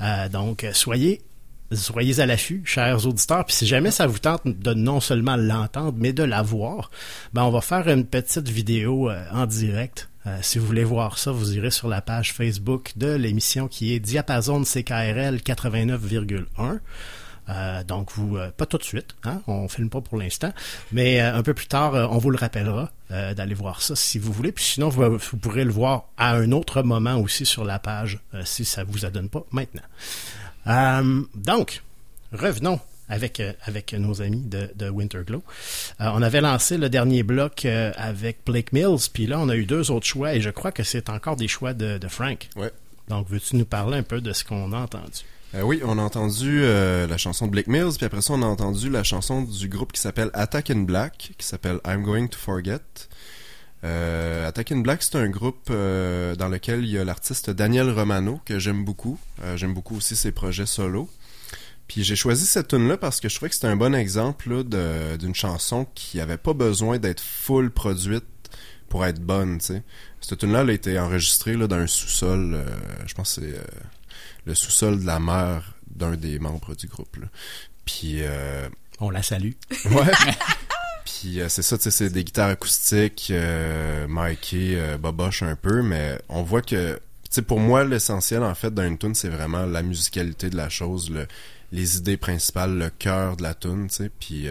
Euh, 0.00 0.28
donc, 0.28 0.66
soyez 0.72 1.22
soyez 1.70 2.18
à 2.18 2.24
l'affût, 2.24 2.62
chers 2.64 3.06
auditeurs. 3.06 3.44
Puis 3.44 3.56
si 3.56 3.66
jamais 3.66 3.90
ça 3.90 4.06
vous 4.06 4.18
tente 4.18 4.46
de 4.46 4.72
non 4.72 5.00
seulement 5.00 5.36
l'entendre, 5.36 5.98
mais 5.98 6.14
de 6.14 6.22
la 6.22 6.40
voir, 6.40 6.90
ben 7.34 7.42
on 7.42 7.50
va 7.50 7.60
faire 7.60 7.86
une 7.88 8.06
petite 8.06 8.48
vidéo 8.48 9.10
en 9.32 9.44
direct. 9.44 10.08
Si 10.40 10.58
vous 10.58 10.64
voulez 10.64 10.84
voir 10.84 11.18
ça, 11.18 11.30
vous 11.30 11.54
irez 11.54 11.70
sur 11.70 11.88
la 11.88 12.00
page 12.00 12.32
Facebook 12.32 12.92
de 12.96 13.08
l'émission 13.08 13.68
qui 13.68 13.92
est 13.92 14.00
Diapason 14.00 14.62
CKRL 14.62 15.36
89,1. 15.44 16.78
Euh, 17.48 17.82
donc, 17.84 18.12
vous, 18.12 18.36
euh, 18.36 18.50
pas 18.50 18.66
tout 18.66 18.78
de 18.78 18.82
suite, 18.82 19.16
hein, 19.24 19.42
on 19.46 19.68
filme 19.68 19.90
pas 19.90 20.00
pour 20.00 20.18
l'instant, 20.18 20.52
mais 20.92 21.20
euh, 21.20 21.34
un 21.34 21.42
peu 21.42 21.54
plus 21.54 21.66
tard, 21.66 21.94
on 22.12 22.18
vous 22.18 22.30
le 22.30 22.38
rappellera 22.38 22.90
d'aller 23.10 23.54
voir 23.54 23.80
ça 23.80 23.96
si 23.96 24.18
vous 24.18 24.32
voulez. 24.32 24.52
Puis 24.52 24.64
sinon, 24.64 24.90
vous, 24.90 25.16
vous 25.16 25.36
pourrez 25.38 25.64
le 25.64 25.72
voir 25.72 26.04
à 26.18 26.34
un 26.34 26.52
autre 26.52 26.82
moment 26.82 27.16
aussi 27.16 27.46
sur 27.46 27.64
la 27.64 27.78
page 27.78 28.18
si 28.44 28.66
ça 28.66 28.84
vous 28.84 29.06
adonne 29.06 29.30
pas 29.30 29.44
maintenant. 29.50 29.80
Donc, 31.34 31.82
revenons 32.32 32.80
avec, 33.08 33.42
avec 33.64 33.92
nos 33.94 34.20
amis 34.22 34.42
de, 34.42 34.70
de 34.76 34.88
Winterglow. 34.88 35.42
Euh, 36.00 36.10
on 36.12 36.22
avait 36.22 36.40
lancé 36.40 36.76
le 36.76 36.88
dernier 36.88 37.22
bloc 37.22 37.64
euh, 37.64 37.92
avec 37.96 38.38
Blake 38.44 38.72
Mills, 38.72 39.08
puis 39.12 39.26
là, 39.26 39.38
on 39.40 39.48
a 39.48 39.56
eu 39.56 39.64
deux 39.64 39.90
autres 39.90 40.06
choix, 40.06 40.34
et 40.34 40.40
je 40.40 40.50
crois 40.50 40.72
que 40.72 40.82
c'est 40.82 41.08
encore 41.08 41.36
des 41.36 41.48
choix 41.48 41.72
de, 41.72 41.98
de 41.98 42.08
Frank. 42.08 42.48
Ouais. 42.56 42.70
Donc, 43.08 43.28
veux-tu 43.28 43.56
nous 43.56 43.64
parler 43.64 43.98
un 43.98 44.02
peu 44.02 44.20
de 44.20 44.32
ce 44.32 44.44
qu'on 44.44 44.72
a 44.72 44.78
entendu? 44.78 45.24
Euh, 45.54 45.62
oui, 45.62 45.80
on 45.82 45.98
a 45.98 46.02
entendu 46.02 46.60
euh, 46.62 47.06
la 47.06 47.16
chanson 47.16 47.46
de 47.46 47.52
Blake 47.52 47.68
Mills, 47.68 47.94
puis 47.96 48.04
après 48.04 48.20
ça, 48.20 48.34
on 48.34 48.42
a 48.42 48.46
entendu 48.46 48.90
la 48.90 49.02
chanson 49.02 49.42
du 49.42 49.68
groupe 49.68 49.92
qui 49.92 50.00
s'appelle 50.00 50.30
Attack 50.34 50.70
in 50.70 50.80
Black, 50.80 51.32
qui 51.38 51.46
s'appelle 51.46 51.80
I'm 51.86 52.02
Going 52.02 52.28
to 52.28 52.38
Forget. 52.38 52.80
Euh, 53.82 54.46
Attack 54.46 54.72
in 54.72 54.78
Black, 54.78 55.02
c'est 55.02 55.16
un 55.16 55.30
groupe 55.30 55.68
euh, 55.70 56.34
dans 56.36 56.48
lequel 56.48 56.84
il 56.84 56.90
y 56.90 56.98
a 56.98 57.04
l'artiste 57.04 57.48
Daniel 57.48 57.90
Romano, 57.90 58.40
que 58.44 58.58
j'aime 58.58 58.84
beaucoup. 58.84 59.18
J'aime 59.54 59.72
beaucoup 59.72 59.96
aussi 59.96 60.16
ses 60.16 60.32
projets 60.32 60.66
solo. 60.66 61.08
Puis 61.86 62.04
j'ai 62.04 62.16
choisi 62.16 62.44
cette 62.44 62.68
tune 62.68 62.86
là 62.86 62.98
parce 62.98 63.18
que 63.18 63.30
je 63.30 63.36
trouvais 63.36 63.48
que 63.48 63.54
c'était 63.54 63.68
un 63.68 63.76
bon 63.76 63.94
exemple 63.94 64.62
d'une 64.64 65.34
chanson 65.34 65.86
qui 65.94 66.20
avait 66.20 66.36
pas 66.36 66.52
besoin 66.52 66.98
d'être 66.98 67.22
full 67.22 67.70
produite 67.70 68.26
pour 68.90 69.06
être 69.06 69.20
bonne. 69.20 69.60
Cette 69.62 70.38
tune 70.38 70.52
là 70.52 70.60
elle 70.60 70.70
a 70.70 70.72
été 70.74 70.98
enregistrée 70.98 71.54
là, 71.54 71.66
dans 71.66 71.76
un 71.76 71.86
sous-sol, 71.86 72.62
je 73.06 73.14
pense 73.14 73.36
que 73.36 73.40
c'est 73.40 73.54
le 74.48 74.54
sous-sol 74.54 75.00
de 75.00 75.06
la 75.06 75.20
mère 75.20 75.74
d'un 75.94 76.16
des 76.16 76.38
membres 76.38 76.74
du 76.74 76.88
groupe. 76.88 77.16
Là. 77.16 77.26
Puis 77.84 78.22
euh, 78.22 78.68
On 78.98 79.10
la 79.10 79.22
salue. 79.22 79.52
Ouais. 79.84 80.12
Puis 81.04 81.40
euh, 81.40 81.48
c'est 81.48 81.62
ça, 81.62 81.76
tu 81.76 81.84
sais, 81.84 81.90
c'est 81.90 82.10
des 82.10 82.24
guitares 82.24 82.48
acoustiques, 82.50 83.28
euh, 83.30 84.06
micées, 84.08 84.76
euh, 84.76 84.96
boboche 84.98 85.42
un 85.42 85.56
peu, 85.56 85.82
mais 85.82 86.18
on 86.28 86.42
voit 86.42 86.62
que, 86.62 86.94
tu 86.94 87.00
sais, 87.30 87.42
pour 87.42 87.60
moi, 87.60 87.84
l'essentiel, 87.84 88.42
en 88.42 88.54
fait, 88.54 88.72
dans 88.72 88.86
une 88.86 88.98
tune, 88.98 89.14
c'est 89.14 89.28
vraiment 89.28 89.66
la 89.66 89.82
musicalité 89.82 90.48
de 90.48 90.56
la 90.56 90.68
chose, 90.68 91.10
le, 91.10 91.26
les 91.72 91.98
idées 91.98 92.16
principales, 92.16 92.76
le 92.78 92.90
cœur 92.90 93.36
de 93.36 93.42
la 93.42 93.54
tune, 93.54 93.88
tu 93.88 93.96
sais. 93.96 94.10
Puis 94.20 94.48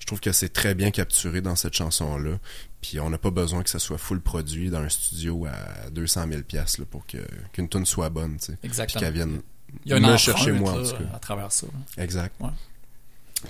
je 0.00 0.06
trouve 0.06 0.20
que 0.20 0.32
c'est 0.32 0.52
très 0.52 0.74
bien 0.74 0.90
capturé 0.90 1.40
dans 1.40 1.56
cette 1.56 1.74
chanson-là. 1.74 2.38
Puis 2.82 2.98
on 3.00 3.10
n'a 3.10 3.18
pas 3.18 3.30
besoin 3.30 3.62
que 3.62 3.68
ça 3.70 3.78
soit 3.78 3.98
full 3.98 4.20
produit 4.20 4.70
dans 4.70 4.78
un 4.80 4.88
studio 4.88 5.46
à 5.46 5.90
200 5.90 6.26
000 6.30 6.42
pièces 6.42 6.78
là, 6.78 6.84
pour 6.90 7.06
que 7.06 7.18
qu'une 7.52 7.68
tune 7.68 7.84
soit 7.84 8.08
bonne, 8.08 8.36
tu 8.38 8.46
sais. 8.46 8.58
Exactement. 8.62 9.00
Qu'elle 9.00 9.12
vienne 9.14 9.40
Il 9.84 9.92
y 9.92 9.94
a 9.94 10.00
me 10.00 10.16
chercher 10.16 10.52
moi, 10.52 10.72
en 10.72 10.78
là, 10.78 10.88
tout 10.88 10.96
cas. 10.96 11.10
à 11.14 11.18
travers 11.18 11.52
ça. 11.52 11.66
Exact. 11.98 12.34
Ouais. 12.40 12.48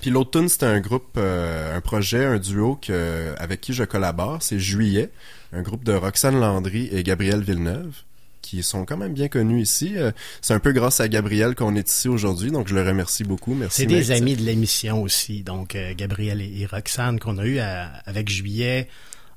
Puis 0.01 0.09
l'autre 0.09 0.31
tune, 0.39 0.47
c'était 0.49 0.65
un 0.67 0.79
groupe, 0.79 1.15
euh, 1.17 1.75
un 1.75 1.81
projet, 1.81 2.23
un 2.25 2.39
duo 2.39 2.75
que, 2.81 3.33
avec 3.37 3.59
qui 3.61 3.73
je 3.73 3.83
collabore, 3.83 4.41
c'est 4.41 4.59
Juillet, 4.59 5.09
un 5.53 5.61
groupe 5.61 5.83
de 5.83 5.91
Roxane 5.93 6.39
Landry 6.39 6.87
et 6.91 7.03
Gabriel 7.03 7.41
Villeneuve, 7.41 7.93
qui 8.41 8.63
sont 8.63 8.85
quand 8.85 8.95
même 8.97 9.13
bien 9.13 9.27
connus 9.27 9.61
ici. 9.61 9.97
Euh, 9.97 10.11
c'est 10.41 10.53
un 10.53 10.59
peu 10.59 10.71
grâce 10.71 10.99
à 11.01 11.07
Gabriel 11.09 11.55
qu'on 11.55 11.75
est 11.75 11.89
ici 11.89 12.07
aujourd'hui, 12.07 12.51
donc 12.51 12.67
je 12.69 12.75
le 12.75 12.83
remercie 12.87 13.23
beaucoup. 13.25 13.53
Merci. 13.53 13.81
C'est 13.81 13.85
des 13.85 14.11
amis 14.11 14.35
de 14.37 14.43
l'émission 14.43 15.01
aussi, 15.01 15.43
donc 15.43 15.75
euh, 15.75 15.93
Gabriel 15.95 16.41
et, 16.41 16.61
et 16.61 16.65
Roxane 16.65 17.19
qu'on 17.19 17.37
a 17.37 17.45
eu 17.45 17.59
à- 17.59 17.87
avec 18.05 18.29
Juillet 18.29 18.87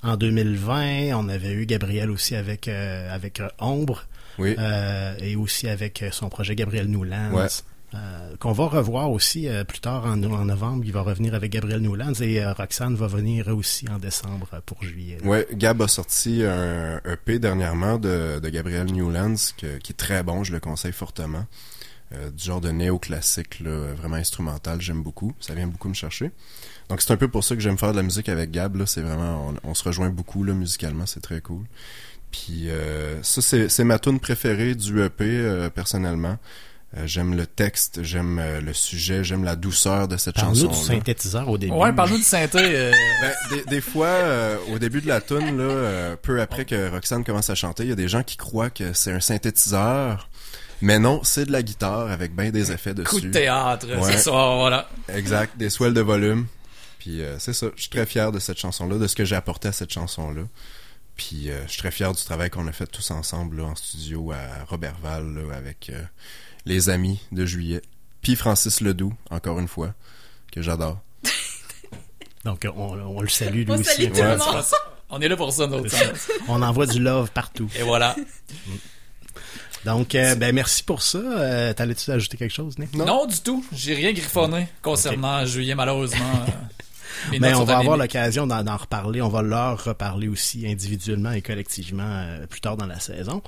en 0.05 0.17
2020. 0.17 1.15
On 1.17 1.29
avait 1.29 1.53
eu 1.53 1.67
Gabriel 1.67 2.11
aussi 2.11 2.37
avec 2.37 2.69
euh, 2.69 3.13
avec 3.15 3.41
euh, 3.41 3.49
Ombre 3.59 4.05
Oui. 4.39 4.55
euh, 4.59 5.15
et 5.19 5.37
aussi 5.37 5.69
avec 5.69 6.05
son 6.13 6.29
projet 6.29 6.55
Gabriel 6.55 6.87
Newlands. 6.89 7.33
Ouais. 7.33 7.47
euh, 7.95 8.35
qu'on 8.41 8.51
va 8.53 8.67
revoir 8.67 9.11
aussi 9.13 9.47
euh, 9.49 9.63
plus 9.63 9.79
tard 9.81 10.05
en, 10.07 10.21
en 10.25 10.45
novembre. 10.45 10.83
Il 10.85 10.93
va 10.93 11.03
revenir 11.03 11.35
avec 11.35 11.53
Gabriel 11.53 11.81
Newlands 11.81 12.15
et 12.21 12.43
euh, 12.43 12.53
Roxane 12.53 12.97
va 12.97 13.07
venir 13.07 13.49
aussi 13.49 13.89
en 13.89 13.99
décembre 13.99 14.49
pour 14.67 14.83
juillet. 14.83 15.19
Ouais, 15.25 15.47
Gab 15.53 15.81
a 15.81 15.87
sorti 15.89 16.43
un 16.45 17.01
EP 17.05 17.39
dernièrement 17.39 17.99
de, 17.99 18.41
de 18.41 18.49
Gabriel 18.49 18.87
Newlands 18.87 19.37
que- 19.57 19.79
qui 19.79 19.93
est 19.93 19.97
très 19.97 20.23
bon, 20.25 20.43
je 20.45 20.53
le 20.53 20.61
conseille 20.61 20.93
fortement. 20.93 21.47
Du 22.37 22.45
genre 22.45 22.61
de 22.61 22.71
néo-classique, 22.71 23.59
là, 23.61 23.93
vraiment 23.95 24.15
instrumental, 24.17 24.81
j'aime 24.81 25.03
beaucoup. 25.03 25.33
Ça 25.41 25.53
vient 25.55 25.67
beaucoup 25.67 25.89
me 25.89 25.95
chercher. 25.95 26.31
Donc 26.89 27.01
c'est 27.01 27.13
un 27.13 27.17
peu 27.17 27.29
pour 27.29 27.43
ça 27.45 27.55
que 27.55 27.61
j'aime 27.61 27.79
faire 27.79 27.93
de 27.93 27.97
la 27.97 28.03
musique 28.03 28.29
avec 28.29 28.51
Gab. 28.51 28.77
Là, 28.77 28.87
c'est 28.87 29.01
vraiment, 29.01 29.55
on, 29.65 29.71
on 29.71 29.75
se 29.75 29.85
rejoint 29.85 30.11
beaucoup 30.11 30.45
là, 30.45 30.53
musicalement, 30.53 31.07
c'est 31.07 31.21
très 31.21 31.41
cool. 31.41 31.65
Puis 32.31 32.69
euh, 32.69 33.23
ça, 33.23 33.41
c'est, 33.43 33.69
c'est 33.69 33.85
ma 33.85 33.99
tune 33.99 34.21
préférée 34.21 34.75
du 34.75 35.03
EP 35.03 35.25
euh, 35.25 35.71
personnellement. 35.71 36.37
Euh, 36.97 37.03
j'aime 37.07 37.35
le 37.37 37.47
texte, 37.47 38.03
j'aime 38.03 38.39
euh, 38.41 38.61
le 38.61 38.73
sujet, 38.73 39.25
j'aime 39.25 39.43
la 39.45 39.57
douceur 39.57 40.07
de 40.09 40.17
cette 40.17 40.37
Parle-nous 40.37 40.67
chanson. 40.69 40.81
du 40.81 40.87
synthétiseur 40.97 41.49
au 41.49 41.59
début. 41.59 41.73
Ouais, 41.73 41.93
parle-nous 41.93 42.19
du 42.19 42.23
synthé. 42.23 42.59
euh, 42.61 42.93
Ben, 43.21 43.33
des, 43.57 43.65
des 43.65 43.81
fois, 43.81 44.07
euh, 44.07 44.57
au 44.73 44.79
début 44.79 45.01
de 45.01 45.09
la 45.09 45.21
tune, 45.21 45.57
là, 45.59 45.65
euh, 45.65 46.17
peu 46.21 46.41
après 46.41 46.65
que 46.65 46.91
Roxane 46.91 47.25
commence 47.25 47.51
à 47.51 47.55
chanter, 47.57 47.85
il 47.85 47.89
y 47.89 47.93
a 47.93 47.97
des 47.97 48.07
gens 48.09 48.23
qui 48.23 48.37
croient 48.37 48.71
que 48.71 48.93
c'est 48.93 49.11
un 49.13 49.21
synthétiseur. 49.21 50.29
Mais 50.83 50.99
non, 50.99 51.21
c'est 51.25 51.47
de 51.47 51.53
la 51.53 51.63
guitare 51.63 52.11
avec 52.11 52.35
bien 52.37 52.51
des 52.51 52.71
effets 52.71 52.95
dessus. 52.95 53.09
Coup 53.09 53.21
de 53.21 53.31
théâtre, 53.31 53.87
Ouais. 53.89 54.13
c'est 54.13 54.19
ça, 54.19 54.31
voilà. 54.31 54.89
Exact, 55.13 55.57
des 55.57 55.71
swells 55.71 55.95
de 55.95 56.01
volume. 56.01 56.47
Puis 57.05 57.21
euh, 57.21 57.39
c'est 57.39 57.53
ça, 57.53 57.67
je 57.77 57.83
suis 57.83 57.91
très 57.91 58.07
fier 58.07 58.33
de 58.33 58.39
cette 58.39 58.57
chanson-là, 58.59 58.97
de 58.97 59.07
ce 59.07 59.15
que 59.15 59.27
j'ai 59.27 59.37
apporté 59.37 59.69
à 59.69 59.73
cette 59.73 59.93
chanson-là. 59.93 60.45
Puis 61.17 61.51
euh, 61.51 61.61
je 61.67 61.73
suis 61.73 61.79
très 61.81 61.91
fier 61.91 62.11
du 62.15 62.25
travail 62.25 62.49
qu'on 62.49 62.67
a 62.67 62.73
fait 62.73 62.87
tous 62.87 63.11
ensemble 63.11 63.59
là, 63.59 63.65
en 63.65 63.75
studio 63.75 64.33
à 64.33 64.65
Robertval 64.65 65.27
là, 65.35 65.55
avec 65.55 65.91
euh, 65.91 66.03
les 66.65 66.89
amis 66.89 67.21
de 67.31 67.45
Juillet. 67.45 67.83
Puis 68.23 68.37
Francis 68.37 68.81
Ledoux, 68.81 69.13
encore 69.31 69.59
une 69.61 69.69
fois, 69.69 69.93
que 70.51 70.63
j'adore. 70.63 70.99
Donc 72.47 72.67
on, 72.75 72.93
on 72.99 73.21
le 73.21 73.29
salue 73.29 73.65
lui 73.65 73.67
On 73.69 73.75
aussi. 73.75 73.85
salue 73.85 74.09
tout 74.09 74.15
le 74.17 74.23
Ouais. 74.23 74.37
monde. 74.39 74.65
On 75.11 75.21
est 75.21 75.29
là 75.29 75.37
pour 75.37 75.53
ça, 75.53 75.67
nous 75.67 75.75
autres. 75.75 75.95
On 76.49 76.63
envoie 76.63 76.87
du 76.87 77.01
love 77.01 77.31
partout. 77.33 77.69
Et 77.79 77.83
voilà. 77.83 78.17
Donc, 79.85 80.15
euh, 80.15 80.35
ben 80.37 80.55
merci 80.55 80.83
pour 80.83 81.03
ça. 81.03 81.19
Euh, 81.19 81.75
T'allais-tu 81.75 82.11
ajouter 82.11 82.39
quelque 82.39 82.55
chose, 82.55 82.79
Nick? 82.79 82.95
Non, 82.95 83.27
du 83.27 83.39
tout. 83.41 83.63
J'ai 83.71 83.95
rien 83.95 84.13
griffonné 84.15 84.67
concernant 84.81 85.45
Juillet, 85.45 85.75
malheureusement. 85.75 86.47
Mais 87.41 87.55
on 87.55 87.65
va 87.65 87.79
avoir 87.79 87.97
l'occasion 87.97 88.47
d'en 88.47 88.77
reparler. 88.77 89.23
On 89.23 89.29
va 89.29 89.43
leur 89.43 89.85
reparler 89.85 90.29
aussi 90.29 90.67
individuellement 90.67 91.33
et 91.33 91.43
collectivement 91.43 92.03
euh, 92.05 92.47
plus 92.47 92.61
tard 92.61 92.77
dans 92.77 92.87
la 92.87 93.01
saison. 93.01 93.43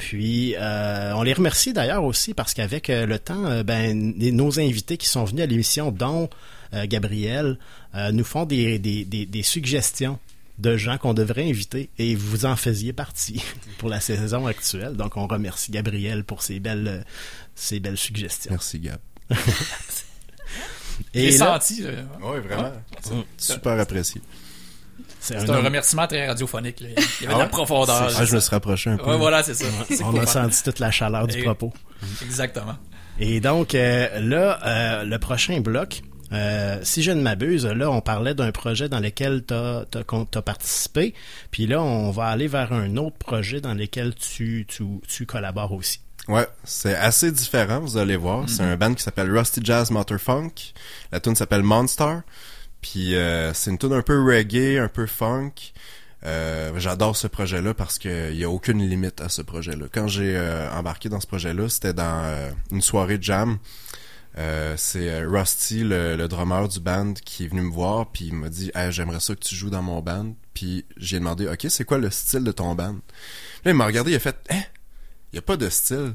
Puis, 0.00 0.54
euh, 0.56 1.12
on 1.14 1.22
les 1.22 1.34
remercie 1.34 1.74
d'ailleurs 1.74 2.04
aussi 2.04 2.32
parce 2.32 2.54
qu'avec 2.54 2.88
euh, 2.88 3.04
le 3.04 3.18
temps, 3.18 3.44
euh, 3.44 3.62
ben, 3.62 4.14
nos 4.16 4.58
invités 4.58 4.96
qui 4.96 5.06
sont 5.06 5.24
venus 5.24 5.42
à 5.42 5.46
l'émission, 5.46 5.90
dont 5.90 6.30
euh, 6.72 6.86
Gabriel, 6.86 7.58
euh, 7.94 8.10
nous 8.10 8.24
font 8.24 8.46
des, 8.46 8.78
des, 8.78 9.04
des, 9.04 9.26
des 9.26 9.42
suggestions 9.42 10.18
de 10.58 10.76
gens 10.78 10.96
qu'on 10.96 11.12
devrait 11.12 11.48
inviter 11.48 11.90
et 11.98 12.14
vous 12.14 12.46
en 12.46 12.56
faisiez 12.56 12.94
partie 12.94 13.42
pour 13.78 13.90
la 13.90 14.00
saison 14.00 14.46
actuelle. 14.46 14.94
Donc, 14.94 15.18
on 15.18 15.26
remercie 15.26 15.70
Gabriel 15.70 16.24
pour 16.24 16.42
ses 16.42 16.60
belles, 16.60 17.04
ses 17.54 17.78
belles 17.78 17.98
suggestions. 17.98 18.52
Merci 18.52 18.78
Gab. 18.78 19.00
J'ai 21.14 21.30
là- 21.32 21.58
senti. 21.58 21.82
là. 21.82 21.90
Oui, 22.22 22.40
vraiment. 22.40 22.62
Ouais. 23.10 23.24
Super 23.38 23.78
apprécié. 23.78 24.20
C'est 25.22 25.36
un 25.50 25.56
remerciement 25.60 26.06
très 26.06 26.26
radiophonique. 26.26 26.80
là. 26.80 26.88
Il 27.20 27.24
y 27.24 27.26
avait 27.26 27.28
Ah 27.28 27.34
de 27.34 27.38
la 27.40 27.44
ouais? 27.44 27.48
profondeur. 27.50 28.10
Ah, 28.16 28.24
je 28.24 28.34
me 28.34 28.40
suis 28.40 28.50
rapproché 28.50 28.90
un 28.90 28.96
peu. 28.96 29.10
Ouais, 29.10 29.18
voilà, 29.18 29.42
c'est 29.42 29.54
ça. 29.54 29.66
On 30.04 30.16
a 30.18 30.26
senti 30.26 30.62
toute 30.62 30.78
la 30.78 30.90
chaleur 30.90 31.26
du 31.26 31.38
Et- 31.38 31.42
propos. 31.42 31.72
Exactement. 32.22 32.76
Et 33.18 33.40
donc, 33.40 33.74
euh, 33.74 34.18
là, 34.20 34.58
euh, 34.64 35.04
le 35.04 35.18
prochain 35.18 35.60
bloc, 35.60 36.00
euh, 36.32 36.78
si 36.82 37.02
je 37.02 37.10
ne 37.10 37.20
m'abuse, 37.20 37.66
là, 37.66 37.90
on 37.90 38.00
parlait 38.00 38.32
d'un 38.34 38.50
projet 38.50 38.88
dans 38.88 39.00
lequel 39.00 39.44
tu 39.46 39.52
as, 39.52 40.42
participé. 40.42 41.12
Puis 41.50 41.66
là, 41.66 41.82
on 41.82 42.10
va 42.12 42.26
aller 42.28 42.46
vers 42.48 42.72
un 42.72 42.96
autre 42.96 43.18
projet 43.18 43.60
dans 43.60 43.74
lequel 43.74 44.14
tu, 44.14 44.64
tu, 44.66 44.84
tu 45.06 45.26
collabores 45.26 45.72
aussi. 45.72 46.00
Ouais, 46.30 46.46
c'est 46.62 46.94
assez 46.94 47.32
différent, 47.32 47.80
vous 47.80 47.96
allez 47.96 48.16
voir. 48.16 48.48
C'est 48.48 48.62
un 48.62 48.76
band 48.76 48.94
qui 48.94 49.02
s'appelle 49.02 49.36
Rusty 49.36 49.62
Jazz 49.64 49.90
Motor 49.90 50.16
Funk. 50.20 50.52
La 51.10 51.18
tune 51.18 51.34
s'appelle 51.34 51.64
Monster. 51.64 52.18
Puis 52.80 53.16
euh, 53.16 53.52
c'est 53.52 53.72
une 53.72 53.78
tune 53.78 53.92
un 53.92 54.02
peu 54.02 54.22
reggae, 54.22 54.78
un 54.78 54.86
peu 54.86 55.06
funk. 55.06 55.50
Euh, 56.24 56.70
J'adore 56.78 57.16
ce 57.16 57.26
projet-là 57.26 57.74
parce 57.74 57.98
qu'il 57.98 58.36
y 58.36 58.44
a 58.44 58.48
aucune 58.48 58.78
limite 58.78 59.20
à 59.20 59.28
ce 59.28 59.42
projet-là. 59.42 59.86
Quand 59.92 60.06
j'ai 60.06 60.36
euh, 60.36 60.70
embarqué 60.70 61.08
dans 61.08 61.18
ce 61.18 61.26
projet-là, 61.26 61.68
c'était 61.68 61.94
dans 61.94 62.22
euh, 62.22 62.48
une 62.70 62.80
soirée 62.80 63.18
de 63.18 63.24
jam. 63.24 63.58
Euh, 64.38 64.74
c'est 64.76 65.24
Rusty, 65.24 65.82
le, 65.82 66.14
le 66.14 66.28
drummer 66.28 66.68
du 66.68 66.78
band, 66.78 67.14
qui 67.24 67.46
est 67.46 67.48
venu 67.48 67.62
me 67.62 67.72
voir 67.72 68.06
puis 68.12 68.26
il 68.26 68.34
m'a 68.34 68.48
dit 68.50 68.70
hey, 68.76 68.92
j'aimerais 68.92 69.18
ça 69.18 69.34
que 69.34 69.40
tu 69.40 69.56
joues 69.56 69.70
dans 69.70 69.82
mon 69.82 70.00
band. 70.00 70.32
Puis 70.54 70.84
j'ai 70.96 71.18
demandé 71.18 71.48
ok 71.48 71.66
c'est 71.68 71.84
quoi 71.84 71.98
le 71.98 72.08
style 72.10 72.44
de 72.44 72.52
ton 72.52 72.76
band. 72.76 72.94
Là 73.64 73.72
il 73.72 73.74
m'a 73.74 73.86
regardé 73.86 74.12
il 74.12 74.14
a 74.14 74.20
fait 74.20 74.36
hein? 74.50 74.62
Il 75.32 75.36
y 75.36 75.38
a 75.38 75.42
pas 75.42 75.56
de 75.56 75.68
style. 75.68 76.14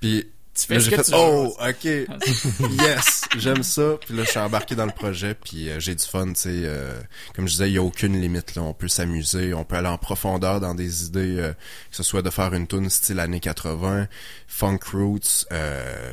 Puis 0.00 0.26
Tu 0.54 0.66
fais 0.66 0.80
ce 0.80 0.86
j'ai 0.86 0.90
que 0.90 0.96
fait 0.96 1.04
tu 1.04 1.12
veux. 1.12 1.18
oh 1.18 1.56
ok 1.60 1.84
yes 2.82 3.22
j'aime 3.38 3.62
ça. 3.62 3.96
Puis 4.04 4.14
là 4.14 4.24
je 4.24 4.30
suis 4.30 4.38
embarqué 4.38 4.74
dans 4.74 4.84
le 4.86 4.92
projet 4.92 5.34
puis 5.34 5.70
euh, 5.70 5.80
j'ai 5.80 5.94
du 5.94 6.04
fun 6.04 6.26
tu 6.28 6.40
sais. 6.40 6.50
euh, 6.64 7.00
comme 7.34 7.46
je 7.46 7.52
disais 7.52 7.70
il 7.70 7.74
y 7.74 7.78
a 7.78 7.82
aucune 7.82 8.20
limite 8.20 8.54
là. 8.54 8.62
On 8.62 8.74
peut 8.74 8.88
s'amuser, 8.88 9.54
on 9.54 9.64
peut 9.64 9.76
aller 9.76 9.88
en 9.88 9.98
profondeur 9.98 10.60
dans 10.60 10.74
des 10.74 11.06
idées 11.06 11.36
euh, 11.38 11.52
que 11.52 11.96
ce 11.96 12.02
soit 12.02 12.22
de 12.22 12.30
faire 12.30 12.52
une 12.54 12.66
tune 12.66 12.90
style 12.90 13.20
années 13.20 13.40
80, 13.40 14.08
funk 14.46 14.80
roots, 14.92 15.46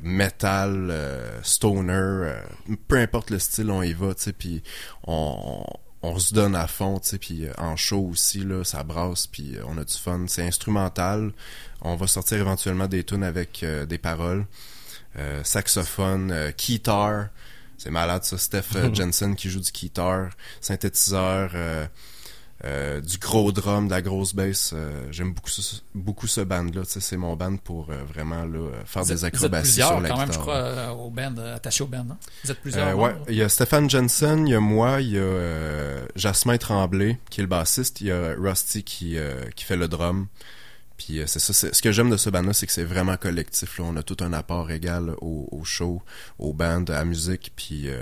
metal, 0.04 0.94
stoner, 1.44 2.34
peu 2.88 2.98
importe 2.98 3.32
le 3.32 3.40
style 3.40 3.70
on 3.72 3.82
y 3.84 3.94
va 3.94 4.14
tu 4.14 4.24
sais. 4.24 4.34
Puis 4.34 4.64
on 5.06 5.66
on 6.02 6.18
se 6.18 6.34
donne 6.34 6.56
à 6.56 6.66
fond, 6.68 6.98
tu 7.00 7.10
sais, 7.10 7.18
puis 7.18 7.48
en 7.58 7.76
show 7.76 8.08
aussi, 8.10 8.46
là, 8.46 8.64
ça 8.64 8.84
brasse, 8.84 9.28
puis 9.28 9.58
on 9.68 9.78
a 9.78 9.84
du 9.84 9.94
fun. 9.94 10.24
C'est 10.28 10.44
instrumental. 10.48 11.34
On 11.82 11.96
va 11.96 12.08
sortir 12.08 12.38
éventuellement 12.38 12.88
des 12.88 13.04
tunes 13.04 13.24
avec 13.24 13.64
euh, 13.64 13.86
des 13.86 13.98
paroles. 13.98 14.46
Euh, 15.18 15.42
saxophone, 15.44 16.32
euh, 16.32 16.52
guitar. 16.58 17.28
C'est 17.78 17.90
malade, 17.90 18.24
ça. 18.24 18.38
Steph 18.38 18.76
euh, 18.76 18.94
Jensen 18.94 19.36
qui 19.36 19.50
joue 19.50 19.60
du 19.60 19.72
guitar. 19.72 20.30
Synthétiseur. 20.62 21.52
du 23.02 23.18
gros 23.20 23.52
drum, 23.54 23.88
de 23.88 23.92
la 23.92 24.02
grosse 24.02 24.36
bass. 24.36 24.76
J'aime 25.12 25.34
beaucoup 25.34 25.50
ce, 25.50 25.78
beaucoup 25.96 26.28
ce 26.28 26.42
band-là. 26.42 26.82
C'est 26.86 27.16
mon 27.16 27.36
band 27.38 27.56
pour 27.56 27.86
vraiment 27.86 28.44
là, 28.44 28.70
faire 28.86 29.04
Vous 29.04 29.10
des 29.10 29.16
vous 29.16 29.26
êtes 29.26 29.34
acrobaties 29.34 29.64
plusieurs, 29.64 29.88
sur 29.92 30.00
la 30.02 30.10
quand 30.10 30.18
même, 30.18 30.28
je 30.28 30.38
guitare. 30.40 30.86
crois, 30.86 30.94
au 30.94 31.10
band, 31.10 31.38
attaché 31.56 31.84
au 31.84 31.88
band? 31.88 32.06
Vous 32.44 32.52
êtes 32.52 32.60
plusieurs. 32.60 32.98
Ouais, 33.00 33.16
il 33.30 33.36
y 33.36 33.42
a 33.42 33.48
Stéphane 33.50 33.90
Jensen, 33.90 34.46
il 34.46 34.52
y 34.52 34.56
a 34.56 34.60
moi, 34.60 35.00
il 35.00 35.12
y 35.12 35.18
a 35.18 36.02
Jasmin 36.18 36.58
Tremblay 36.58 37.18
qui 37.30 37.40
est 37.40 37.44
le 37.44 37.48
bassiste, 37.48 38.02
il 38.02 38.08
y 38.08 38.12
a 38.12 38.34
Rusty 38.38 38.84
qui 38.84 39.18
qui 39.56 39.64
fait 39.64 39.78
le 39.78 39.88
drum. 39.88 40.28
Puis 41.00 41.20
euh, 41.20 41.24
c'est 41.28 41.40
ça, 41.40 41.54
ce 41.54 41.82
que 41.82 41.92
j'aime 41.94 42.10
de 42.10 42.18
ce 42.18 42.30
band-là, 42.30 42.52
c'est 42.52 42.66
que 42.68 42.74
c'est 42.74 42.84
vraiment 42.84 43.16
collectif. 43.16 43.78
Là. 43.80 43.86
On 43.88 43.96
a 43.96 44.04
tout 44.04 44.18
un 44.20 44.34
apport 44.34 44.70
égal 44.70 45.14
au, 45.22 45.48
au 45.52 45.64
show, 45.64 46.02
au 46.40 46.52
band, 46.54 46.84
à 46.90 46.92
la 46.92 47.06
musique, 47.06 47.54
puis 47.56 47.84
euh, 47.88 48.00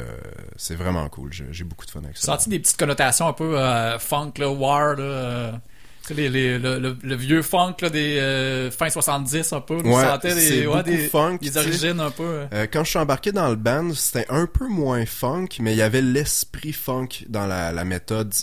c'est 0.55 0.75
vraiment 0.75 1.07
cool. 1.09 1.31
J'ai 1.51 1.63
beaucoup 1.63 1.85
de 1.85 1.91
fun 1.91 2.01
avec 2.03 2.17
ça. 2.17 2.33
Senti 2.33 2.49
des 2.49 2.59
petites 2.59 2.77
connotations 2.77 3.27
un 3.27 3.33
peu 3.33 3.57
euh, 3.59 3.99
funk, 3.99 4.33
là, 4.39 4.49
war, 4.49 4.95
là, 4.95 5.61
les, 6.09 6.29
les- 6.29 6.57
le, 6.57 6.79
le- 6.79 6.97
le 7.03 7.15
vieux 7.15 7.41
funk 7.41 7.75
là, 7.81 7.89
des 7.89 8.17
euh, 8.17 8.71
fin 8.71 8.89
70 8.89 9.51
un 9.53 9.61
peu. 9.61 9.75
Ouais, 9.81 10.03
sentez 10.03 10.33
des, 10.33 10.65
ouais, 10.65 11.07
funk, 11.09 11.37
des 11.41 11.55
origines 11.57 11.99
un 11.99 12.11
peu. 12.11 12.45
Euh, 12.53 12.65
quand 12.71 12.83
je 12.83 12.89
suis 12.91 12.99
embarqué 12.99 13.31
dans 13.31 13.49
le 13.49 13.57
band, 13.57 13.93
c'était 13.93 14.25
un 14.29 14.45
peu 14.47 14.67
moins 14.67 15.05
funk, 15.05 15.49
mais 15.59 15.73
il 15.73 15.77
y 15.77 15.81
avait 15.81 16.01
l'esprit 16.01 16.73
funk 16.73 17.09
dans 17.27 17.45
la, 17.45 17.71
la 17.73 17.83
méthode. 17.83 18.33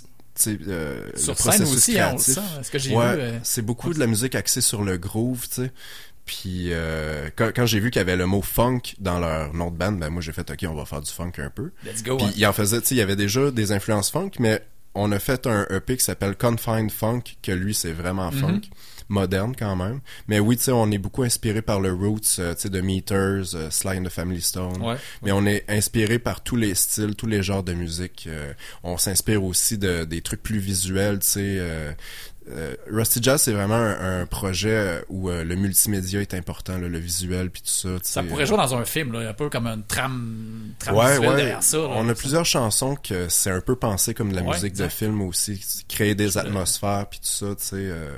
Euh, 0.46 1.10
Sur 1.16 1.38
scène 1.38 1.62
aussi, 1.62 1.98
hein, 1.98 2.10
on 2.12 2.16
le 2.16 2.18
créatif. 2.22 2.34
sent, 2.34 2.40
ce 2.64 2.70
que 2.70 2.78
j'ai 2.78 2.94
Ouais, 2.94 3.16
vu, 3.32 3.38
c'est 3.44 3.62
beaucoup 3.62 3.92
de 3.94 3.98
la 4.00 4.06
musique 4.06 4.34
axée 4.34 4.60
sur 4.60 4.82
le 4.82 4.96
groove, 4.98 5.48
tu 5.48 5.62
sais. 5.62 5.72
Puis 6.26 6.68
euh, 6.72 7.28
quand, 7.36 7.50
quand 7.54 7.66
j'ai 7.66 7.80
vu 7.80 7.90
qu'il 7.90 8.00
y 8.00 8.02
avait 8.02 8.16
le 8.16 8.26
mot 8.26 8.40
funk 8.42 8.80
dans 8.98 9.18
leur 9.18 9.52
nom 9.52 9.70
de 9.70 9.76
band, 9.76 9.92
ben 9.92 10.08
moi 10.08 10.22
j'ai 10.22 10.32
fait 10.32 10.50
ok, 10.50 10.64
on 10.68 10.74
va 10.74 10.86
faire 10.86 11.02
du 11.02 11.10
funk 11.10 11.32
un 11.38 11.50
peu. 11.50 11.70
Let's 11.84 12.02
go, 12.02 12.16
Puis 12.16 12.26
hein. 12.26 12.32
il 12.36 12.46
en 12.46 12.52
faisait, 12.54 12.80
tu 12.80 12.88
sais, 12.88 12.94
il 12.94 12.98
y 12.98 13.02
avait 13.02 13.14
déjà 13.16 13.50
des 13.50 13.72
influences 13.72 14.10
funk, 14.10 14.30
mais 14.38 14.62
on 14.94 15.12
a 15.12 15.18
fait 15.18 15.46
un 15.46 15.66
EP 15.70 15.96
qui 15.98 16.04
s'appelle 16.04 16.34
Confined 16.36 16.90
Funk, 16.90 17.22
que 17.42 17.52
lui 17.52 17.74
c'est 17.74 17.92
vraiment 17.92 18.30
Mhm. 18.32 18.40
funk, 18.40 18.60
moderne 19.08 19.54
quand 19.58 19.76
même. 19.76 20.00
Mais 20.28 20.38
oui, 20.40 20.56
tu 20.56 20.64
sais, 20.64 20.72
on 20.72 20.90
est 20.90 20.98
beaucoup 20.98 21.22
inspiré 21.22 21.62
par 21.62 21.80
le 21.80 21.92
roots, 21.92 22.38
euh, 22.38 22.54
tu 22.54 22.62
sais, 22.62 22.68
de 22.70 22.80
Meters, 22.80 23.54
euh, 23.54 23.70
Sly 23.70 23.98
and 23.98 24.04
the 24.04 24.08
Family 24.08 24.40
Stone. 24.42 24.80
Ouais. 24.82 24.96
Mais 25.22 25.32
on 25.32 25.44
est 25.46 25.64
inspiré 25.68 26.18
par 26.18 26.42
tous 26.42 26.56
les 26.56 26.74
styles, 26.74 27.14
tous 27.14 27.26
les 27.26 27.42
genres 27.42 27.62
de 27.62 27.74
musique. 27.74 28.24
Euh, 28.28 28.52
on 28.82 28.96
s'inspire 28.96 29.44
aussi 29.44 29.78
de 29.78 30.04
des 30.04 30.22
trucs 30.22 30.42
plus 30.42 30.58
visuels, 30.58 31.18
tu 31.20 31.26
sais. 31.26 31.40
euh, 31.58 31.92
euh, 32.50 32.74
Rusty 32.90 33.20
Jazz, 33.22 33.40
c'est 33.40 33.52
vraiment 33.54 33.74
un, 33.74 34.20
un 34.20 34.26
projet 34.26 35.02
où 35.08 35.30
euh, 35.30 35.44
le 35.44 35.54
multimédia 35.56 36.20
est 36.20 36.34
important, 36.34 36.76
là, 36.76 36.88
le 36.88 36.98
visuel 36.98 37.48
puis 37.50 37.62
tout 37.62 37.68
ça. 37.70 37.88
Ça 38.02 38.22
pourrait 38.22 38.42
euh, 38.42 38.46
jouer 38.46 38.58
dans 38.58 38.74
un 38.74 38.84
film, 38.84 39.12
là, 39.14 39.30
un 39.30 39.32
peu 39.32 39.48
comme 39.48 39.66
une 39.66 39.82
trame, 39.82 40.74
trame 40.78 40.94
Ouais, 40.94 41.12
visuelle 41.12 41.28
ouais. 41.30 41.36
derrière 41.36 41.62
ça. 41.62 41.78
là. 41.78 41.88
on 41.88 42.06
a 42.06 42.14
plusieurs 42.14 42.44
chansons 42.44 42.96
que 42.96 43.30
c'est 43.30 43.50
un 43.50 43.62
peu 43.62 43.76
pensé 43.76 44.12
comme 44.12 44.30
de 44.30 44.36
la 44.36 44.42
Ouais, 44.42 44.52
musique 44.56 44.74
de 44.74 44.88
film 44.88 45.22
aussi, 45.22 45.58
créer 45.88 46.14
des 46.14 46.36
atmosphères 46.36 47.06
puis 47.08 47.18
tout 47.20 47.28
ça, 47.28 47.46
tu 47.54 47.64
sais. 47.64 47.76
euh, 47.76 48.10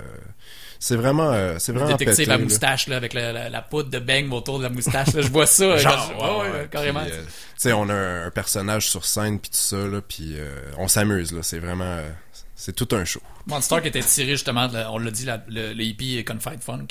c'est 0.86 0.96
vraiment, 0.96 1.32
euh, 1.32 1.56
c'est 1.58 1.72
Le 1.72 1.78
vraiment 1.80 1.96
détective 1.96 2.24
pété, 2.26 2.30
à 2.32 2.36
là. 2.38 2.44
moustache 2.44 2.86
là, 2.86 2.96
avec 2.96 3.12
la, 3.12 3.32
la, 3.32 3.48
la 3.48 3.60
poudre 3.62 3.90
de 3.90 3.98
bang 3.98 4.32
autour 4.32 4.58
de 4.58 4.62
la 4.64 4.68
moustache. 4.70 5.12
Là, 5.14 5.20
je 5.22 5.28
vois 5.28 5.46
ça. 5.46 5.76
Genre, 5.78 6.14
quand 6.16 6.44
je- 6.44 6.48
ouais, 6.50 6.50
ouais, 6.60 6.68
carrément. 6.70 7.00
Euh, 7.00 7.06
tu 7.24 7.32
sais, 7.56 7.72
on 7.72 7.88
a 7.88 7.94
un, 7.94 8.26
un 8.26 8.30
personnage 8.30 8.88
sur 8.88 9.04
scène 9.04 9.40
puis 9.40 9.50
tout 9.50 9.56
ça 9.58 9.76
là, 9.78 10.00
puis 10.06 10.34
euh, 10.38 10.48
on 10.78 10.86
s'amuse 10.86 11.32
là. 11.32 11.40
C'est 11.42 11.58
vraiment, 11.58 11.84
euh, 11.84 12.08
c'est 12.54 12.74
tout 12.74 12.88
un 12.94 13.04
show. 13.04 13.20
Monster 13.46 13.80
qui 13.82 13.88
était 13.88 14.00
tiré 14.00 14.30
justement, 14.32 14.68
on 14.92 14.98
l'a 14.98 15.10
dit, 15.10 15.24
la- 15.24 15.42
le, 15.48 15.72
le 15.72 15.82
hippie 15.82 16.24
Confide 16.24 16.60
Funk. 16.62 16.86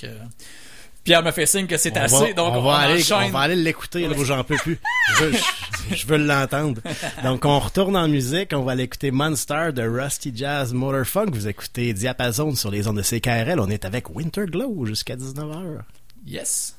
Pierre 1.05 1.23
me 1.23 1.31
fait 1.31 1.45
signe 1.45 1.67
que 1.67 1.77
c'est 1.77 1.95
assez, 1.97 2.15
va, 2.29 2.33
donc 2.33 2.51
on 2.53 2.57
on, 2.57 2.61
va 2.63 2.77
aller, 2.77 2.99
enchaîne. 2.99 3.27
on 3.27 3.29
va 3.29 3.39
aller 3.41 3.55
l'écouter, 3.55 4.07
là, 4.07 4.17
où 4.17 4.25
j'en 4.25 4.43
peux 4.43 4.57
plus. 4.57 4.79
Je 5.19 5.23
veux, 5.23 5.31
je- 5.33 5.95
je 5.95 6.07
veux 6.07 6.17
l'entendre. 6.17 6.81
Donc, 7.23 7.45
on 7.45 7.59
retourne 7.59 7.95
en 7.95 8.07
musique. 8.07 8.49
On 8.53 8.63
va 8.63 8.71
aller 8.71 8.83
écouter 8.83 9.11
Monster 9.11 9.69
de 9.71 9.83
Rusty 9.83 10.31
Jazz 10.35 10.73
Motor 10.73 11.05
Funk. 11.05 11.27
Vous 11.31 11.47
écoutez 11.47 11.93
Diapason 11.93 12.55
sur 12.55 12.71
les 12.71 12.87
ondes 12.87 12.97
de 12.97 13.03
CKRL. 13.03 13.59
On 13.59 13.69
est 13.69 13.85
avec 13.85 14.09
Winter 14.15 14.45
Glow 14.47 14.83
jusqu'à 14.87 15.15
19h. 15.15 15.81
Yes. 16.25 16.75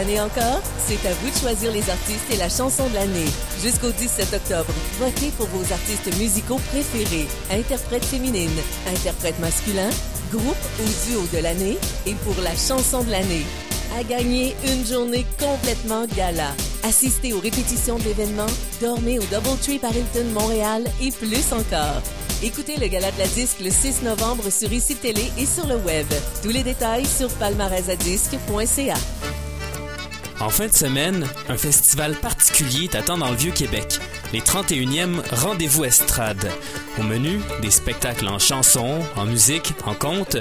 Année 0.00 0.20
encore, 0.20 0.62
c'est 0.78 1.06
à 1.06 1.12
vous 1.12 1.30
de 1.30 1.36
choisir 1.36 1.70
les 1.72 1.88
artistes 1.90 2.30
et 2.32 2.36
la 2.36 2.48
chanson 2.48 2.88
de 2.88 2.94
l'année. 2.94 3.28
Jusqu'au 3.62 3.90
17 3.90 4.32
octobre, 4.34 4.72
votez 4.98 5.30
pour 5.36 5.46
vos 5.48 5.72
artistes 5.72 6.16
musicaux 6.18 6.60
préférés, 6.70 7.26
interprètes 7.50 8.04
féminines, 8.04 8.60
interprètes 8.88 9.38
masculins, 9.40 9.90
groupe 10.32 10.64
ou 10.80 11.10
duo 11.10 11.22
de 11.34 11.42
l'année 11.42 11.76
et 12.06 12.14
pour 12.14 12.34
la 12.42 12.54
chanson 12.56 13.04
de 13.04 13.10
l'année. 13.10 13.44
À 13.98 14.02
gagner 14.04 14.56
une 14.64 14.86
journée 14.86 15.26
complètement 15.38 16.06
gala. 16.16 16.52
Assistez 16.82 17.34
aux 17.34 17.40
répétitions 17.40 17.98
de 17.98 18.04
l'événement, 18.04 18.46
dormez 18.80 19.18
au 19.18 19.24
Doubletree 19.24 19.78
par 19.78 19.94
Hilton 19.94 20.30
Montréal 20.32 20.84
et 21.02 21.10
plus 21.10 21.52
encore. 21.52 22.02
Écoutez 22.42 22.78
le 22.78 22.86
gala 22.86 23.10
de 23.10 23.18
la 23.18 23.26
disque 23.26 23.60
le 23.60 23.70
6 23.70 24.02
novembre 24.02 24.48
sur 24.50 24.72
ICI 24.72 24.94
Télé 24.96 25.30
et 25.36 25.44
sur 25.44 25.66
le 25.66 25.76
web. 25.76 26.06
Tous 26.42 26.48
les 26.48 26.62
détails 26.62 27.04
sur 27.04 27.28
palmarèsadisque.ca. 27.34 28.94
En 30.40 30.48
fin 30.48 30.68
de 30.68 30.72
semaine, 30.72 31.26
un 31.50 31.58
festival 31.58 32.14
particulier 32.14 32.88
t'attend 32.88 33.18
dans 33.18 33.30
le 33.30 33.36
Vieux-Québec, 33.36 33.98
les 34.32 34.40
31e 34.40 35.20
Rendez-vous 35.32 35.84
Estrade. 35.84 36.50
Au 36.98 37.02
menu, 37.02 37.40
des 37.60 37.70
spectacles 37.70 38.26
en 38.26 38.38
chansons, 38.38 39.00
en 39.16 39.26
musique, 39.26 39.74
en 39.84 39.94
contes, 39.94 40.38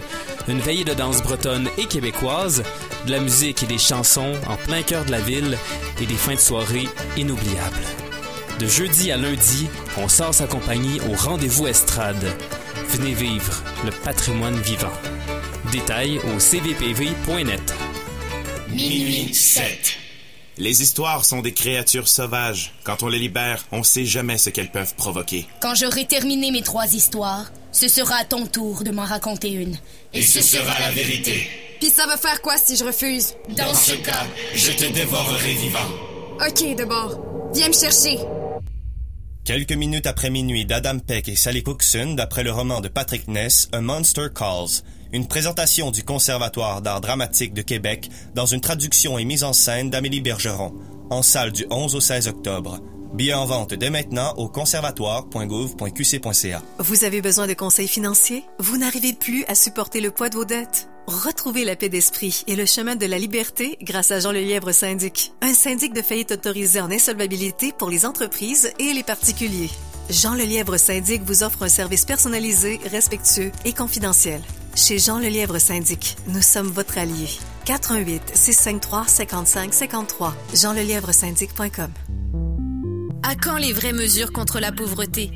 une 0.47 0.59
veillée 0.59 0.85
de 0.85 0.93
danse 0.93 1.21
bretonne 1.21 1.67
et 1.77 1.85
québécoise, 1.85 2.63
de 3.07 3.11
la 3.11 3.19
musique 3.19 3.63
et 3.63 3.65
des 3.65 3.77
chansons 3.77 4.35
en 4.47 4.55
plein 4.55 4.83
cœur 4.83 5.03
de 5.03 5.11
la 5.11 5.19
ville 5.19 5.57
et 6.01 6.05
des 6.05 6.15
fins 6.15 6.35
de 6.35 6.39
soirée 6.39 6.87
inoubliables. 7.17 7.83
De 8.57 8.67
jeudi 8.67 9.11
à 9.11 9.17
lundi, 9.17 9.67
on 9.97 10.07
sort 10.07 10.33
sa 10.33 10.47
compagnie 10.47 11.01
au 11.01 11.13
Rendez-vous 11.13 11.67
Estrade. 11.67 12.25
Venez 12.87 13.13
vivre 13.13 13.63
le 13.83 13.91
patrimoine 13.91 14.59
vivant. 14.61 14.93
Détails 15.73 16.19
au 16.19 16.39
cvpv.net. 16.39 17.73
Minuit 18.69 19.33
7. 19.33 19.88
Les 20.59 20.81
histoires 20.81 21.23
sont 21.23 21.39
des 21.39 21.53
créatures 21.53 22.09
sauvages. 22.09 22.73
Quand 22.83 23.01
on 23.01 23.07
les 23.07 23.17
libère, 23.17 23.65
on 23.71 23.81
sait 23.81 24.03
jamais 24.03 24.37
ce 24.37 24.49
qu'elles 24.49 24.71
peuvent 24.71 24.93
provoquer. 24.95 25.47
Quand 25.61 25.73
j'aurai 25.73 26.03
terminé 26.03 26.51
mes 26.51 26.61
trois 26.61 26.93
histoires, 26.93 27.49
ce 27.71 27.87
sera 27.87 28.15
à 28.15 28.25
ton 28.25 28.45
tour 28.45 28.83
de 28.83 28.91
m'en 28.91 29.05
raconter 29.05 29.51
une. 29.51 29.77
Et 30.13 30.21
ce 30.21 30.41
sera 30.41 30.77
la 30.81 30.91
vérité. 30.91 31.47
Puis 31.79 31.89
ça 31.89 32.05
va 32.07 32.17
faire 32.17 32.41
quoi 32.41 32.57
si 32.57 32.75
je 32.75 32.83
refuse? 32.83 33.35
Dans 33.55 33.73
ce 33.73 33.93
cas, 33.93 34.27
je 34.53 34.71
te 34.71 34.91
dévorerai 34.91 35.53
vivant. 35.53 35.79
Ok, 36.45 36.75
d'abord. 36.75 37.51
Viens 37.53 37.69
me 37.69 37.73
chercher. 37.73 38.19
Quelques 39.45 39.71
minutes 39.71 40.07
après 40.07 40.29
minuit 40.29 40.65
d'Adam 40.65 40.99
Peck 40.99 41.29
et 41.29 41.37
Sally 41.37 41.63
Cookson, 41.63 42.15
d'après 42.17 42.43
le 42.43 42.51
roman 42.51 42.81
de 42.81 42.89
Patrick 42.89 43.29
Ness, 43.29 43.69
A 43.71 43.79
Monster 43.79 44.27
Calls. 44.35 44.83
Une 45.11 45.27
présentation 45.27 45.89
du 45.89 46.03
Conservatoire 46.03 46.83
d'art 46.83 47.01
dramatique 47.01 47.55
de 47.55 47.63
Québec 47.63 48.11
dans 48.35 48.45
une 48.45 48.61
traduction 48.61 49.17
et 49.17 49.25
mise 49.25 49.43
en 49.43 49.53
scène 49.53 49.89
d'Amélie 49.89 50.21
Bergeron, 50.21 50.71
en 51.09 51.23
salle 51.23 51.51
du 51.51 51.65
11 51.71 51.95
au 51.95 51.99
16 51.99 52.27
octobre. 52.27 52.79
Billets 53.15 53.33
en 53.33 53.47
vente 53.47 53.73
dès 53.73 53.89
maintenant 53.89 54.35
au 54.37 54.49
conservatoire.gouv.qc.ca. 54.49 56.61
Vous 56.77 57.03
avez 57.05 57.23
besoin 57.23 57.47
de 57.47 57.55
conseils 57.55 57.87
financiers? 57.87 58.43
Vous 58.59 58.77
n'arrivez 58.77 59.13
plus 59.13 59.45
à 59.45 59.55
supporter 59.55 59.99
le 59.99 60.11
poids 60.11 60.29
de 60.29 60.35
vos 60.35 60.45
dettes? 60.45 60.89
Retrouvez 61.07 61.65
la 61.65 61.75
paix 61.75 61.89
d'esprit 61.89 62.43
et 62.45 62.55
le 62.55 62.67
chemin 62.67 62.95
de 62.95 63.07
la 63.07 63.17
liberté 63.17 63.79
grâce 63.81 64.11
à 64.11 64.19
Jean 64.19 64.31
Lelièvre 64.31 64.73
Syndic. 64.73 65.33
Un 65.41 65.55
syndic 65.55 65.93
de 65.93 66.03
faillite 66.03 66.33
autorisé 66.33 66.81
en 66.81 66.91
insolvabilité 66.91 67.73
pour 67.75 67.89
les 67.89 68.05
entreprises 68.05 68.71
et 68.77 68.93
les 68.93 69.01
particuliers. 69.01 69.71
Jean 70.11 70.35
Lelièvre 70.35 70.77
Syndic 70.77 71.23
vous 71.23 71.41
offre 71.41 71.63
un 71.63 71.69
service 71.69 72.05
personnalisé, 72.05 72.79
respectueux 72.91 73.51
et 73.65 73.73
confidentiel. 73.73 74.43
Chez 74.81 74.97
Jean 74.97 75.19
Lelièvre 75.19 75.59
Syndic, 75.59 76.15
nous 76.27 76.41
sommes 76.41 76.69
votre 76.69 76.97
allié. 76.97 77.27
418 77.65 78.31
653 78.33 79.07
55 79.07 79.73
53 79.73 80.35
jeanlelièvresyndic.com 80.53 81.91
À 83.23 83.35
quand 83.35 83.57
les 83.57 83.73
vraies 83.73 83.91
mesures 83.91 84.31
contre 84.31 84.61
la 84.61 84.71
pauvreté? 84.71 85.31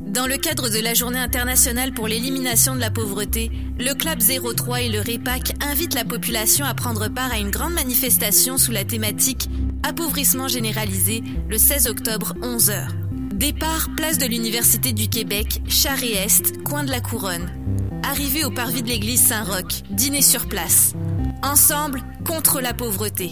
Dans 0.00 0.26
le 0.26 0.36
cadre 0.36 0.68
de 0.68 0.78
la 0.78 0.92
Journée 0.92 1.18
internationale 1.18 1.94
pour 1.94 2.06
l'élimination 2.06 2.74
de 2.74 2.80
la 2.80 2.90
pauvreté, 2.90 3.50
le 3.78 3.94
Club 3.94 4.20
03 4.20 4.82
et 4.82 4.88
le 4.90 5.00
REPAC 5.00 5.54
invitent 5.62 5.94
la 5.94 6.04
population 6.04 6.66
à 6.66 6.74
prendre 6.74 7.08
part 7.08 7.32
à 7.32 7.38
une 7.38 7.50
grande 7.50 7.72
manifestation 7.72 8.58
sous 8.58 8.72
la 8.72 8.84
thématique 8.84 9.48
Appauvrissement 9.84 10.48
généralisé 10.48 11.22
le 11.48 11.56
16 11.56 11.86
octobre 11.86 12.34
11h. 12.42 12.88
Départ 13.32 13.88
place 13.96 14.18
de 14.18 14.26
l'Université 14.26 14.92
du 14.92 15.08
Québec, 15.08 15.62
Charest, 15.66 16.62
coin 16.62 16.84
de 16.84 16.90
la 16.90 17.00
Couronne. 17.00 17.61
Arrivée 18.02 18.44
au 18.44 18.50
parvis 18.50 18.82
de 18.82 18.88
l'église 18.88 19.22
Saint-Roch, 19.22 19.82
dîner 19.90 20.22
sur 20.22 20.46
place. 20.46 20.94
Ensemble 21.42 22.02
contre 22.26 22.60
la 22.60 22.74
pauvreté. 22.74 23.30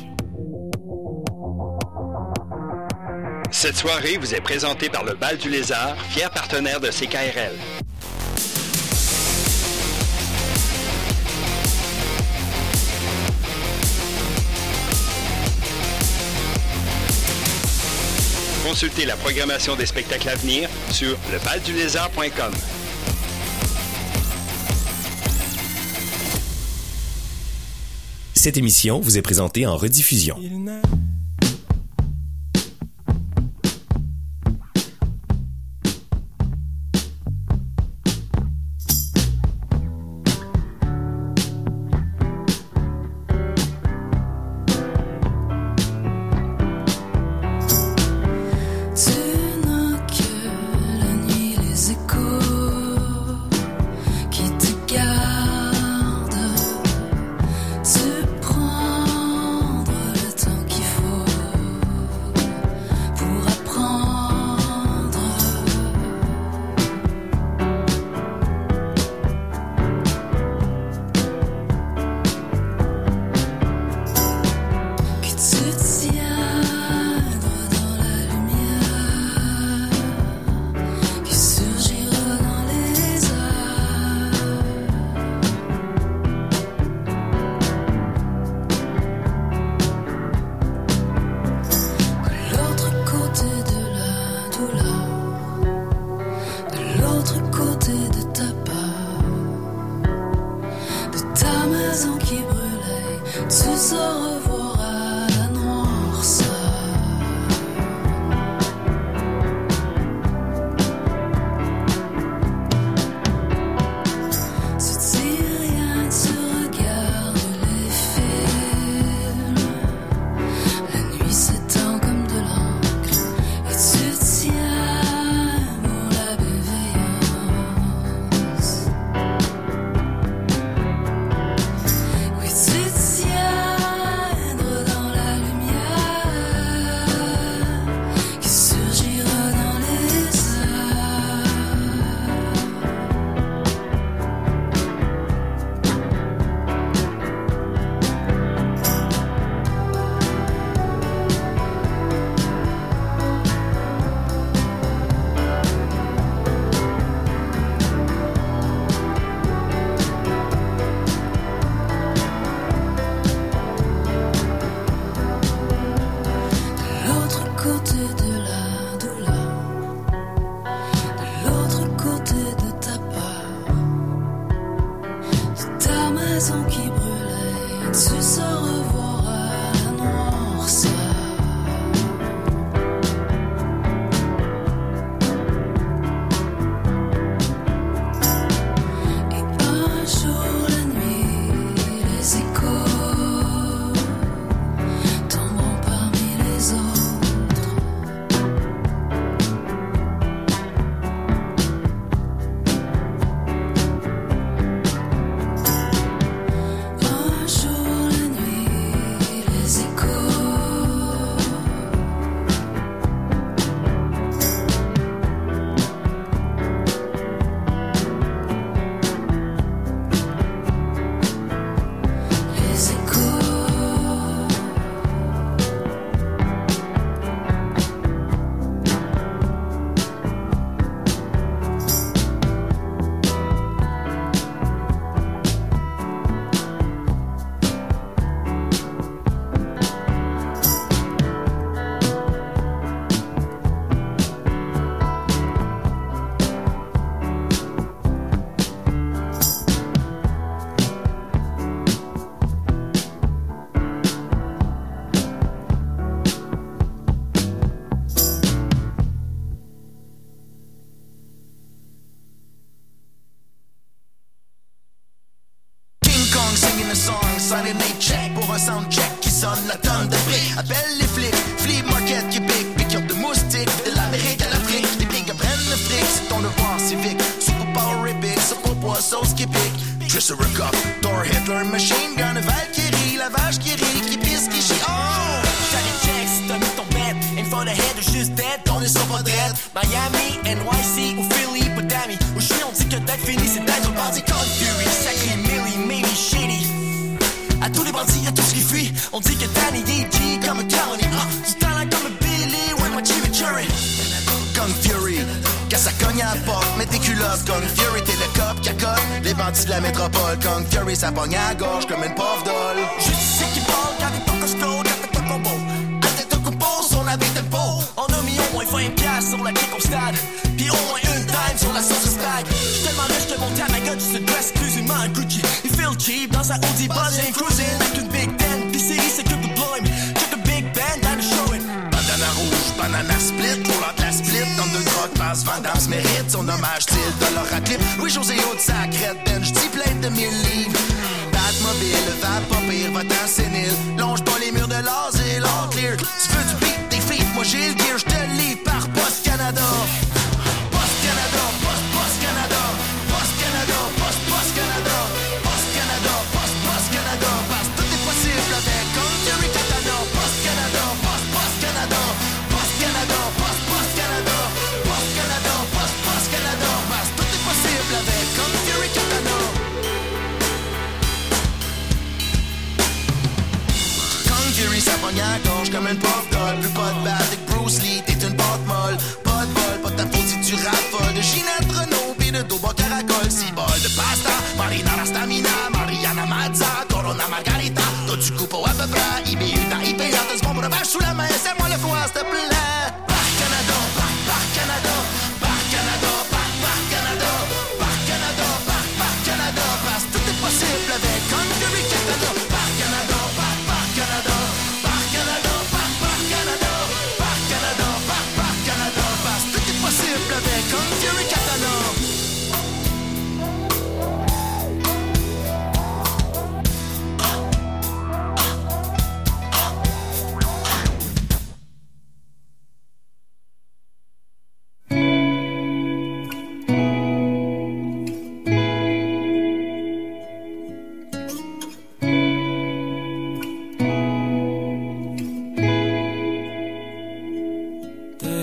Cette 3.51 3.77
soirée 3.77 4.17
vous 4.19 4.35
est 4.35 4.41
présentée 4.41 4.89
par 4.89 5.05
le 5.05 5.15
Bal 5.15 5.37
du 5.39 5.51
Lézard, 5.51 5.97
fier 6.11 6.31
partenaire 6.31 6.81
de 6.81 6.89
CKRL. 6.89 7.53
Consultez 18.65 19.05
la 19.05 19.17
programmation 19.17 19.75
des 19.75 19.87
spectacles 19.87 20.29
à 20.29 20.37
venir 20.37 20.69
sur 20.93 21.19
lebaldulézard.com. 21.33 22.53
Cette 28.41 28.57
émission 28.57 29.01
vous 29.01 29.19
est 29.19 29.21
présentée 29.21 29.67
en 29.67 29.77
rediffusion. 29.77 30.35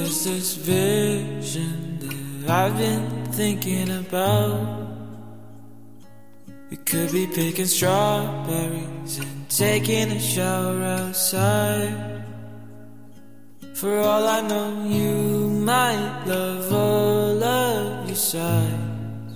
There's 0.07 0.23
this 0.23 0.55
vision 0.55 1.99
that 1.99 2.49
I've 2.49 2.77
been 2.77 3.25
thinking 3.33 3.89
about. 3.89 4.87
We 6.69 6.77
could 6.77 7.11
be 7.11 7.27
picking 7.27 7.65
strawberries 7.65 9.19
and 9.19 9.49
taking 9.49 10.09
a 10.11 10.19
shower 10.21 10.81
outside. 10.81 12.23
For 13.73 13.99
all 13.99 14.25
I 14.25 14.39
know, 14.47 14.85
you 14.87 15.49
might 15.49 16.23
love 16.25 16.71
all 16.71 17.43
of 17.43 18.07
your 18.07 18.15
sides. 18.15 19.33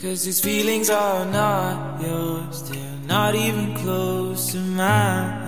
Cause 0.00 0.24
these 0.24 0.40
feelings 0.40 0.88
are 0.88 1.26
not 1.26 2.00
yours, 2.00 2.70
they're 2.70 3.00
not 3.06 3.34
even 3.34 3.76
close 3.76 4.52
to 4.52 4.60
mine. 4.60 5.45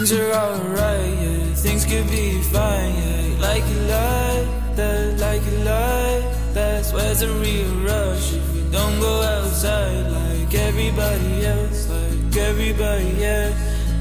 Things 0.00 0.12
are 0.14 0.32
alright, 0.32 1.12
yeah. 1.20 1.54
Things 1.56 1.84
could 1.84 2.08
be 2.08 2.40
fine, 2.40 2.94
yeah. 2.94 3.36
Like 3.38 3.62
you 3.68 3.80
like 3.80 4.76
that, 4.76 5.18
like 5.20 5.44
you 5.44 5.58
like 5.58 6.54
that. 6.54 6.90
Where's 6.94 7.20
the 7.20 7.28
real 7.28 7.68
rush 7.84 8.32
if 8.32 8.54
we 8.54 8.62
don't 8.70 8.98
go 8.98 9.20
outside 9.20 10.10
like 10.10 10.54
everybody 10.54 11.44
else, 11.44 11.90
like 11.90 12.34
everybody 12.34 13.26
else? 13.26 13.54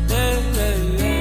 Yeah, 0.07 0.39
yeah, 0.39 0.77
yeah. 1.03 1.18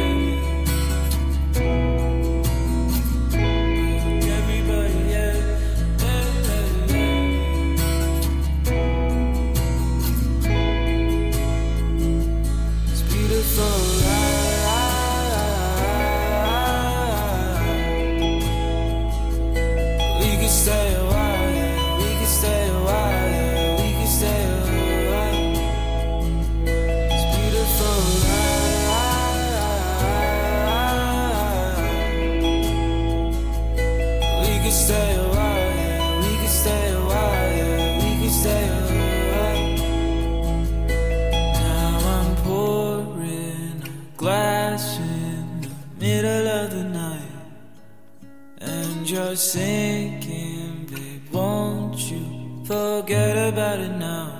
Sinking, 49.36 50.86
babe, 50.90 51.32
won't 51.32 51.98
you 52.10 52.64
forget 52.64 53.36
about 53.52 53.80
it 53.80 53.96
now? 53.96 54.32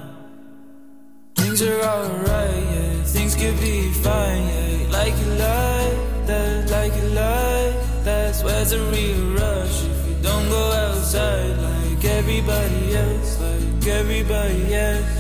Things 1.35 1.63
are 1.63 1.81
alright, 1.83 2.63
yeah, 2.75 3.03
things 3.05 3.35
could 3.35 3.59
be 3.61 3.91
fine, 3.93 4.47
yeah. 4.47 4.89
Like 4.91 5.15
you 5.19 5.27
like 5.27 6.27
that, 6.27 6.71
like 6.71 6.95
you 6.97 7.09
like 7.09 8.05
that. 8.05 8.41
Where's 8.45 8.71
the 8.71 8.81
real 8.93 9.35
rush 9.35 9.85
if 9.85 10.09
you 10.09 10.17
don't 10.23 10.49
go 10.49 10.73
outside 10.73 11.57
like 11.59 12.05
everybody 12.05 12.97
else, 12.97 13.41
like 13.41 13.87
everybody 13.87 14.75
else? 14.75 15.18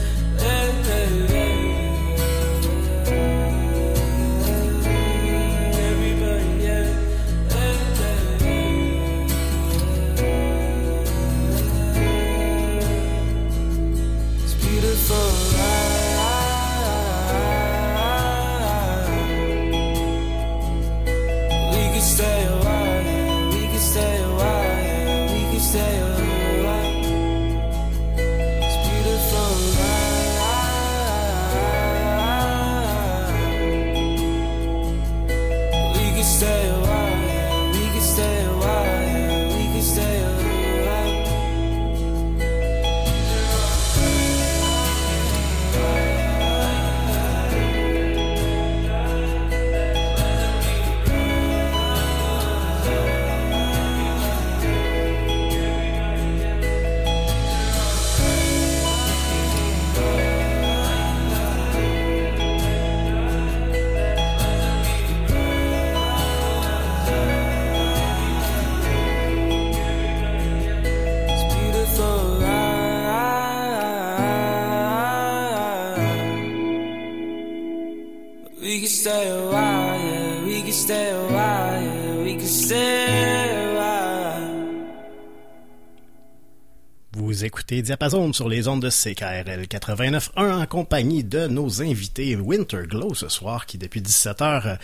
Écoutez 87.42 87.82
Diapason 87.82 88.32
sur 88.32 88.48
les 88.48 88.68
ondes 88.68 88.82
de 88.82 88.90
CKRL 88.90 89.62
89.1 89.62 90.62
en 90.62 90.66
compagnie 90.66 91.22
de 91.22 91.46
nos 91.46 91.82
invités 91.82 92.34
Winter 92.36 92.82
Glow 92.84 93.14
ce 93.14 93.28
soir 93.28 93.66
qui 93.66 93.78
depuis 93.78 94.00
17h 94.00 94.78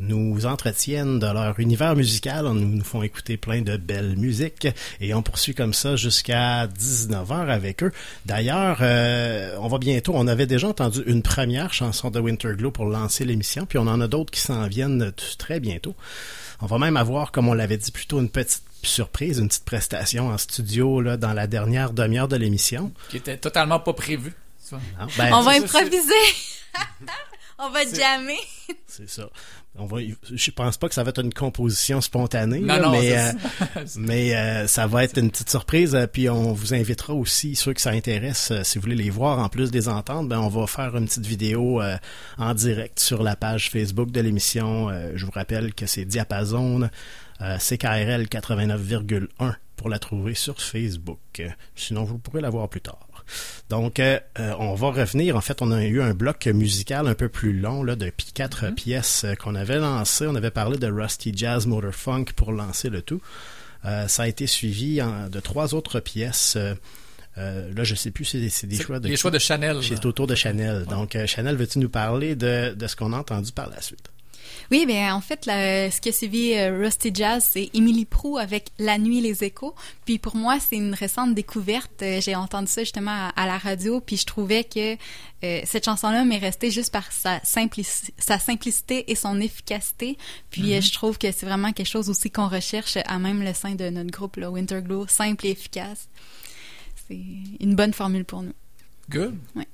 nous 0.00 0.44
entretiennent 0.44 1.18
de 1.18 1.26
leur 1.26 1.58
univers 1.60 1.96
musical, 1.96 2.44
nous 2.46 2.76
nous 2.76 2.84
font 2.84 3.02
écouter 3.02 3.36
plein 3.36 3.62
de 3.62 3.76
belles 3.76 4.16
musiques 4.16 4.68
et 5.00 5.14
on 5.14 5.22
poursuit 5.22 5.54
comme 5.54 5.72
ça 5.72 5.96
jusqu'à 5.96 6.66
19h 6.66 7.48
avec 7.48 7.82
eux. 7.82 7.92
D'ailleurs, 8.26 8.78
euh, 8.80 9.56
on 9.60 9.68
va 9.68 9.78
bientôt, 9.78 10.12
on 10.14 10.26
avait 10.26 10.46
déjà 10.46 10.68
entendu 10.68 11.02
une 11.06 11.22
première 11.22 11.72
chanson 11.72 12.10
de 12.10 12.20
Winter 12.20 12.54
Glow 12.56 12.70
pour 12.70 12.86
lancer 12.86 13.24
l'émission 13.24 13.66
puis 13.66 13.78
on 13.78 13.86
en 13.86 14.00
a 14.00 14.08
d'autres 14.08 14.32
qui 14.32 14.40
s'en 14.40 14.66
viennent 14.66 15.12
très 15.38 15.60
bientôt. 15.60 15.94
On 16.60 16.66
va 16.66 16.78
même 16.78 16.96
avoir, 16.96 17.32
comme 17.32 17.48
on 17.48 17.54
l'avait 17.54 17.76
dit 17.76 17.90
plus 17.90 18.06
tôt, 18.06 18.20
une 18.20 18.30
petite 18.30 18.62
surprise, 18.82 19.38
une 19.38 19.48
petite 19.48 19.64
prestation 19.64 20.28
en 20.28 20.38
studio 20.38 21.00
là, 21.00 21.16
dans 21.16 21.32
la 21.32 21.46
dernière 21.46 21.92
demi-heure 21.92 22.28
de 22.28 22.36
l'émission. 22.36 22.92
Qui 23.10 23.18
était 23.18 23.36
totalement 23.36 23.80
pas 23.80 23.92
prévu. 23.92 24.32
ça. 24.58 24.76
Non, 24.98 25.06
ben, 25.16 25.32
On 25.34 25.42
va 25.42 25.52
improviser. 25.52 26.12
On 27.58 27.70
va 27.70 27.84
jammer. 27.84 28.38
C'est 28.86 29.08
ça. 29.08 29.28
On 29.76 29.86
va, 29.86 29.98
je 30.32 30.50
pense 30.50 30.76
pas 30.76 30.88
que 30.88 30.94
ça 30.94 31.02
va 31.02 31.10
être 31.10 31.20
une 31.22 31.32
composition 31.34 32.00
spontanée, 32.00 32.60
Non, 32.60 32.74
là, 32.76 32.80
non, 32.80 32.90
mais, 32.92 33.08
c'est 33.10 33.18
euh, 33.18 33.86
ça. 33.86 34.00
mais 34.00 34.34
euh, 34.36 34.66
ça 34.66 34.86
va 34.86 35.04
être 35.04 35.18
une 35.18 35.30
petite 35.30 35.50
surprise. 35.50 35.94
euh, 35.94 36.06
Puis 36.06 36.28
on 36.28 36.52
vous 36.52 36.74
invitera 36.74 37.12
aussi, 37.14 37.54
ceux 37.56 37.72
que 37.74 37.80
ça 37.80 37.90
intéresse, 37.90 38.50
euh, 38.52 38.62
si 38.64 38.78
vous 38.78 38.82
voulez 38.82 38.94
les 38.96 39.10
voir 39.10 39.38
en 39.38 39.48
plus 39.48 39.70
des 39.70 39.88
ententes, 39.88 40.28
ben 40.28 40.38
on 40.40 40.48
va 40.48 40.66
faire 40.66 40.96
une 40.96 41.06
petite 41.06 41.26
vidéo 41.26 41.80
euh, 41.82 41.96
en 42.38 42.54
direct 42.54 42.98
sur 43.00 43.22
la 43.22 43.34
page 43.36 43.70
Facebook 43.70 44.10
de 44.10 44.20
l'émission. 44.20 44.88
Euh, 44.90 45.12
je 45.16 45.24
vous 45.26 45.32
rappelle 45.32 45.74
que 45.74 45.86
c'est 45.86 46.04
Diapason 46.04 46.88
euh, 47.40 47.58
CKRL 47.58 48.26
89,1 48.26 49.54
pour 49.76 49.88
la 49.88 49.98
trouver 49.98 50.34
sur 50.34 50.60
Facebook. 50.60 51.42
Sinon, 51.74 52.04
vous 52.04 52.18
pourrez 52.18 52.40
la 52.40 52.50
voir 52.50 52.68
plus 52.68 52.80
tard. 52.80 53.03
Donc, 53.70 53.98
euh, 54.00 54.18
euh, 54.38 54.52
on 54.58 54.74
va 54.74 54.88
revenir. 54.90 55.36
En 55.36 55.40
fait, 55.40 55.62
on 55.62 55.70
a 55.72 55.84
eu 55.84 56.00
un 56.02 56.14
bloc 56.14 56.46
musical 56.46 57.06
un 57.08 57.14
peu 57.14 57.28
plus 57.28 57.58
long 57.58 57.82
là, 57.82 57.96
de 57.96 58.10
quatre 58.34 58.70
pièces 58.74 59.24
euh, 59.24 59.34
qu'on 59.34 59.54
avait 59.54 59.78
lancé. 59.78 60.26
On 60.26 60.34
avait 60.34 60.50
parlé 60.50 60.78
de 60.78 60.86
Rusty 60.90 61.32
Jazz 61.34 61.66
Motor 61.66 61.92
Funk 61.94 62.26
pour 62.36 62.52
lancer 62.52 62.90
le 62.90 63.02
tout. 63.02 63.20
Euh, 63.84 64.08
ça 64.08 64.24
a 64.24 64.28
été 64.28 64.46
suivi 64.46 65.00
en- 65.02 65.28
de 65.28 65.40
trois 65.40 65.74
autres 65.74 66.00
pièces. 66.00 66.56
euh, 66.56 66.74
là, 67.74 67.82
je 67.84 67.94
sais 67.94 68.10
plus, 68.10 68.24
c'est 68.24 68.48
c'est 68.48 68.66
des 68.66 68.76
choix 68.84 69.00
de 69.00 69.08
les 69.08 69.16
choix 69.16 69.30
de 69.30 69.38
Chanel. 69.38 69.78
C'est 69.82 70.06
autour 70.06 70.26
de 70.26 70.34
Chanel. 70.34 70.84
Donc, 70.86 71.16
Chanel, 71.26 71.56
veux-tu 71.56 71.78
nous 71.80 71.88
parler 71.88 72.36
de, 72.36 72.74
de 72.74 72.86
ce 72.86 72.94
qu'on 72.96 73.12
a 73.12 73.18
entendu 73.18 73.50
par 73.52 73.68
la 73.70 73.80
suite? 73.82 74.08
Oui, 74.74 74.86
bien 74.86 75.14
en 75.14 75.20
fait, 75.20 75.46
la- 75.46 75.88
ce 75.88 76.00
qui 76.00 76.08
a 76.08 76.12
suivi 76.12 76.52
euh, 76.54 76.76
Rusty 76.82 77.12
Jazz, 77.14 77.48
c'est 77.52 77.70
Émilie 77.74 78.06
Prou 78.06 78.38
avec 78.38 78.70
La 78.80 78.98
Nuit 78.98 79.20
les 79.20 79.44
Échos. 79.44 79.72
Puis 80.04 80.18
pour 80.18 80.34
moi, 80.34 80.58
c'est 80.58 80.74
une 80.74 80.94
récente 80.94 81.32
découverte. 81.32 82.02
Euh, 82.02 82.20
J'ai 82.20 82.34
entendu 82.34 82.66
ça 82.66 82.82
justement 82.82 83.12
à, 83.12 83.28
à 83.36 83.46
la 83.46 83.56
radio, 83.56 84.00
puis 84.00 84.16
je 84.16 84.26
trouvais 84.26 84.64
que 84.64 84.96
euh, 85.44 85.60
cette 85.64 85.84
chanson-là 85.84 86.24
m'est 86.24 86.38
restée 86.38 86.72
juste 86.72 86.90
par 86.92 87.12
sa, 87.12 87.38
simplici- 87.44 88.10
sa 88.18 88.40
simplicité 88.40 89.08
et 89.12 89.14
son 89.14 89.40
efficacité. 89.40 90.18
Puis 90.50 90.74
Mhm. 90.74 90.82
je 90.82 90.92
trouve 90.92 91.18
que 91.18 91.30
c'est 91.30 91.46
vraiment 91.46 91.72
quelque 91.72 91.86
chose 91.88 92.10
aussi 92.10 92.32
qu'on 92.32 92.48
recherche 92.48 92.98
à 93.06 93.18
même 93.20 93.44
le 93.44 93.54
sein 93.54 93.76
de 93.76 93.90
notre 93.90 94.10
groupe, 94.10 94.34
là, 94.38 94.50
Winterglow, 94.50 95.06
simple 95.06 95.46
et 95.46 95.50
efficace. 95.50 96.08
C'est 97.06 97.20
une 97.60 97.76
bonne 97.76 97.92
formule 97.92 98.24
pour 98.24 98.42
nous. 98.42 98.54
Good. 99.08 99.36
Ouais. 99.54 99.68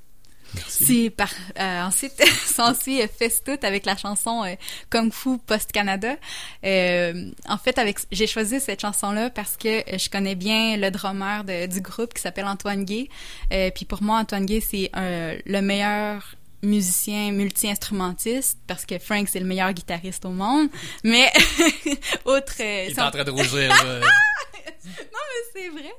Si 0.67 1.11
par 1.11 1.31
euh, 1.59 1.83
ensuite 1.83 2.13
s'ensuit 2.47 3.01
Festout 3.19 3.59
avec 3.63 3.85
la 3.87 3.97
chanson 3.97 4.45
euh, 4.45 4.55
Kung 4.91 5.13
Fu 5.13 5.39
Post 5.39 5.73
Canada. 5.73 6.17
Euh, 6.65 7.31
en 7.49 7.59
fait, 7.59 7.79
avec 7.79 7.99
j'ai 8.11 8.27
choisi 8.27 8.61
cette 8.61 8.81
chanson 8.81 9.13
là 9.13 9.31
parce 9.31 9.57
que 9.57 9.69
euh, 9.95 9.99
je 9.99 10.09
connais 10.11 10.35
bien 10.35 10.77
le 10.77 10.91
drummer 10.91 11.45
de- 11.45 11.67
du 11.67 11.81
groupe 11.81 12.15
qui 12.15 12.23
s'appelle 12.23 12.47
Antoine 12.47 12.85
Gay. 12.85 13.09
Euh, 13.53 13.71
puis 13.75 13.85
pour 13.85 14.03
moi, 14.03 14.19
Antoine 14.19 14.47
Gay 14.47 14.61
c'est 14.61 14.91
le 14.95 15.61
meilleur 15.61 16.35
musicien 16.63 17.31
multi-instrumentiste 17.33 18.59
parce 18.67 18.85
que 18.85 18.99
Frank 18.99 19.29
c'est 19.31 19.41
le 19.41 19.47
meilleur 19.47 19.73
guitariste 19.73 20.25
au 20.25 20.31
monde. 20.31 20.69
Mais 21.05 21.31
autre. 22.25 22.55
Il 22.59 22.91
est 22.91 23.01
en 23.01 23.11
train 23.11 23.25
de 23.25 23.31
rougir. 23.31 23.73
non, 24.87 24.93
mais 24.95 25.61
c'est 25.61 25.69
vrai. 25.69 25.93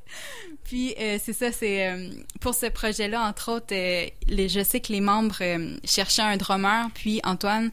Puis 0.63 0.95
euh, 0.99 1.17
c'est 1.23 1.33
ça, 1.33 1.51
c'est 1.51 1.87
euh, 1.87 2.09
pour 2.39 2.55
ce 2.55 2.67
projet-là, 2.67 3.27
entre 3.27 3.51
autres, 3.51 3.73
euh, 3.73 4.07
les, 4.27 4.49
je 4.49 4.63
sais 4.63 4.79
que 4.79 4.91
les 4.91 5.01
membres 5.01 5.41
cherchaient 5.83 6.21
un 6.21 6.37
drummer, 6.37 6.89
puis 6.93 7.21
Antoine 7.23 7.71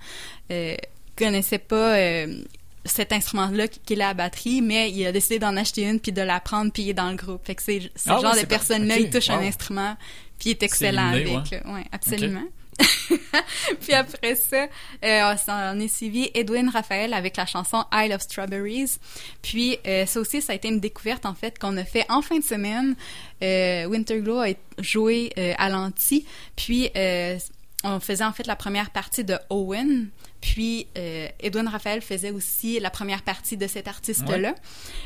connaissait 1.17 1.59
pas 1.59 1.97
cet 2.85 3.13
instrument-là 3.13 3.69
qui 3.69 3.93
est 3.93 3.97
la 3.97 4.15
batterie, 4.15 4.63
mais 4.63 4.91
il 4.91 5.05
a 5.07 5.13
décidé 5.13 5.39
d'en 5.39 5.57
acheter 5.57 5.83
une 5.83 6.01
puis 6.01 6.13
de 6.13 6.23
la 6.23 6.41
prendre 6.41 6.73
puis 6.73 6.85
il 6.85 6.91
est 6.91 6.95
dans 6.95 7.11
le 7.11 7.17
groupe. 7.17 7.45
Fait 7.45 7.55
que 7.55 7.63
c'est 7.63 7.81
ce 7.95 8.09
Ah 8.09 8.17
ouais, 8.17 8.23
genre 8.23 8.37
de 8.37 8.47
personne-là, 8.47 8.95
ok, 8.95 9.01
il 9.01 9.11
touche 9.11 9.31
un 9.31 9.41
instrument 9.41 9.97
puis 10.39 10.51
il 10.51 10.53
est 10.53 10.63
excellent 10.63 11.13
inné, 11.13 11.37
avec. 11.37 11.51
ouais. 11.67 11.73
Ouais, 11.73 11.85
absolument. 11.93 12.45
puis 13.81 13.93
après 13.93 14.37
ça, 14.37 14.67
euh, 15.05 15.35
on 15.49 15.81
est 15.81 15.89
suivi 15.89 16.31
Edwin 16.35 16.69
Raphaël 16.69 17.13
avec 17.13 17.37
la 17.37 17.47
chanson 17.47 17.85
Isle 17.93 18.13
of 18.13 18.23
Strawberries. 18.23 18.99
Puis 19.43 19.79
euh, 19.87 20.07
ça 20.07 20.21
aussi, 20.21 20.41
ça 20.43 20.53
a 20.53 20.57
été 20.57 20.69
une 20.69 20.81
découverte 20.81 21.27
en 21.27 21.35
fait 21.35 21.59
qu'on 21.59 21.77
a 21.77 21.85
fait 21.85 22.07
en 22.09 22.23
fin 22.23 22.39
de 22.39 22.45
semaine. 22.45 22.95
Euh, 23.43 23.87
Winterglow 23.87 24.41
a 24.41 24.49
joué 24.79 25.33
euh, 25.39 25.55
à 25.59 25.69
l'anti. 25.69 26.27
Puis 26.57 26.91
on 27.85 28.01
faisait 28.01 28.25
en 28.25 28.33
fait 28.33 28.47
la 28.47 28.57
première 28.57 28.91
partie 28.91 29.25
de 29.25 29.37
Owen. 29.51 30.09
Puis 30.41 30.87
Edwin 30.95 31.67
Raphaël 31.67 32.01
faisait 32.01 32.31
aussi 32.31 32.79
la 32.79 32.91
première 32.91 33.23
partie 33.23 33.57
de 33.57 33.67
cet 33.67 33.89
artiste-là. 33.89 34.51
Ouais. 34.51 34.55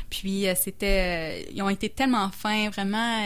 Puis 0.09 0.45
c'était, 0.55 1.47
ils 1.51 1.61
ont 1.61 1.69
été 1.69 1.89
tellement 1.89 2.29
fins, 2.29 2.69
vraiment 2.69 3.23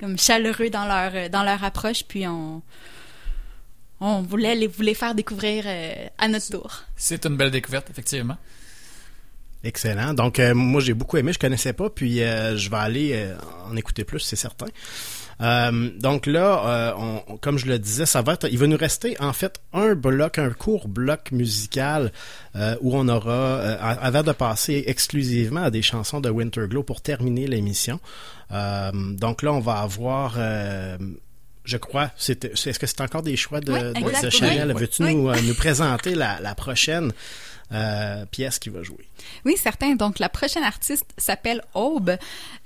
comme 0.00 0.18
chaleureux 0.18 0.70
dans 0.70 0.86
leur 0.86 1.30
dans 1.30 1.42
leur 1.42 1.62
approche. 1.64 2.04
Puis 2.04 2.26
on 2.26 2.62
on 4.00 4.22
voulait 4.22 4.54
les, 4.54 4.68
vous 4.68 4.82
les 4.82 4.94
faire 4.94 5.14
découvrir 5.14 5.64
euh, 5.66 6.06
à 6.18 6.28
notre 6.28 6.48
tour. 6.50 6.84
C'est 6.96 7.26
une 7.26 7.36
belle 7.36 7.50
découverte, 7.50 7.90
effectivement. 7.90 8.36
Excellent. 9.64 10.14
Donc, 10.14 10.38
euh, 10.38 10.54
moi, 10.54 10.80
j'ai 10.80 10.94
beaucoup 10.94 11.16
aimé. 11.16 11.32
Je 11.32 11.38
connaissais 11.38 11.72
pas, 11.72 11.90
puis 11.90 12.22
euh, 12.22 12.56
je 12.56 12.70
vais 12.70 12.76
aller 12.76 13.10
euh, 13.14 13.34
en 13.68 13.74
écouter 13.74 14.04
plus, 14.04 14.20
c'est 14.20 14.36
certain. 14.36 14.66
Euh, 15.40 15.90
donc 15.98 16.26
là, 16.26 16.62
euh, 16.66 16.92
on- 16.96 17.22
on- 17.34 17.36
comme 17.38 17.58
je 17.58 17.66
le 17.66 17.78
disais, 17.78 18.06
ça 18.06 18.22
va 18.22 18.34
être, 18.34 18.48
il 18.50 18.58
va 18.58 18.66
nous 18.68 18.76
rester 18.76 19.20
en 19.20 19.32
fait 19.32 19.60
un 19.72 19.94
bloc, 19.94 20.38
un 20.38 20.50
court 20.50 20.86
bloc 20.88 21.30
musical 21.32 22.12
euh, 22.56 22.76
où 22.80 22.96
on 22.96 23.08
aura, 23.08 23.32
euh, 23.32 23.76
avant 23.80 24.22
de 24.22 24.32
passer 24.32 24.84
exclusivement 24.86 25.62
à 25.64 25.70
des 25.70 25.82
chansons 25.82 26.20
de 26.20 26.28
Winterglow 26.30 26.82
pour 26.84 27.00
terminer 27.00 27.46
l'émission. 27.48 27.98
Euh, 28.52 28.90
donc 28.94 29.42
là, 29.42 29.52
on 29.52 29.60
va 29.60 29.80
avoir, 29.80 30.34
euh, 30.38 30.96
je 31.64 31.76
crois, 31.76 32.10
c'est- 32.16 32.44
est-ce 32.44 32.78
que 32.78 32.86
c'est 32.86 33.00
encore 33.00 33.22
des 33.22 33.36
choix 33.36 33.60
de, 33.60 33.72
Oui, 34.02 34.12
de-. 34.22 34.30
Chanel? 34.30 34.72
Oui. 34.74 34.80
Veux-tu 34.80 35.04
Oui. 35.04 35.14
nous, 35.14 35.28
euh, 35.28 35.36
nous 35.42 35.54
présenter 35.54 36.14
la, 36.14 36.40
la 36.40 36.54
prochaine 36.54 37.12
euh, 37.72 38.24
pièce 38.26 38.58
qui 38.58 38.70
va 38.70 38.82
jouer? 38.82 39.06
Oui, 39.44 39.56
certain. 39.58 39.94
Donc, 39.94 40.18
la 40.18 40.30
prochaine 40.30 40.62
artiste 40.64 41.04
s'appelle 41.18 41.60
Aube, 41.74 42.16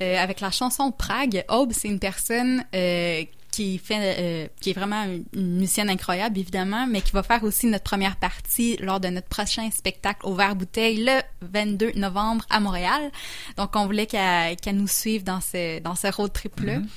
euh, 0.01 0.17
avec 0.19 0.41
la 0.41 0.53
chanson 0.53 0.93
Prague. 0.93 1.45
Aube, 1.49 1.73
c'est 1.73 1.89
une 1.89 1.99
personne 1.99 2.65
euh, 2.75 3.23
qui 3.53 3.79
fait, 3.79 4.17
euh, 4.19 4.49
qui 4.61 4.71
est 4.71 4.73
vraiment 4.73 5.05
une, 5.05 5.25
musicienne 5.59 5.91
incroyable, 5.91 6.39
évidemment, 6.39 6.87
mais 6.89 7.03
qui 7.03 7.13
va 7.13 7.23
faire 7.23 7.45
aussi 7.45 7.67
notre 7.67 7.85
première 7.85 8.17
partie 8.17 8.77
lors 8.79 8.99
de 8.99 9.09
notre 9.09 9.29
prochain 9.29 9.71
spectacle 9.71 10.27
au 10.27 10.35
Vert 10.35 10.57
Bouteille 10.57 11.05
le 11.05 11.21
22 11.43 11.93
novembre 11.95 12.45
à 12.51 12.59
Montréal. 12.59 13.13
Donc, 13.57 13.77
on 13.77 13.87
voulait 13.87 14.07
qu'elle 14.07 14.57
qu'elle 14.57 14.77
nous 14.77 14.89
suive 14.89 15.23
dans 15.23 15.41
ce, 15.41 15.79
dans 15.81 15.95
ce 15.95 16.09
road 16.09 16.33
trip-là. 16.33 16.81
Mhm. 16.81 16.89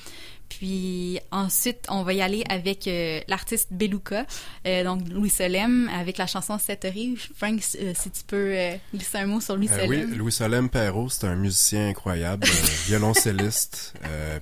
Puis 0.58 1.20
ensuite, 1.32 1.86
on 1.90 2.04
va 2.04 2.14
y 2.14 2.22
aller 2.22 2.46
avec 2.48 2.88
euh, 2.88 3.20
l'artiste 3.28 3.68
Beluca, 3.72 4.26
euh, 4.66 4.86
donc 4.86 5.06
Louis 5.10 5.30
Solem, 5.30 5.90
avec 5.94 6.18
la 6.18 6.28
chanson 6.28 6.58
Setterie. 6.58 7.18
Frank, 7.36 7.62
euh, 7.82 7.92
si 7.94 8.10
tu 8.10 8.24
peux 8.26 8.56
glisser 8.94 9.18
un 9.18 9.26
mot 9.26 9.42
sur 9.42 9.58
Louis 9.58 9.68
Euh, 9.70 9.86
oui, 9.88 10.00
Solem. 10.02 10.18
Louis 10.18 10.32
Solem 10.32 10.70
Perrault, 10.70 11.10
c'est 11.10 11.28
un 11.28 11.36
musicien 11.36 11.90
incroyable, 11.90 12.48
violoncelliste. 12.88 13.96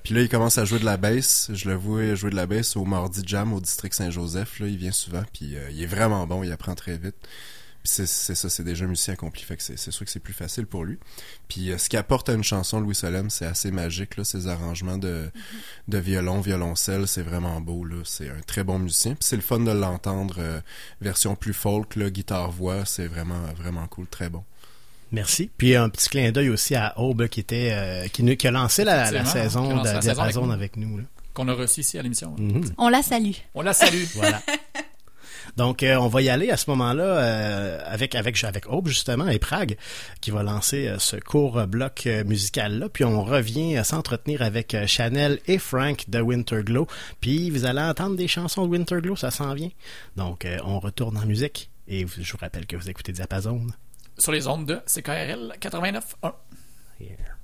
Puis 0.04 0.14
là, 0.14 0.20
il 0.20 0.28
commence 0.28 0.56
à 0.56 0.64
jouer 0.64 0.78
de 0.78 0.84
la 0.84 0.96
basse. 0.96 1.50
Je 1.52 1.68
le 1.68 1.74
vois 1.74 2.14
jouer 2.14 2.30
de 2.30 2.36
la 2.36 2.46
basse 2.46 2.76
au 2.76 2.84
Mardi 2.84 3.22
Jam 3.26 3.52
au 3.52 3.60
district 3.60 3.94
Saint-Joseph. 3.94 4.60
Là, 4.60 4.68
il 4.68 4.76
vient 4.76 4.92
souvent, 4.92 5.24
puis 5.32 5.56
il 5.72 5.82
est 5.82 5.86
vraiment 5.86 6.28
bon, 6.28 6.44
il 6.44 6.52
apprend 6.52 6.76
très 6.76 6.96
vite. 6.96 7.16
Puis 7.84 7.92
c'est 8.06 8.34
ça, 8.34 8.48
c'est 8.48 8.62
déjà 8.64 8.86
un 8.86 8.88
musicien 8.88 9.12
accompli, 9.12 9.42
fait 9.42 9.58
que 9.58 9.62
c'est 9.62 9.76
sûr 9.90 10.06
que 10.06 10.10
c'est 10.10 10.18
plus 10.18 10.32
facile 10.32 10.64
pour 10.64 10.84
lui. 10.84 10.98
Puis 11.48 11.70
euh, 11.70 11.76
ce 11.76 11.90
qui 11.90 11.98
apporte 11.98 12.30
à 12.30 12.32
une 12.32 12.42
chanson 12.42 12.80
Louis 12.80 12.94
Solem, 12.94 13.28
c'est 13.28 13.44
assez 13.44 13.70
magique, 13.70 14.16
là, 14.16 14.24
ses 14.24 14.48
arrangements 14.48 14.96
de, 14.96 15.30
de 15.88 15.98
violon, 15.98 16.40
violoncelle, 16.40 17.06
c'est 17.06 17.20
vraiment 17.22 17.60
beau, 17.60 17.84
là. 17.84 17.96
C'est 18.04 18.30
un 18.30 18.40
très 18.46 18.64
bon 18.64 18.78
musicien. 18.78 19.12
Puis 19.12 19.24
c'est 19.24 19.36
le 19.36 19.42
fun 19.42 19.60
de 19.60 19.70
l'entendre, 19.70 20.36
euh, 20.38 20.60
version 21.02 21.36
plus 21.36 21.52
folk, 21.52 21.96
là, 21.96 22.08
guitare-voix, 22.08 22.86
c'est 22.86 23.06
vraiment, 23.06 23.42
vraiment 23.58 23.86
cool, 23.88 24.06
très 24.06 24.30
bon. 24.30 24.44
Merci. 25.12 25.50
Puis 25.58 25.76
un 25.76 25.90
petit 25.90 26.08
clin 26.08 26.32
d'œil 26.32 26.48
aussi 26.48 26.74
à 26.74 26.98
Aube 26.98 27.28
qui 27.28 27.40
était 27.40 27.68
euh, 27.72 28.08
qui, 28.08 28.22
nous- 28.22 28.34
qui 28.36 28.48
a 28.48 28.50
lancé 28.50 28.82
la, 28.84 29.04
saison 29.26 29.76
de 29.82 29.84
la 29.84 30.00
saison 30.00 30.50
avec 30.50 30.54
avec 30.54 30.76
nous. 30.78 30.96
là. 30.96 31.04
Qu'on 31.34 31.48
a 31.48 31.52
reçu 31.52 31.80
ici 31.80 31.98
à 31.98 32.02
l'émission. 32.02 32.34
Mhm. 32.38 32.64
On 32.78 32.88
la 32.88 33.02
salue. 33.02 33.32
On 33.54 33.60
la 33.62 33.74
salue. 33.74 34.04
Voilà. 34.14 34.40
Donc, 35.56 35.82
euh, 35.82 35.96
on 35.96 36.08
va 36.08 36.22
y 36.22 36.28
aller 36.28 36.50
à 36.50 36.56
ce 36.56 36.68
moment-là 36.70 37.04
euh, 37.04 37.80
avec 37.86 38.14
avec 38.14 38.42
avec 38.44 38.68
Aube 38.68 38.88
justement 38.88 39.28
et 39.28 39.38
Prague 39.38 39.76
qui 40.20 40.30
va 40.30 40.42
lancer 40.42 40.88
euh, 40.88 40.98
ce 40.98 41.16
court 41.16 41.66
bloc 41.66 42.04
euh, 42.06 42.24
musical 42.24 42.78
là. 42.78 42.88
Puis 42.88 43.04
on 43.04 43.22
revient 43.24 43.80
s'entretenir 43.84 44.42
avec 44.42 44.76
Chanel 44.86 45.38
et 45.46 45.58
Frank 45.58 46.04
de 46.08 46.20
Winterglow. 46.20 46.86
Puis 47.20 47.50
vous 47.50 47.64
allez 47.64 47.80
entendre 47.82 48.16
des 48.16 48.28
chansons 48.28 48.66
de 48.66 48.70
Winterglow, 48.72 49.16
ça 49.16 49.30
s'en 49.30 49.54
vient. 49.54 49.70
Donc, 50.16 50.46
on 50.64 50.80
retourne 50.80 51.16
en 51.16 51.26
musique 51.26 51.70
et 51.86 52.04
vous- 52.04 52.22
je 52.22 52.32
vous 52.32 52.38
rappelle 52.38 52.66
que 52.66 52.76
vous 52.76 52.90
écoutez 52.90 53.12
Diapason. 53.12 53.66
Sur 54.18 54.32
les 54.32 54.46
ondes 54.46 54.66
de 54.66 54.80
CKRL 54.86 55.54
89.1. 55.60 56.32
There 56.98 57.34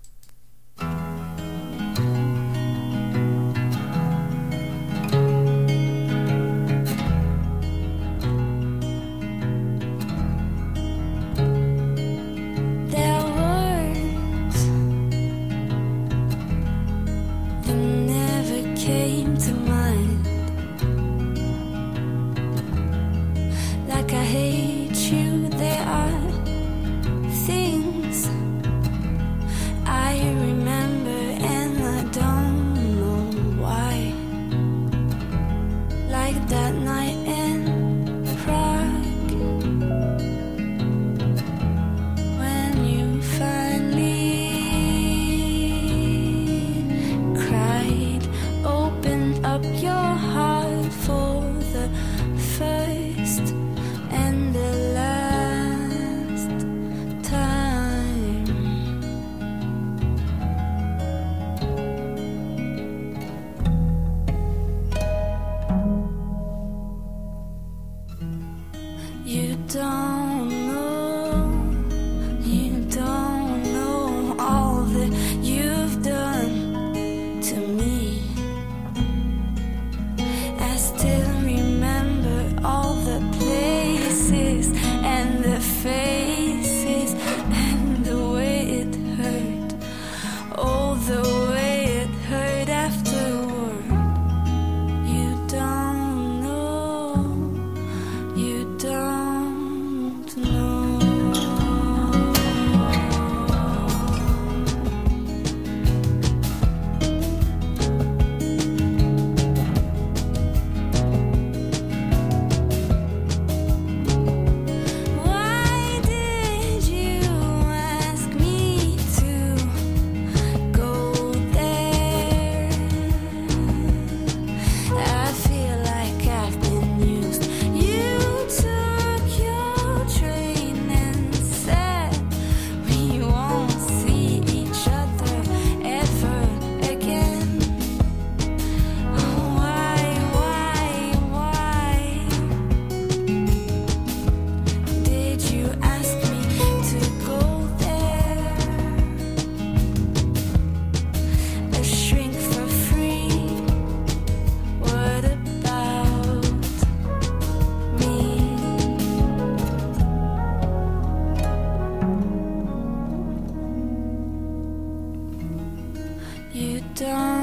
down. 167.01 167.40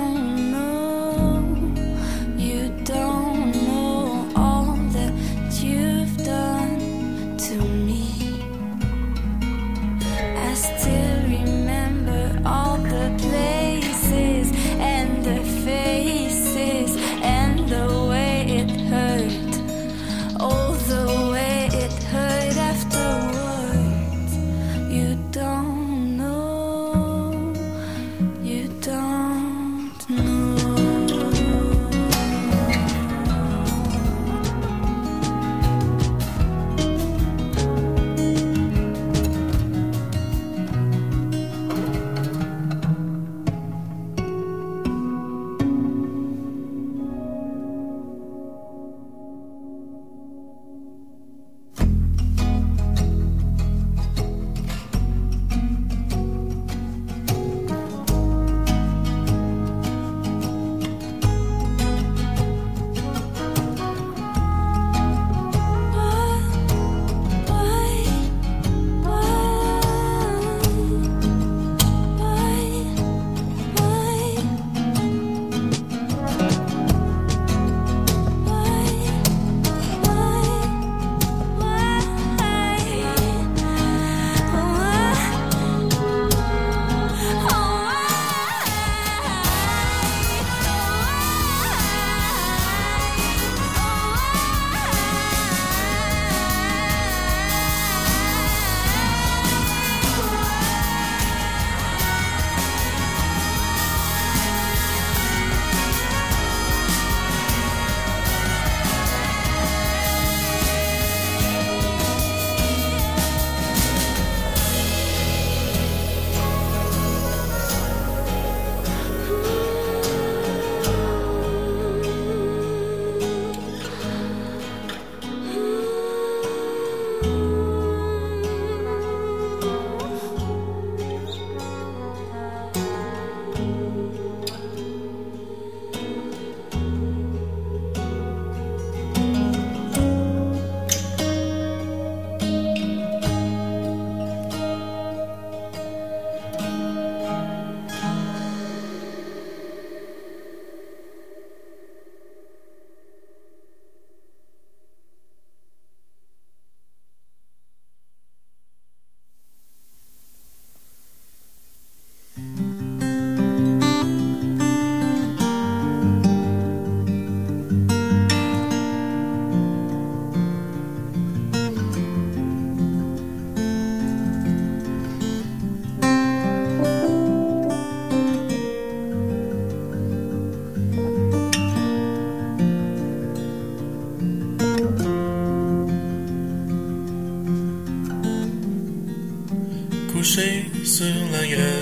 Couché 190.97 191.13
sur 191.13 191.31
la 191.31 191.76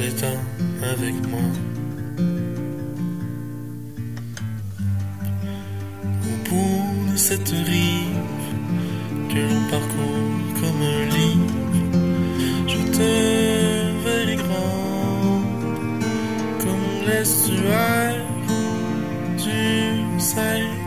Viens-t'en 0.00 0.38
avec 0.82 1.14
moi. 1.28 1.46
Au 6.24 6.48
bout 6.48 7.12
de 7.12 7.16
cette 7.18 7.50
rive 7.50 8.16
que 9.28 9.40
l'on 9.40 9.62
parcourt 9.70 10.38
comme 10.58 10.80
un 10.80 11.04
livre, 11.16 11.54
je 12.66 12.80
te 12.96 13.10
verrai 14.02 14.36
grand 14.36 15.42
comme 16.60 16.88
l'estuaire 17.06 18.24
du 19.36 20.18
Saint-Laurent. 20.18 20.79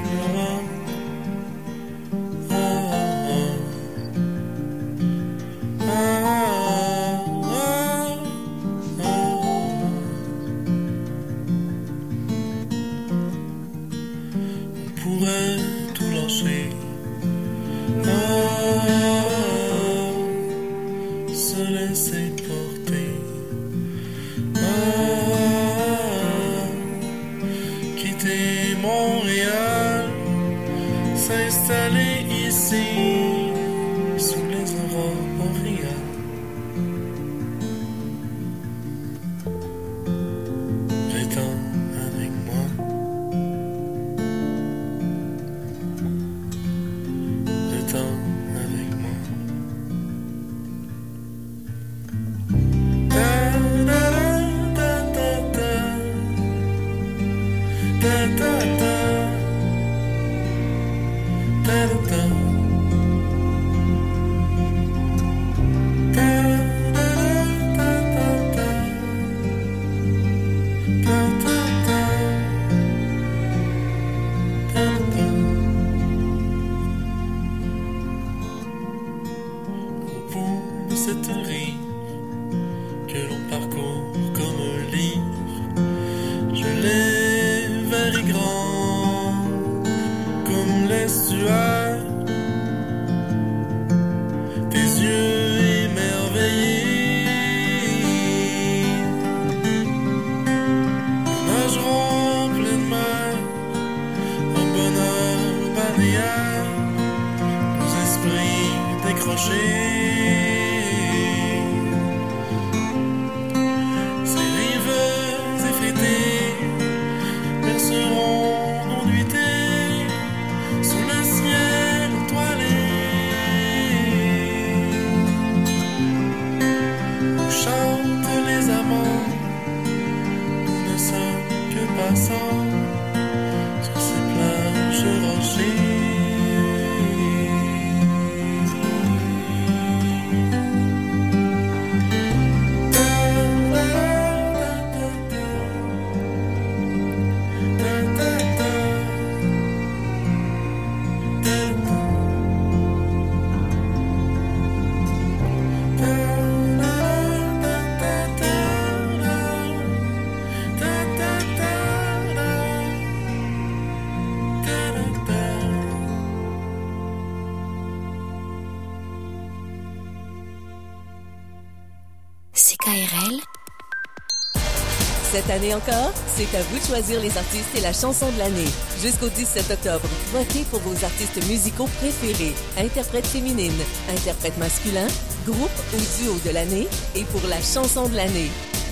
Année 175.63 175.75
encore, 175.75 176.11
c'est 176.35 176.57
à 176.57 176.61
vous 176.63 176.79
de 176.79 176.83
choisir 176.83 177.21
les 177.21 177.37
artistes 177.37 177.75
et 177.75 177.81
la 177.81 177.93
chanson 177.93 178.29
de 178.31 178.37
l'année. 178.37 178.67
Jusqu'au 179.01 179.29
17 179.29 179.71
octobre, 179.71 180.07
votez 180.31 180.63
pour 180.69 180.79
vos 180.79 181.05
artistes 181.05 181.45
musicaux 181.47 181.87
préférés, 181.99 182.53
interprètes 182.77 183.27
féminines, 183.27 183.71
interprètes 184.09 184.57
masculins, 184.57 185.07
groupe 185.45 185.79
ou 185.93 186.21
duo 186.21 186.35
de 186.45 186.51
l'année 186.51 186.87
et 187.15 187.23
pour 187.25 187.41
la 187.47 187.61
chanson 187.61 188.09
de 188.09 188.15
l'année. 188.15 188.49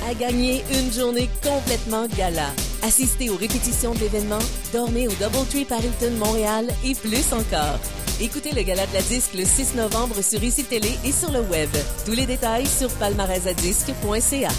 À 0.10 0.14
gagner 0.14 0.64
une 0.74 0.92
journée 0.92 1.30
complètement 1.44 2.08
gala. 2.18 2.52
Assistez 2.84 3.30
aux 3.30 3.38
répétitions 3.38 3.94
de 3.94 4.00
l'événement, 4.00 4.40
dormez 4.74 5.08
au 5.08 5.14
Doubletree 5.14 5.66
par 5.66 5.80
Hilton 5.80 6.16
Montréal 6.18 6.68
et 6.86 6.96
plus 6.96 7.34
encore. 7.34 7.80
Écoutez 8.20 8.52
le 8.52 8.62
gala 8.62 8.86
de 8.88 8.94
la 8.94 9.02
disque 9.02 9.34
le 9.34 9.46
6 9.46 9.76
novembre 9.76 10.22
sur 10.22 10.44
ICI 10.44 10.64
Télé 10.64 10.92
et 11.04 11.12
sur 11.12 11.32
le 11.32 11.42
web. 11.42 11.70
Tous 12.06 12.14
les 12.14 12.26
détails 12.26 12.68
sur 12.68 12.90
palmarèsadisque.ca. 12.92 14.50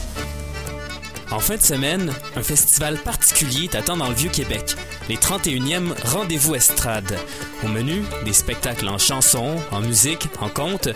En 1.32 1.38
fin 1.38 1.56
de 1.56 1.62
semaine, 1.62 2.12
un 2.36 2.42
festival 2.42 2.98
particulier 2.98 3.66
t'attend 3.66 3.96
dans 3.96 4.08
le 4.08 4.14
Vieux-Québec, 4.14 4.76
les 5.08 5.16
31e 5.16 5.94
Rendez-vous 6.04 6.54
Estrade. 6.54 7.16
Au 7.64 7.68
menu, 7.68 8.02
des 8.26 8.34
spectacles 8.34 8.86
en 8.86 8.98
chansons, 8.98 9.56
en 9.70 9.80
musique, 9.80 10.28
en 10.42 10.50
contes, 10.50 10.90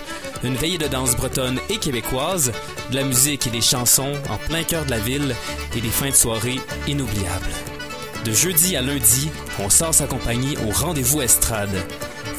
une 0.45 0.55
veillée 0.55 0.77
de 0.77 0.89
danse 0.89 1.17
bretonne 1.17 1.59
et 1.71 1.79
québécoise, 1.79 2.53
de 2.91 2.97
la 2.97 3.05
musique 3.05 3.47
et 3.47 3.51
des 3.51 3.63
chansons 3.63 4.13
en 4.29 4.37
plein 4.37 4.63
cœur 4.63 4.85
de 4.85 4.91
la 4.91 4.99
ville 4.99 5.35
et 5.75 5.81
des 5.81 5.89
fins 5.89 6.11
de 6.11 6.15
soirée 6.15 6.61
inoubliables. 6.87 7.55
De 8.27 8.33
jeudi 8.33 8.77
à 8.77 8.83
lundi, 8.83 9.31
on 9.59 9.71
sort 9.71 9.95
sa 9.95 10.07
compagnie 10.07 10.59
au 10.59 10.71
Rendez-vous 10.71 11.23
Estrade. 11.23 11.83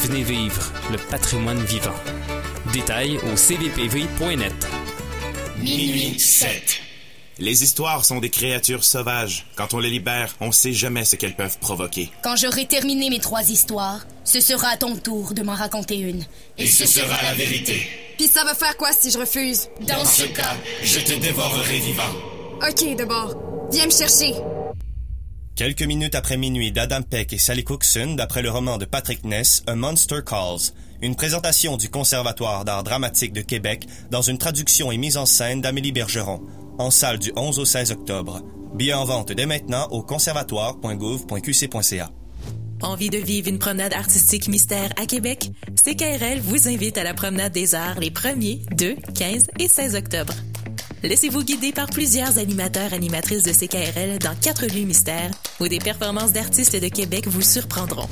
Venez 0.02 0.22
vivre 0.22 0.72
le 0.92 1.00
patrimoine 1.00 1.64
vivant. 1.64 1.96
Détails 2.74 3.18
au 3.34 3.36
7. 6.20 6.87
Les 7.40 7.64
histoires 7.64 8.04
sont 8.04 8.20
des 8.20 8.32
créatures 8.32 8.84
sauvages. 8.84 9.46
Quand 9.56 9.76
on 9.76 9.80
les 9.80 9.92
libère, 9.92 10.36
on 10.42 10.52
sait 10.52 10.74
jamais 10.74 11.06
ce 11.06 11.16
qu'elles 11.16 11.36
peuvent 11.36 11.60
provoquer. 11.60 12.10
Quand 12.24 12.36
j'aurai 12.36 12.66
terminé 12.66 13.12
mes 13.12 13.20
trois 13.20 13.48
histoires, 13.52 14.08
ce 14.24 14.40
sera 14.40 14.70
à 14.70 14.78
ton 14.78 14.96
tour 14.96 15.36
de 15.36 15.44
m'en 15.44 15.54
raconter 15.54 16.00
une. 16.00 16.26
Et 16.58 16.66
ce 16.66 16.88
sera 16.88 17.22
la 17.22 17.36
vérité. 17.36 17.88
Puis 18.18 18.28
ça 18.28 18.44
va 18.44 18.56
faire 18.56 18.76
quoi 18.76 18.92
si 18.92 19.12
je 19.12 19.20
refuse? 19.20 19.70
Dans 19.82 20.04
ce 20.04 20.24
cas, 20.24 20.56
je 20.82 21.00
te 21.00 21.14
dévorerai 21.14 21.78
vivant. 21.78 22.04
Ok, 22.68 22.96
d'abord. 22.98 23.36
Viens 23.72 23.86
me 23.86 23.92
chercher. 23.92 24.34
Quelques 25.56 25.84
minutes 25.84 26.16
après 26.16 26.38
minuit 26.38 26.72
d'Adam 26.72 27.04
Peck 27.04 27.34
et 27.34 27.38
Sally 27.38 27.64
Cookson, 27.64 28.16
d'après 28.18 28.42
le 28.42 28.50
roman 28.50 28.80
de 28.80 28.86
Patrick 28.86 29.24
Ness, 29.24 29.62
A 29.68 29.76
Monster 29.76 30.22
Calls, 30.26 30.74
une 31.04 31.16
présentation 31.16 31.78
du 31.78 31.90
Conservatoire 31.90 32.66
d'art 32.66 32.84
dramatique 32.84 33.34
de 33.34 33.42
Québec 33.42 33.86
dans 34.10 34.24
une 34.24 34.40
traduction 34.40 34.92
et 34.92 34.98
mise 34.98 35.18
en 35.18 35.28
scène 35.28 35.62
d'Amélie 35.62 35.92
Bergeron, 35.92 36.42
en 36.78 36.92
salle 36.92 37.20
du 37.20 37.32
11 37.36 37.60
au 37.60 37.66
16 37.66 37.92
octobre. 37.92 38.42
Billets 38.74 38.94
en 38.94 39.06
vente 39.06 39.32
dès 39.32 39.46
maintenant 39.46 39.88
au 39.92 40.04
conservatoire.gouv.qc.ca. 40.04 42.10
Envie 42.82 43.10
de 43.10 43.18
vivre 43.18 43.48
une 43.48 43.58
promenade 43.58 43.94
artistique 43.94 44.48
mystère 44.48 44.92
à 45.02 45.06
Québec? 45.06 45.50
CKRL 45.76 46.40
vous 46.42 46.68
invite 46.68 46.98
à 46.98 47.04
la 47.04 47.16
promenade 47.16 47.52
des 47.52 47.74
arts 47.74 48.00
les 48.00 48.12
1er, 48.12 48.64
2, 48.76 48.96
15 49.16 49.48
et 49.60 49.68
16 49.68 49.96
octobre. 49.96 50.34
Laissez-vous 51.04 51.44
guider 51.44 51.72
par 51.72 51.88
plusieurs 51.88 52.38
animateurs 52.38 52.94
animatrices 52.94 53.44
de 53.44 53.52
CKRL 53.52 54.20
dans 54.20 54.36
quatre 54.36 54.66
lieux 54.66 54.86
mystères 54.86 55.32
où 55.60 55.68
des 55.68 55.80
performances 55.80 56.34
d'artistes 56.34 56.80
de 56.80 56.88
Québec 56.88 57.28
vous 57.28 57.42
surprendront. 57.42 58.08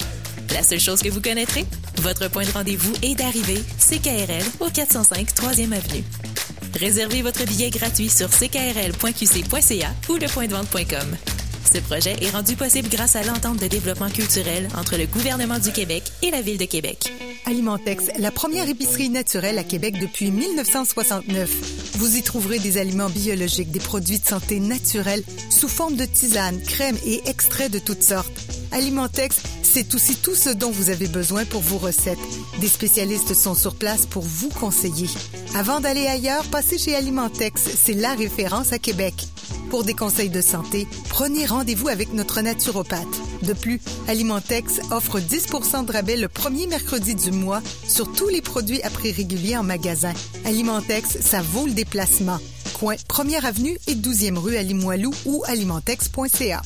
La 0.54 0.64
seule 0.64 0.80
chose 0.80 1.02
que 1.02 1.10
vous 1.10 1.22
connaîtrez, 1.22 1.66
votre 2.02 2.30
point 2.30 2.46
de 2.46 2.52
rendez-vous 2.52 2.94
est 3.04 3.16
d'arrivée 3.16 3.62
CKRL 3.78 4.46
au 4.60 4.70
405 4.70 5.28
3e 5.30 5.74
Avenue. 5.74 6.04
Réservez 6.76 7.22
votre 7.22 7.45
billet 7.45 7.69
gratuit 7.69 8.10
sur 8.10 8.30
ckrl.qc.ca 8.30 9.89
ou 10.10 10.18
lepointdevente.com. 10.18 11.44
Ce 11.72 11.80
projet 11.80 12.16
est 12.22 12.30
rendu 12.30 12.56
possible 12.56 12.90
grâce 12.90 13.16
à 13.16 13.24
l'entente 13.24 13.58
de 13.58 13.68
développement 13.68 14.10
culturel 14.10 14.68
entre 14.78 14.98
le 14.98 15.06
gouvernement 15.06 15.60
du 15.60 15.72
Québec 15.72 16.04
et 16.22 16.32
la 16.32 16.42
Ville 16.42 16.58
de 16.58 16.66
Québec. 16.66 17.12
Alimentex, 17.46 18.06
la 18.18 18.32
première 18.32 18.68
épicerie 18.70 19.10
naturelle 19.10 19.58
à 19.58 19.64
Québec 19.64 20.00
depuis 20.00 20.32
1969. 20.32 21.98
Vous 21.98 22.18
y 22.18 22.24
trouverez 22.24 22.60
des 22.60 22.78
aliments 22.78 23.10
biologiques, 23.10 23.72
des 23.72 23.80
produits 23.80 24.20
de 24.20 24.26
santé 24.26 24.60
naturels 24.60 25.24
sous 25.50 25.68
forme 25.68 25.96
de 25.96 26.06
tisanes, 26.06 26.62
crèmes 26.62 26.98
et 27.06 27.22
extraits 27.28 27.72
de 27.72 27.80
toutes 27.80 28.04
sortes. 28.04 28.34
Alimentex, 28.72 29.42
c'est 29.62 29.94
aussi 29.94 30.16
tout 30.16 30.36
ce 30.36 30.50
dont 30.50 30.72
vous 30.72 30.90
avez 30.90 31.08
besoin 31.08 31.46
pour 31.46 31.62
vos 31.62 31.78
recettes. 31.78 32.18
Des 32.60 32.68
spécialistes 32.68 33.34
sont 33.34 33.56
sur 33.56 33.76
place 33.76 34.06
pour 34.06 34.24
vous 34.24 34.50
conseiller. 34.50 35.10
Avant 35.56 35.80
d'aller 35.80 36.08
ailleurs, 36.08 36.46
passez 36.46 36.78
chez 36.78 36.96
Alimentex, 36.96 37.62
c'est 37.62 37.94
la 37.94 38.14
référence 38.14 38.74
à 38.74 38.80
Québec. 38.80 39.14
Pour 39.76 39.84
des 39.84 39.93
conseils 39.93 40.30
de 40.30 40.39
santé, 40.39 40.88
prenez 41.10 41.45
rendez-vous 41.45 41.89
avec 41.89 42.14
notre 42.14 42.39
naturopathe. 42.39 43.19
De 43.41 43.52
plus, 43.52 43.81
Alimentex 44.07 44.80
offre 44.89 45.19
10% 45.19 45.85
de 45.85 45.91
rabais 45.91 46.15
le 46.15 46.30
premier 46.30 46.65
mercredi 46.65 47.14
du 47.14 47.31
mois 47.31 47.61
sur 47.85 48.10
tous 48.14 48.30
les 48.30 48.41
produits 48.41 48.81
à 48.84 48.89
prix 48.89 49.11
régulier 49.11 49.57
en 49.57 49.64
magasin. 49.64 50.14
Alimentex, 50.45 51.19
ça 51.19 51.41
vaut 51.41 51.65
le 51.65 51.73
déplacement. 51.73 52.39
Coin 52.80 52.95
1er 52.95 53.43
avenue 53.43 53.77
et 53.88 53.95
12e 53.95 54.38
rue 54.38 54.56
à 54.56 54.64
Limoilou 54.64 55.11
ou 55.26 55.43
alimentex.ca. 55.45 56.61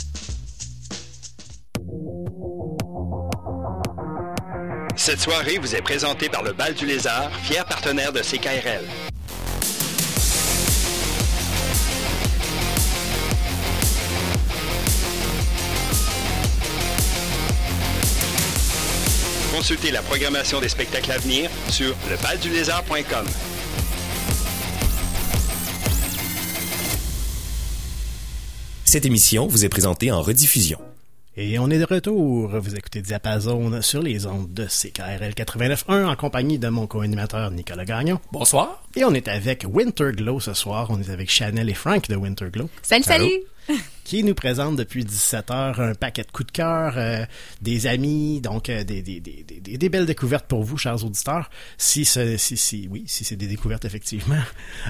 Cette 4.96 5.20
soirée 5.20 5.58
vous 5.58 5.76
est 5.76 5.82
présentée 5.82 6.30
par 6.30 6.44
le 6.44 6.54
Bal 6.54 6.76
du 6.76 6.86
Lézard, 6.86 7.32
fier 7.42 7.66
partenaire 7.66 8.14
de 8.14 8.20
CKRL. 8.20 8.86
Consultez 19.60 19.92
la 19.92 20.02
programmation 20.02 20.62
des 20.62 20.70
spectacles 20.70 21.12
à 21.12 21.18
venir 21.18 21.50
sur 21.70 21.94
lebaldulézard.com. 22.10 23.26
Cette 28.86 29.06
émission 29.06 29.48
vous 29.48 29.66
est 29.66 29.70
présentée 29.70 30.14
en 30.14 30.22
rediffusion. 30.22 30.80
Et 31.42 31.58
on 31.58 31.70
est 31.70 31.80
de 31.80 31.86
retour. 31.86 32.50
Vous 32.50 32.76
écoutez 32.76 33.02
Diapason 33.02 33.82
sur 33.82 34.02
les 34.02 34.26
ondes 34.26 34.54
de 34.54 34.66
CKRL 34.66 35.32
89.1 35.32 36.04
en 36.04 36.16
compagnie 36.18 36.60
de 36.60 36.68
mon 36.68 36.86
co-animateur 36.86 37.50
Nicolas 37.52 37.86
Gagnon. 37.86 38.20
Bonsoir. 38.34 38.84
Et 38.98 39.06
on 39.06 39.14
est 39.14 39.30
avec 39.30 39.66
Winterglow 39.66 40.42
ce 40.42 40.54
soir. 40.54 40.88
On 40.90 41.00
est 41.00 41.10
avec 41.10 41.32
Chanel 41.32 41.70
et 41.70 41.74
Frank 41.74 42.10
de 42.10 42.18
Winterglow. 42.18 42.70
Salut, 42.82 43.04
salut! 43.06 43.40
Qui 44.04 44.26
nous 44.26 44.34
présente 44.34 44.76
depuis 44.76 45.06
17 45.06 45.52
heures 45.52 45.80
un 45.80 45.94
paquet 45.94 46.24
de 46.24 46.32
coups 46.32 46.48
de 46.48 46.52
cœur, 46.52 46.96
euh, 46.98 47.24
des 47.62 47.88
amis, 47.88 48.42
donc 48.42 48.68
euh, 48.68 48.84
des, 48.84 49.02
des, 49.02 49.22
des, 49.22 49.46
des, 49.48 49.78
des 49.78 49.90
belles 49.90 50.08
découvertes 50.08 50.46
pour 50.46 50.64
vous, 50.64 50.78
chers 50.78 51.06
auditeurs. 51.06 51.50
Si, 51.78 52.04
ce, 52.04 52.36
si, 52.36 52.58
si, 52.58 52.90
oui, 52.92 53.06
si 53.08 53.24
c'est 53.24 53.38
des 53.38 53.48
découvertes, 53.48 53.86
effectivement. 53.86 54.42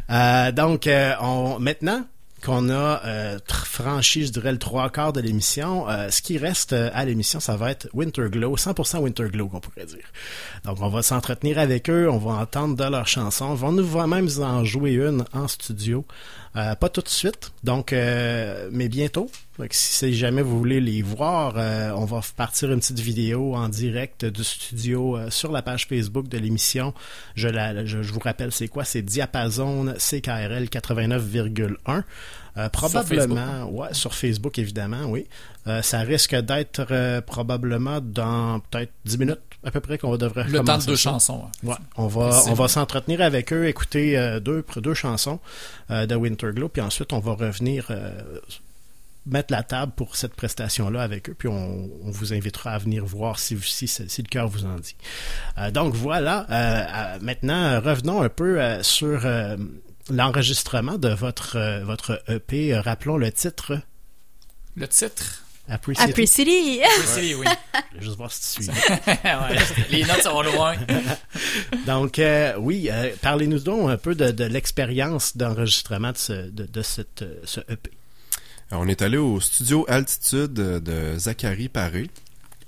Euh, 0.10 0.52
donc, 0.52 0.88
euh, 0.88 1.14
on, 1.22 1.60
maintenant, 1.60 2.08
qu'on 2.40 2.70
a 2.70 3.02
euh, 3.06 3.40
franchi, 3.48 4.26
je 4.26 4.32
dirais, 4.32 4.52
le 4.52 4.58
trois 4.58 4.90
quarts 4.90 5.14
de 5.14 5.22
l'émission. 5.22 5.88
Euh, 5.90 6.10
ce 6.10 6.22
qui 6.22 6.38
reste 6.38 6.74
euh, 6.74 6.90
à 6.94 7.06
l'émission, 7.06 7.40
ça 7.40 7.56
va 7.56 7.72
être 7.72 7.88
Winterglow, 7.94 8.56
100% 8.56 9.00
Winterglow, 9.00 9.48
qu'on 9.48 9.60
pourrait 9.60 9.86
dire. 9.86 10.06
Donc, 10.66 10.78
on 10.82 10.90
va 10.90 11.02
s'entretenir 11.02 11.60
avec 11.60 11.90
eux, 11.90 12.10
on 12.10 12.18
va 12.18 12.34
entendre 12.34 12.76
de 12.76 12.84
leurs 12.90 13.08
chansons, 13.08 13.46
on 13.46 13.56
va 13.56 13.72
nous 13.72 13.88
va 13.88 14.08
même 14.08 14.28
en 14.42 14.64
jouer 14.66 14.94
une 14.94 15.26
en 15.34 15.48
studio. 15.48 16.06
Euh, 16.56 16.76
pas 16.76 16.90
tout 16.90 17.02
de 17.02 17.10
suite, 17.10 17.52
donc, 17.64 17.94
euh, 17.94 18.70
mais 18.72 18.90
bientôt. 18.90 19.30
Si 19.72 20.14
jamais 20.14 20.42
vous 20.42 20.58
voulez 20.58 20.80
les 20.80 21.02
voir, 21.02 21.56
euh, 21.58 21.92
on 21.92 22.06
va 22.06 22.22
partir 22.36 22.72
une 22.72 22.80
petite 22.80 23.00
vidéo 23.00 23.56
en 23.56 23.68
direct 23.68 24.26
du 24.26 24.44
studio 24.44 25.20
sur 25.30 25.52
la 25.52 25.62
page 25.62 25.86
Facebook 25.86 26.30
de 26.30 26.38
l'émission. 26.38 26.94
Je 27.36 28.12
vous 28.12 28.20
rappelle, 28.20 28.52
c'est 28.52 28.70
quoi? 28.70 28.86
C'est 28.86 29.02
Diapason 29.02 29.94
CKRL 29.98 30.66
89,1. 30.70 32.04
Euh, 32.58 32.70
probablement, 32.70 33.70
ouais, 33.70 33.94
sur 33.94 34.14
Facebook 34.14 34.58
évidemment, 34.60 35.06
oui. 35.06 35.28
Euh, 35.68 35.82
ça 35.82 36.00
risque 36.00 36.36
d'être 36.36 36.88
euh, 36.92 37.22
probablement 37.22 38.00
dans 38.02 38.60
peut-être 38.60 38.92
10 39.06 39.18
minutes 39.20 39.40
à 39.64 39.72
peu 39.72 39.82
près 39.82 39.98
qu'on 39.98 40.16
devrait 40.16 40.46
Le 40.48 40.62
temps 40.62 40.78
de 40.78 40.86
deux 40.86 40.96
ça. 40.96 41.12
chansons, 41.12 41.44
ouais. 41.64 41.72
Ouais, 41.72 41.76
on 41.98 42.08
va 42.08 42.42
on 42.48 42.68
s'entretenir 42.68 43.22
avec 43.22 43.52
eux, 43.52 43.68
écouter 43.68 44.40
deux 44.42 44.64
deux 44.78 44.94
chansons 44.94 45.40
de 45.90 46.16
Winterglow, 46.16 46.70
puis 46.70 46.82
ensuite 46.82 47.12
on 47.12 47.20
va 47.20 47.34
revenir 47.34 47.92
mettre 49.30 49.54
la 49.54 49.64
table 49.64 49.92
pour 49.96 50.16
cette 50.16 50.34
prestation-là 50.34 51.02
avec 51.02 51.30
eux, 51.30 51.36
puis 51.38 51.48
on, 51.48 51.90
on 52.04 52.12
vous 52.12 52.34
invitera 52.34 52.72
à 52.72 52.78
venir 52.78 53.06
voir 53.06 53.40
si, 53.40 53.58
si, 53.62 53.88
si 53.88 54.22
le 54.22 54.28
cœur 54.28 54.48
vous 54.48 54.66
en 54.66 54.76
dit. 54.76 54.96
Euh, 55.58 55.72
donc 55.72 55.94
voilà, 55.94 56.46
euh, 56.50 57.20
maintenant 57.22 57.80
revenons 57.82 58.22
un 58.22 58.30
peu 58.30 58.62
euh, 58.62 58.82
sur 58.84 59.26
l'enregistrement 60.10 60.98
de 60.98 61.10
votre, 61.10 61.56
euh, 61.58 61.84
votre 61.84 62.22
EP. 62.28 62.74
Euh, 62.74 62.82
rappelons 62.82 63.18
le 63.18 63.32
titre. 63.32 63.80
Le 64.76 64.88
titre? 64.88 65.44
Après 65.72 65.94
Après 66.00 66.26
City. 66.26 66.82
Après 66.84 67.06
City, 67.06 67.36
oui. 67.36 67.46
Je 67.94 67.98
vais 68.00 68.04
juste 68.06 68.18
voir 68.18 68.32
si 68.32 68.56
tu 68.58 68.64
suis. 68.64 68.72
Ouais, 69.08 69.58
les 69.92 70.04
notes 70.04 70.24
sont 70.24 70.42
loin. 70.42 70.76
Donc, 71.86 72.18
euh, 72.18 72.56
oui, 72.58 72.90
euh, 72.92 73.12
parlez-nous 73.22 73.60
donc 73.60 73.90
un 73.90 73.98
peu 73.98 74.16
de, 74.16 74.32
de 74.32 74.46
l'expérience 74.46 75.38
d'enregistrement 75.38 76.12
de, 76.12 76.18
ce, 76.18 76.34
de, 76.50 76.66
de 76.66 76.82
cette, 76.82 77.24
ce 77.44 77.60
EP. 77.70 77.92
Alors, 78.72 78.84
on 78.84 78.88
est 78.88 79.02
allé 79.02 79.18
au 79.18 79.40
studio 79.40 79.86
Altitude 79.88 80.54
de 80.54 81.18
Zachary 81.18 81.70
Paré. 81.70 82.10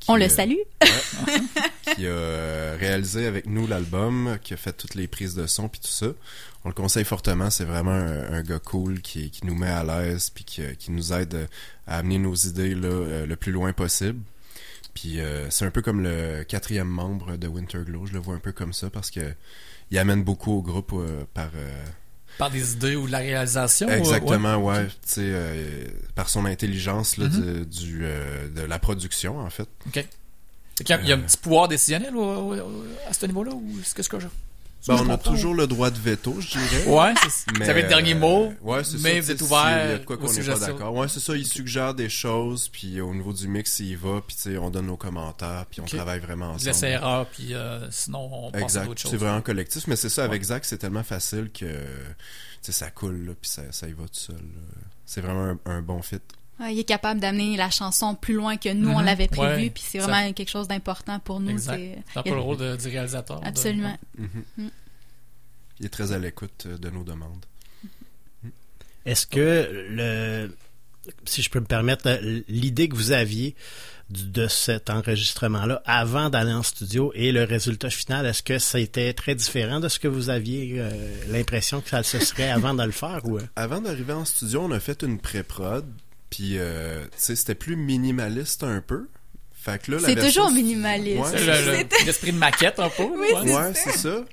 On 0.07 0.15
le 0.15 0.25
euh, 0.25 0.29
salue. 0.29 0.55
qui 1.95 2.05
a 2.05 2.09
euh, 2.09 2.77
réalisé 2.79 3.25
avec 3.25 3.45
nous 3.45 3.67
l'album, 3.67 4.37
qui 4.43 4.53
a 4.53 4.57
fait 4.57 4.73
toutes 4.73 4.95
les 4.95 5.07
prises 5.07 5.35
de 5.35 5.47
son 5.47 5.67
puis 5.67 5.79
tout 5.81 5.87
ça. 5.87 6.07
On 6.63 6.69
le 6.69 6.75
conseille 6.75 7.05
fortement, 7.05 7.49
c'est 7.49 7.65
vraiment 7.65 7.91
un, 7.91 8.33
un 8.33 8.41
gars 8.43 8.59
cool 8.59 9.01
qui, 9.01 9.31
qui 9.31 9.45
nous 9.45 9.55
met 9.55 9.69
à 9.69 9.83
l'aise 9.83 10.29
puis 10.29 10.43
qui, 10.43 10.61
qui 10.77 10.91
nous 10.91 11.11
aide 11.13 11.33
euh, 11.33 11.47
à 11.87 11.97
amener 11.97 12.19
nos 12.19 12.35
idées 12.35 12.75
là, 12.75 12.87
euh, 12.87 13.25
le 13.25 13.35
plus 13.35 13.51
loin 13.51 13.73
possible. 13.73 14.19
Puis 14.93 15.19
euh, 15.19 15.49
c'est 15.49 15.65
un 15.65 15.71
peu 15.71 15.81
comme 15.81 16.01
le 16.03 16.43
quatrième 16.43 16.87
membre 16.87 17.37
de 17.37 17.47
Winterglow, 17.47 18.05
je 18.07 18.13
le 18.13 18.19
vois 18.19 18.35
un 18.35 18.39
peu 18.39 18.51
comme 18.51 18.73
ça 18.73 18.89
parce 18.89 19.09
que 19.09 19.33
il 19.89 19.97
amène 19.97 20.23
beaucoup 20.23 20.53
au 20.53 20.61
groupe 20.61 20.93
euh, 20.93 21.23
par 21.33 21.49
euh, 21.55 21.85
Par 22.41 22.49
des 22.49 22.73
idées 22.73 22.95
ou 22.95 23.05
de 23.05 23.11
la 23.11 23.19
réalisation. 23.19 23.87
Exactement, 23.87 24.55
ouais. 24.57 24.87
Sais, 25.05 25.21
euh, 25.23 25.85
par 26.15 26.27
son 26.27 26.45
intelligence 26.45 27.17
là, 27.17 27.25
Mhm. 27.25 27.65
du, 27.65 27.85
du, 27.85 27.99
euh, 28.03 28.49
de 28.49 28.61
la 28.61 28.79
production, 28.79 29.39
en 29.39 29.49
fait. 29.51 29.67
OK. 29.85 30.05
Il 30.79 30.89
y 30.89 30.93
a 30.93 30.97
un 31.15 31.19
Euh, 31.19 31.21
petit 31.21 31.37
pouvoir 31.37 31.67
décisionnel 31.67 32.13
à 33.07 33.13
ce 33.13 33.25
niveau-là 33.27 33.51
ou 33.53 33.63
est-ce 33.79 33.93
que 33.93 34.01
ce 34.01 34.09
que 34.09 34.19
je. 34.19 34.27
Ben, 34.87 34.95
on 34.95 35.09
a 35.09 35.17
toujours 35.17 35.53
le 35.53 35.67
droit 35.67 35.91
de 35.91 35.99
veto, 35.99 36.35
je 36.39 36.47
dirais. 36.57 36.85
Ouais, 36.87 37.13
c'est- 37.29 37.55
vous 37.55 37.69
avez 37.69 37.83
le 37.83 37.87
dernier 37.87 38.13
mot, 38.15 38.45
euh, 38.45 38.53
ouais, 38.63 38.83
c'est 38.83 38.97
mais 39.01 39.15
ça, 39.15 39.19
vous 39.21 39.25
tu 39.27 39.31
êtes 39.33 39.37
sais, 39.37 39.43
ouvert 39.43 39.59
s'il 39.59 39.69
y 39.91 39.93
a 39.93 39.97
de 39.99 40.05
quoi 40.05 40.17
qu'on 40.17 40.33
n'est 40.33 40.43
pas 40.43 40.59
d'accord. 40.59 40.93
Ouais, 40.95 41.07
c'est 41.07 41.19
ça, 41.19 41.35
il 41.35 41.45
suggère 41.45 41.93
des 41.93 42.09
choses, 42.09 42.67
puis 42.69 42.99
au 42.99 43.13
niveau 43.13 43.31
du 43.31 43.47
mix, 43.47 43.79
il 43.79 43.87
y 43.89 43.95
va, 43.95 44.21
puis 44.25 44.35
tu 44.35 44.41
sais, 44.41 44.57
on 44.57 44.69
donne 44.71 44.87
nos 44.87 44.97
commentaires, 44.97 45.65
puis 45.69 45.81
on 45.81 45.85
travaille 45.85 46.19
vraiment 46.19 46.47
Vous 46.49 46.55
ensemble. 46.55 46.65
laissez 46.67 46.85
erreur, 46.87 47.25
puis 47.27 47.53
euh, 47.53 47.89
sinon 47.91 48.29
on 48.31 48.49
à 48.51 48.59
Exact, 48.61 48.85
d'autres 48.87 49.01
choses. 49.01 49.11
c'est 49.11 49.17
vraiment 49.17 49.41
collectif, 49.41 49.85
mais 49.87 49.95
c'est 49.95 50.09
ça, 50.09 50.23
avec 50.23 50.41
Zach, 50.43 50.65
c'est 50.65 50.77
tellement 50.79 51.03
facile 51.03 51.51
que, 51.53 51.65
tu 51.65 51.75
sais, 52.61 52.71
ça 52.71 52.89
coule, 52.89 53.25
là, 53.27 53.33
puis 53.39 53.49
ça, 53.51 53.61
ça 53.71 53.87
y 53.87 53.93
va 53.93 54.03
tout 54.03 54.09
seul. 54.13 54.35
C'est 55.05 55.21
vraiment 55.21 55.57
un, 55.65 55.71
un 55.71 55.81
bon 55.81 56.01
fit. 56.01 56.17
Ouais, 56.61 56.73
il 56.75 56.79
est 56.79 56.83
capable 56.83 57.19
d'amener 57.19 57.57
la 57.57 57.69
chanson 57.71 58.13
plus 58.13 58.35
loin 58.35 58.55
que 58.57 58.69
nous, 58.71 58.89
on 58.89 58.99
Mhm. 58.99 59.05
l'avait 59.05 59.27
prévu, 59.27 59.63
Ouais. 59.63 59.69
puis 59.71 59.83
c'est 59.85 59.99
Ça- 59.99 60.07
vraiment 60.07 60.31
quelque 60.33 60.49
chose 60.51 60.67
d'important 60.67 61.19
pour 61.19 61.39
nous. 61.39 61.57
C'est- 61.57 61.97
un 62.15 62.21
peu 62.23 62.29
le 62.29 62.39
rôle 62.39 62.57
de- 62.57 62.75
du 62.75 62.87
réalisateur. 62.87 63.39
de- 63.41 63.47
Absolument. 63.47 63.97
Mhm. 64.17 64.27
Mm. 64.57 64.67
Il 65.79 65.85
est 65.87 65.89
très 65.89 66.11
à 66.11 66.19
l'écoute 66.19 66.65
euh, 66.67 66.77
de 66.77 66.89
nos 66.91 67.03
demandes. 67.03 67.43
Est-ce 69.05 69.25
que 69.25 69.67
le 69.89 70.55
si 71.25 71.41
je 71.41 71.49
peux 71.49 71.59
me 71.59 71.65
permettre, 71.65 72.07
euh, 72.07 72.41
l'idée 72.47 72.87
que 72.87 72.95
vous 72.95 73.11
aviez 73.11 73.55
de 74.11 74.47
cet 74.47 74.91
enregistrement-là 74.91 75.81
avant 75.85 76.29
d'aller 76.29 76.51
en 76.53 76.61
studio 76.61 77.11
et 77.15 77.31
le 77.31 77.43
résultat 77.43 77.89
final, 77.89 78.27
est-ce 78.27 78.43
que 78.43 78.59
ça 78.59 78.79
était 78.79 79.11
très 79.13 79.33
différent 79.33 79.79
de 79.79 79.89
ce 79.89 79.97
que 79.99 80.07
vous 80.07 80.29
aviez 80.29 80.75
euh, 80.77 80.91
l'impression 81.29 81.81
que 81.81 81.89
ça 81.89 82.03
se 82.03 82.19
serait 82.19 82.51
avant 82.51 82.75
de 82.75 82.83
le 82.83 82.91
faire 82.91 83.21
ou? 83.25 83.39
Avant 83.55 83.81
d'arriver 83.81 84.13
en 84.13 84.25
studio, 84.25 84.61
on 84.61 84.71
a 84.71 84.79
fait 84.79 85.01
une 85.01 85.17
pré-prod, 85.17 85.85
puis 86.31 86.57
euh, 86.57 87.03
tu 87.05 87.09
sais, 87.17 87.35
c'était 87.35 87.53
plus 87.55 87.75
minimaliste 87.75 88.63
un 88.63 88.81
peu. 88.81 89.07
Fait 89.53 89.79
que 89.79 89.91
là, 89.91 89.99
la 89.99 90.07
C'est 90.07 90.15
version- 90.15 90.45
toujours 90.45 90.51
minimaliste. 90.55 91.21
Ouais, 91.21 91.83
l'esprit 92.05 92.31
de 92.31 92.37
maquette 92.39 92.79
un 92.79 92.89
peu. 92.89 93.03
Oui, 93.03 93.19
ouais. 93.19 93.41
c'est 93.45 93.55
Ouais, 93.55 93.73
ça. 93.75 93.91
c'est 93.91 93.97
ça. 93.99 94.25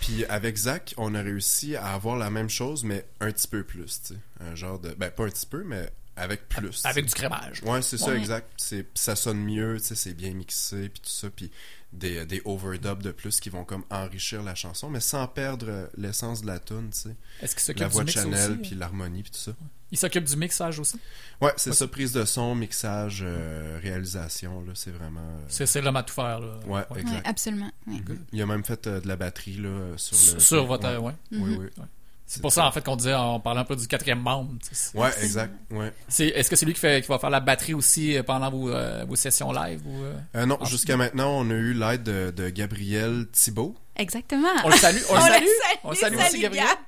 Puis 0.00 0.24
avec 0.24 0.56
Zach, 0.56 0.94
on 0.96 1.14
a 1.14 1.20
réussi 1.22 1.76
à 1.76 1.92
avoir 1.92 2.16
la 2.16 2.30
même 2.30 2.48
chose, 2.48 2.82
mais 2.82 3.04
un 3.20 3.30
petit 3.30 3.46
peu 3.46 3.62
plus, 3.64 4.00
tu 4.02 4.14
sais. 4.14 4.20
Un 4.40 4.54
genre 4.54 4.78
de... 4.80 4.94
Ben, 4.94 5.10
pas 5.10 5.24
un 5.24 5.28
petit 5.28 5.46
peu, 5.46 5.62
mais 5.62 5.90
avec 6.16 6.48
plus. 6.48 6.80
Avec 6.84 7.04
du 7.06 7.12
crémage. 7.14 7.62
Ouais, 7.64 7.82
c'est 7.82 7.98
ça, 7.98 8.08
Ouais. 8.10 8.16
exact. 8.18 8.48
C'est, 8.56 8.86
ça 8.94 9.14
sonne 9.14 9.38
mieux, 9.38 9.76
tu 9.78 9.86
sais, 9.88 9.94
c'est 9.94 10.14
bien 10.14 10.32
mixé, 10.32 10.88
puis 10.88 11.00
tout 11.02 11.10
ça, 11.10 11.28
puis 11.30 11.50
des, 11.92 12.24
des 12.26 12.40
overdubs 12.44 13.02
de 13.02 13.12
plus 13.12 13.38
qui 13.40 13.48
vont 13.50 13.64
comme 13.64 13.84
enrichir 13.90 14.42
la 14.42 14.54
chanson, 14.56 14.88
mais 14.90 15.00
sans 15.00 15.28
perdre 15.28 15.66
euh, 15.68 15.86
l'essence 15.96 16.40
de 16.42 16.46
la 16.48 16.58
tune, 16.58 16.88
tu 16.92 17.00
sais. 17.10 17.16
Est-ce 17.42 17.54
qu'il 17.54 17.62
s'occupe 17.62 17.82
La 17.82 17.88
voix 17.88 18.02
de 18.04 18.10
Chanel, 18.10 18.58
puis 18.60 18.74
l'harmonie, 18.74 19.22
puis 19.22 19.30
tout 19.32 19.38
ça. 19.38 19.52
Il 19.92 19.98
s'occupe 19.98 20.24
du 20.24 20.36
mixage 20.36 20.80
aussi? 20.80 20.96
Ouais, 21.40 21.52
c'est 21.56 21.70
Ouais, 21.70 21.76
ça, 21.76 21.86
prise 21.86 22.12
de 22.12 22.24
son, 22.24 22.54
mixage, 22.54 23.20
euh, 23.24 23.78
réalisation, 23.82 24.62
là, 24.64 24.72
c'est 24.74 24.90
vraiment... 24.90 25.20
euh, 25.20 25.44
C'est 25.66 25.80
l'homme 25.82 25.96
à 25.96 26.02
tout 26.02 26.14
faire. 26.14 26.40
Là. 26.40 26.58
Ouais, 26.66 26.82
Ouais, 26.90 27.00
exact. 27.02 27.26
absolument. 27.28 27.70
ouais. 27.86 28.00
Il 28.32 28.40
a 28.40 28.46
même 28.46 28.64
fait 28.64 28.86
euh, 28.86 29.00
de 29.00 29.06
la 29.06 29.16
batterie, 29.16 29.58
là, 29.58 29.92
sur 29.98 30.34
le... 30.34 30.40
Sur 30.40 30.64
votre. 30.66 30.96
ouais. 30.98 31.12
Oui, 31.32 31.38
Mhm. 31.38 31.56
oui. 31.58 31.84
C'est 32.34 32.40
pour 32.40 32.52
ça, 32.52 32.66
en 32.66 32.72
fait, 32.72 32.82
qu'on 32.84 32.96
disait, 32.96 33.14
on 33.14 33.40
parlait 33.40 33.60
un 33.60 33.64
peu 33.64 33.76
du 33.76 33.86
quatrième 33.86 34.20
membre. 34.20 34.52
tu 34.62 34.74
sais. 34.74 34.96
Ouais, 34.96 35.10
exact, 35.22 35.52
ouais. 35.70 35.92
Est-ce 36.18 36.48
que 36.48 36.56
c'est 36.56 36.64
lui 36.66 36.72
qui, 36.72 36.80
fait, 36.80 37.02
qui 37.02 37.08
va 37.08 37.18
faire 37.18 37.30
la 37.30 37.40
batterie 37.40 37.74
aussi 37.74 38.16
euh, 38.16 38.22
pendant 38.22 38.50
vos, 38.50 38.70
euh, 38.70 39.04
vos 39.06 39.16
sessions 39.16 39.52
live 39.52 39.80
ou, 39.86 40.02
euh? 40.02 40.14
Euh, 40.36 40.46
non, 40.46 40.56
Ah, 40.60 40.64
jusqu'à 40.64 40.96
maintenant, 40.96 41.30
on 41.40 41.50
a 41.50 41.54
eu 41.54 41.74
l'aide 41.74 42.02
de, 42.04 42.30
de 42.34 42.48
Gabriel 42.48 43.26
Thibault. 43.32 43.74
Exactement. 43.96 44.48
On 44.64 44.70
le 44.70 44.76
salue, 44.76 45.00
on 45.10 45.14
le 45.14 45.20
On 45.22 45.24
le 45.26 45.30
salue. 45.32 45.44
salue, 45.44 45.48
On 45.84 45.90
le 45.90 45.96
salue 45.96 46.16
aussi, 46.16 46.38
Gabriel. 46.40 46.64
Gab. 46.66 46.78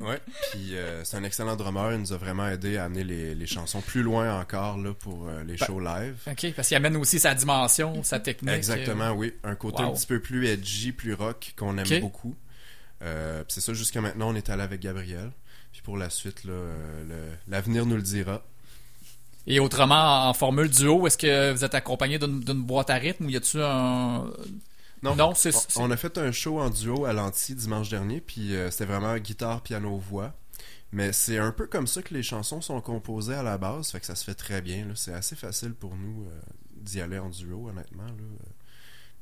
Ouais. 0.00 0.20
Puis 0.52 0.76
euh, 0.76 1.02
c'est 1.04 1.16
un 1.16 1.24
excellent 1.24 1.56
drummer. 1.56 1.92
Il 1.92 1.98
nous 2.00 2.12
a 2.12 2.16
vraiment 2.16 2.48
aidé 2.48 2.76
à 2.76 2.84
amener 2.84 3.02
les, 3.02 3.34
les 3.34 3.46
chansons 3.46 3.80
plus 3.80 4.02
loin 4.02 4.40
encore 4.40 4.78
là, 4.78 4.92
pour 4.94 5.26
euh, 5.28 5.42
les 5.44 5.56
shows 5.56 5.80
live. 5.80 6.16
OK, 6.30 6.52
parce 6.54 6.68
qu'il 6.68 6.76
amène 6.76 6.96
aussi 6.96 7.18
sa 7.18 7.34
dimension, 7.34 8.02
sa 8.04 8.20
technique. 8.20 8.54
Exactement, 8.54 9.06
euh, 9.06 9.12
oui. 9.12 9.34
Un 9.42 9.54
côté 9.56 9.82
Wow. 9.82 9.90
un 9.90 9.94
petit 9.94 10.06
peu 10.06 10.20
plus 10.20 10.46
edgy, 10.46 10.92
plus 10.92 11.14
rock 11.14 11.52
qu'on 11.56 11.76
aime 11.78 12.00
beaucoup. 12.00 12.34
Euh, 13.02 13.44
c'est 13.48 13.60
ça, 13.60 13.72
jusqu'à 13.72 14.00
maintenant, 14.00 14.30
on 14.30 14.34
est 14.34 14.50
allé 14.50 14.62
avec 14.62 14.80
Gabriel. 14.80 15.30
Puis 15.72 15.82
pour 15.82 15.96
la 15.96 16.10
suite, 16.10 16.42
euh, 16.46 17.34
l'avenir 17.46 17.86
nous 17.86 17.96
le 17.96 18.02
dira. 18.02 18.42
Et 19.46 19.60
autrement, 19.60 20.28
en 20.28 20.34
formule 20.34 20.68
duo, 20.68 21.06
est-ce 21.06 21.16
que 21.16 21.52
vous 21.52 21.64
êtes 21.64 21.74
accompagné 21.74 22.18
d'une 22.18 22.62
boîte 22.62 22.90
à 22.90 22.94
rythme 22.94 23.26
ou 23.26 23.30
y 23.30 23.36
a-tu 23.36 23.62
un. 23.62 24.30
Non, 25.02 25.16
on, 25.76 25.90
a 25.90 25.96
fait 25.96 26.18
un 26.18 26.32
show 26.32 26.58
en 26.58 26.70
duo 26.70 27.04
à 27.04 27.12
l'anti 27.12 27.54
dimanche 27.54 27.88
dernier, 27.88 28.20
puis 28.20 28.56
euh, 28.56 28.68
c'était 28.70 28.84
vraiment 28.84 29.16
guitare, 29.16 29.62
piano, 29.62 29.96
voix. 29.96 30.34
Mais 30.90 31.12
c'est 31.12 31.38
un 31.38 31.52
peu 31.52 31.66
comme 31.66 31.86
ça 31.86 32.02
que 32.02 32.14
les 32.14 32.22
chansons 32.22 32.60
sont 32.60 32.80
composées 32.80 33.34
à 33.34 33.44
la 33.44 33.58
base, 33.58 33.90
fait 33.90 34.00
que 34.00 34.06
ça 34.06 34.16
se 34.16 34.24
fait 34.24 34.34
très 34.34 34.60
bien. 34.60 34.86
C'est 34.96 35.12
assez 35.12 35.36
facile 35.36 35.72
pour 35.72 35.94
nous 35.94 36.24
euh, 36.24 36.40
d'y 36.72 37.00
aller 37.00 37.18
en 37.18 37.28
duo, 37.28 37.68
honnêtement. 37.68 38.06
Là. 38.06 38.48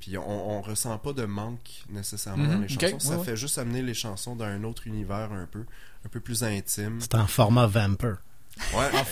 Puis 0.00 0.16
on, 0.18 0.50
on 0.58 0.60
ressent 0.62 0.96
pas 0.98 1.12
de 1.12 1.24
manque 1.24 1.84
nécessairement 1.88 2.44
dans 2.46 2.54
Mhm, 2.58 2.62
les 2.62 2.68
chansons. 2.68 2.98
ça 3.00 3.18
ouais. 3.18 3.24
fait 3.24 3.36
juste 3.36 3.58
amener 3.58 3.82
les 3.82 3.94
chansons 3.94 4.36
dans 4.36 4.44
un 4.44 4.62
autre 4.64 4.86
univers 4.86 5.32
un 5.32 5.46
peu, 5.46 5.64
un 6.04 6.08
peu 6.08 6.20
plus 6.20 6.42
intime. 6.44 7.00
C'est 7.00 7.14
en 7.14 7.26
format 7.26 7.66
Vamper. 7.66 8.14
Ouais, 8.74 8.88
Ah, 8.92 9.04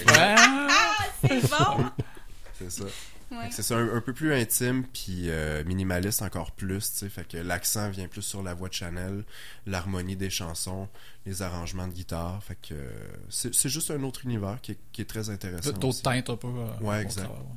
c'est 1.23 1.51
bon! 1.51 1.85
c'est 2.59 2.71
ça. 2.71 2.85
Ouais. 3.31 3.45
Fait 3.45 3.49
que 3.49 3.55
C'est 3.55 3.63
ça, 3.63 3.77
un, 3.79 3.97
un 3.97 4.01
peu 4.01 4.13
plus 4.13 4.33
intime, 4.35 4.85
puis 4.85 5.31
euh, 5.31 5.65
minimaliste 5.65 6.23
encore 6.23 6.53
plus, 6.53 6.93
tu 6.93 6.99
sais. 6.99 7.09
Fait 7.09 7.27
que 7.27 7.39
l'accent 7.39 7.89
vient 7.91 8.07
plus 8.07 8.23
sur 8.23 8.43
la 8.43 8.55
voix 8.55 8.69
de 8.69 8.75
Chanel, 8.75 9.25
l'harmonie 9.67 10.15
des 10.15 10.31
chansons, 10.31 10.89
les 11.27 11.43
arrangements 11.43 11.89
de 11.89 11.93
guitare. 11.95 12.43
Fait 12.45 12.55
que 12.57 12.75
euh, 12.75 12.91
c'est 13.31 13.69
juste 13.71 13.91
un 13.91 14.03
autre 14.05 14.21
univers 14.25 14.61
qui 14.61 14.73
est, 14.73 14.79
qui 14.93 15.01
est 15.03 15.07
très 15.07 15.31
intéressant. 15.31 15.73
D'autres 15.73 16.03
teintes 16.03 16.31
un 16.31 16.37
peu. 16.37 16.47
euh, 16.49 16.67
Ouais, 16.83 17.03
exact. 17.03 17.25
travers, 17.25 17.41
ouais. 17.43 17.57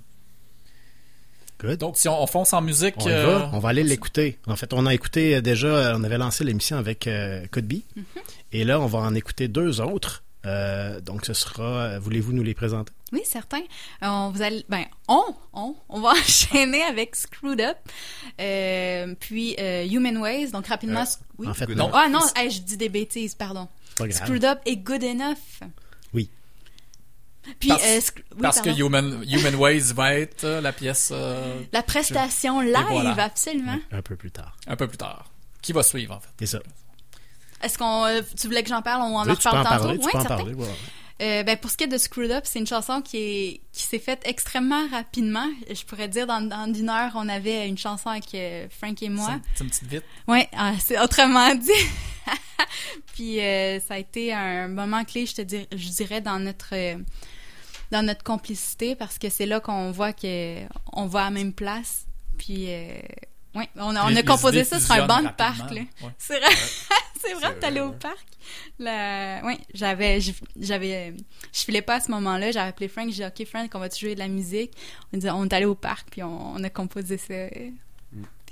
Good. 1.59 1.79
Donc, 1.79 1.97
si 1.97 2.07
on, 2.07 2.21
on 2.21 2.27
fonce 2.27 2.53
en 2.53 2.61
musique. 2.61 2.95
On 2.99 3.07
y 3.07 3.11
euh, 3.11 3.39
va, 3.39 3.49
on 3.53 3.59
va 3.59 3.69
aller 3.69 3.83
l'écouter. 3.83 4.37
En 4.47 4.55
fait, 4.55 4.73
on 4.73 4.85
a 4.85 4.93
écouté 4.93 5.35
euh, 5.35 5.41
déjà, 5.41 5.93
on 5.97 6.03
avait 6.03 6.17
lancé 6.17 6.43
l'émission 6.43 6.77
avec 6.77 7.07
euh, 7.07 7.45
Could 7.51 7.65
Be. 7.67 7.77
Et 8.51 8.63
là, 8.63 8.79
on 8.79 8.85
va 8.85 8.99
en 8.99 9.15
écouter 9.15 9.47
deux 9.47 9.81
autres. 9.81 10.23
Euh, 10.45 11.01
donc, 11.01 11.25
ce 11.25 11.33
sera, 11.33 11.97
voulez-vous 11.99 12.31
nous 12.31 12.43
les 12.43 12.53
présenter? 12.53 12.93
Oui, 13.11 13.21
certain. 13.25 13.61
On 14.01 14.31
vous 14.33 14.41
allez, 14.41 14.65
ben, 14.69 14.83
on, 15.07 15.23
on, 15.53 15.75
on 15.89 15.99
va 16.01 16.09
enchaîner 16.11 16.83
avec 16.83 17.15
Screwed 17.15 17.59
Up, 17.61 17.77
euh, 18.39 19.15
puis 19.19 19.55
euh, 19.59 19.85
Human 19.89 20.17
Ways. 20.17 20.51
Donc 20.51 20.67
rapidement, 20.67 21.01
Euh, 21.01 21.23
oui. 21.39 21.47
en 21.47 21.53
fait, 21.53 21.67
non. 21.69 21.89
Ah 21.93 22.07
non, 22.09 22.19
hey, 22.35 22.51
je 22.51 22.61
dis 22.61 22.77
des 22.77 22.89
bêtises, 22.89 23.33
pardon. 23.35 23.67
pas 23.97 24.07
grave. 24.07 24.21
Screwed 24.25 24.45
Up 24.45 24.59
et 24.65 24.77
Good 24.77 25.03
Enough. 25.03 25.37
Oui. 27.47 27.53
Puis 27.59 27.69
parce 27.69 27.83
euh, 27.83 27.99
oui, 28.35 28.41
parce 28.41 28.61
que. 28.61 28.69
Human, 28.69 29.23
Human 29.29 29.55
Ways 29.55 29.93
va 29.93 30.13
être 30.15 30.43
euh, 30.43 30.61
la 30.61 30.73
pièce. 30.73 31.09
euh, 31.13 31.59
la 31.71 31.81
prestation 31.83 32.61
live, 32.61 32.75
voilà. 32.89 33.23
absolument. 33.23 33.77
Un 33.91 34.01
peu 34.01 34.15
plus 34.15 34.31
tard. 34.31 34.55
Un 34.67 34.75
peu 34.75 34.87
plus 34.87 34.97
tard. 34.97 35.31
Qui 35.61 35.71
va 35.73 35.83
suivre, 35.83 36.15
en 36.15 36.19
fait? 36.19 36.29
C'est 36.39 36.45
ça. 36.45 36.59
Est-ce 37.63 37.77
qu'on, 37.77 38.05
tu 38.39 38.47
voulais 38.47 38.61
que 38.63 38.69
j'en 38.69 38.81
parle, 38.83 39.01
on 39.01 39.15
en 39.17 39.23
Oui, 39.25 39.31
en 39.31 39.33
reparle 39.33 39.63
tantôt? 39.63 39.69
parler, 39.83 39.99
tu 39.99 40.05
Ouais, 40.05 40.11
peux 40.11 40.17
en 40.19 40.23
parler. 40.25 40.53
ouais. 40.53 40.67
Euh, 41.19 41.41
ben, 41.41 41.57
pour 41.57 41.71
ce 41.71 41.77
qui 41.77 41.85
est 41.85 41.87
de 41.87 41.97
Screwed 41.97 42.29
Up, 42.29 42.43
c'est 42.45 42.59
une 42.59 42.67
chanson 42.67 43.01
qui 43.01 43.17
est 43.17 43.61
qui 43.73 43.81
s'est 43.81 43.97
faite 43.97 44.21
extrêmement 44.25 44.87
rapidement. 44.89 45.47
Je 45.67 45.83
pourrais 45.83 46.07
dire 46.07 46.27
dans, 46.27 46.41
dans 46.41 46.71
une 46.71 46.89
heure, 46.89 47.13
on 47.15 47.27
avait 47.27 47.67
une 47.67 47.77
chanson 47.79 48.09
avec 48.09 48.25
euh, 48.35 48.67
Frank 48.69 49.01
et 49.01 49.09
moi. 49.09 49.39
C'est 49.55 49.63
une 49.63 49.69
petite 49.71 49.87
vite. 49.87 50.03
Ouais, 50.27 50.47
ah, 50.55 50.73
c'est 50.79 50.99
autrement 50.99 51.55
dit. 51.55 51.71
Puis 53.15 53.39
euh, 53.41 53.79
ça 53.79 53.95
a 53.95 53.97
été 53.97 54.31
un 54.31 54.67
moment 54.67 55.03
clé, 55.05 55.25
je 55.25 55.33
te 55.35 55.41
dirais, 55.41 55.67
je 55.71 55.89
dirais 55.89 56.21
dans 56.21 56.37
notre 56.39 56.69
euh, 56.73 56.97
dans 57.91 58.05
notre 58.05 58.23
complicité 58.23 58.95
parce 58.95 59.17
que 59.17 59.29
c'est 59.29 59.45
là 59.45 59.59
qu'on 59.59 59.91
voit 59.91 60.13
que 60.13 60.59
on 60.93 61.05
va 61.05 61.21
à 61.21 61.23
la 61.25 61.31
même 61.31 61.53
place. 61.53 62.05
Puis 62.37 62.65
euh, 62.69 62.97
ouais, 63.55 63.67
on 63.77 63.95
a, 63.95 64.11
on 64.11 64.23
composé 64.23 64.63
ça 64.63 64.79
sur 64.79 64.91
un 64.93 65.07
banc 65.07 65.21
de 65.23 65.29
parc. 65.29 65.71
là. 65.71 65.81
ouais. 65.81 65.87
C'est 66.17 66.39
vrai, 66.39 66.53
c'est 67.21 67.33
vrai, 67.33 67.55
t'allais 67.59 67.79
au 67.81 67.91
parc. 67.91 68.25
La... 68.79 69.41
Ouais, 69.43 69.57
j'avais, 69.73 70.21
je- 70.21 70.31
j'avais, 70.59 71.13
je 71.53 71.59
filais 71.59 71.81
pas 71.81 71.95
à 71.95 71.99
ce 71.99 72.11
moment-là. 72.11 72.51
J'avais 72.51 72.69
appelé 72.69 72.87
Frank, 72.87 73.09
j'ai 73.09 73.23
dit 73.29 73.41
ok 73.43 73.47
Frank, 73.47 73.71
on 73.73 73.79
va 73.79 73.89
jouer 73.89 74.13
de 74.13 74.19
la 74.19 74.27
musique. 74.27 74.71
On, 75.13 75.17
dit, 75.17 75.29
on 75.29 75.45
est 75.45 75.53
allé 75.53 75.65
au 75.65 75.75
parc 75.75 76.07
puis 76.11 76.23
on, 76.23 76.53
on 76.55 76.63
a 76.63 76.69
composé 76.69 77.17
ça. 77.17 77.33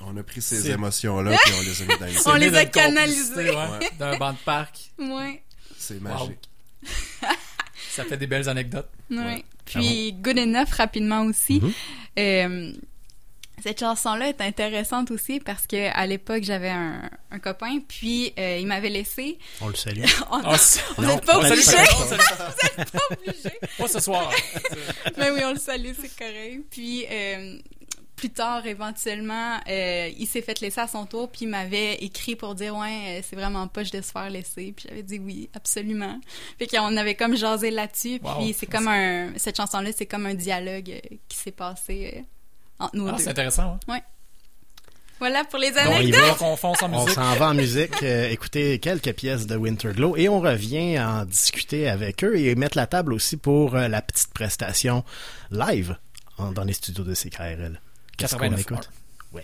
On 0.01 0.17
a 0.17 0.23
pris 0.23 0.41
ces 0.41 0.69
émotions-là, 0.71 1.37
puis 1.41 1.53
on 1.57 1.61
les 1.61 1.81
a 1.81 1.85
mis 1.85 1.99
dans 1.99 2.05
les 2.07 2.27
On 2.27 2.33
les 2.33 2.55
a 2.57 2.65
canalisées. 2.65 3.49
ouais. 3.51 3.89
D'un 3.97 4.17
banc 4.17 4.33
de 4.33 4.37
parc. 4.39 4.91
Ouais. 4.99 5.41
C'est 5.77 6.01
Wow. 6.01 6.31
Ça 7.95 8.03
fait 8.05 8.17
des 8.17 8.27
belles 8.27 8.49
anecdotes. 8.49 8.89
Ouais. 9.09 9.43
Puis 9.65 10.13
Good 10.13 10.37
Enough 10.37 10.69
rapidement 10.77 11.23
aussi. 11.23 11.59
Mhm. 11.61 11.71
Euh, 12.19 12.71
cette 13.63 13.79
chanson-là 13.79 14.27
est 14.29 14.41
intéressante 14.41 15.11
aussi 15.11 15.39
parce 15.39 15.65
que 15.65 15.89
à 15.95 16.05
l'époque 16.05 16.43
j'avais 16.43 16.69
un, 16.69 17.09
un 17.31 17.39
copain 17.39 17.79
puis 17.87 18.33
euh, 18.37 18.57
il 18.59 18.67
m'avait 18.67 18.89
laissé. 18.89 19.39
On 19.61 19.69
le 19.69 19.75
salue. 19.75 20.03
on 20.31 20.41
Ah, 20.43 20.57
Non, 20.99 21.17
êtes 21.17 21.25
pas 21.25 21.41
salue 21.41 21.59
vous 21.97 22.13
êtes 22.13 22.91
pas 22.91 22.99
obligés. 23.11 23.59
Pas 23.77 23.87
ce 23.87 23.99
soir. 24.01 24.31
Mais 25.17 25.31
oui, 25.31 25.39
on 25.45 25.53
le 25.53 25.59
salue, 25.59 25.91
c'est 25.99 26.15
correct. 26.15 26.63
Puis 26.69 27.05
euh, 27.09 27.57
plus 28.15 28.29
tard, 28.29 28.65
éventuellement, 28.65 29.59
euh, 29.69 30.09
il 30.17 30.25
s'est 30.27 30.41
fait 30.41 30.59
laisser 30.61 30.79
à 30.81 30.87
son 30.87 31.05
tour, 31.05 31.29
puis 31.29 31.41
il 31.43 31.49
m'avait 31.49 31.95
écrit 31.95 32.35
pour 32.35 32.55
dire 32.55 32.75
ouais, 32.77 33.19
euh, 33.19 33.21
c'est 33.29 33.35
vraiment 33.35 33.67
pas 33.67 33.83
je 33.83 33.91
de 33.91 34.01
se 34.01 34.11
faire 34.11 34.29
laisser. 34.29 34.73
Puis 34.75 34.85
j'avais 34.87 35.03
dit 35.03 35.19
oui, 35.19 35.49
absolument. 35.53 36.19
Fait 36.57 36.67
qu'on 36.67 36.95
avait 36.97 37.15
comme 37.15 37.35
jasé 37.35 37.71
là-dessus. 37.71 38.19
Wow. 38.23 38.39
Puis 38.39 38.53
c'est 38.57 38.67
comme 38.67 38.87
un 38.87 39.31
cette 39.37 39.57
chanson-là, 39.57 39.89
c'est 39.95 40.05
comme 40.05 40.25
un 40.25 40.33
dialogue 40.33 40.89
euh, 40.91 41.15
qui 41.27 41.37
s'est 41.37 41.51
passé 41.51 42.13
euh, 42.17 42.21
entre 42.79 42.95
nous 42.95 43.07
Ah, 43.07 43.13
deux. 43.13 43.17
c'est 43.23 43.29
intéressant. 43.31 43.63
hein? 43.87 43.93
Ouais. 43.93 44.03
Voilà 45.19 45.45
pour 45.45 45.59
les 45.59 45.71
Donc, 45.71 45.79
on 45.87 45.91
y 45.91 45.95
anecdotes. 45.95 46.21
va. 46.21 46.29
Donc, 46.29 46.41
on 46.41 46.55
fonce 46.57 46.83
en 46.83 46.91
On 46.93 47.07
s'en 47.07 47.35
va 47.35 47.49
en 47.49 47.53
musique, 47.53 47.91
euh, 48.03 48.29
écouter 48.29 48.79
quelques 48.79 49.13
pièces 49.13 49.45
de 49.47 49.55
Winterglow 49.55 50.17
et 50.17 50.27
on 50.27 50.41
revient 50.41 50.99
en 50.99 51.23
discuter 51.25 51.87
avec 51.87 52.23
eux 52.23 52.37
et 52.37 52.53
mettre 52.55 52.75
la 52.77 52.85
table 52.85 53.13
aussi 53.13 53.37
pour 53.37 53.75
euh, 53.75 53.87
la 53.87 54.01
petite 54.01 54.33
prestation 54.33 55.05
live 55.51 55.97
en- 56.37 56.51
dans 56.51 56.65
les 56.65 56.73
studios 56.73 57.05
de 57.05 57.13
CKRL. 57.13 57.79
Qu'est-ce 58.17 58.35
qu'on 58.35 58.45
89.1. 58.45 58.59
écoute? 58.59 58.89
Ouais. 59.33 59.43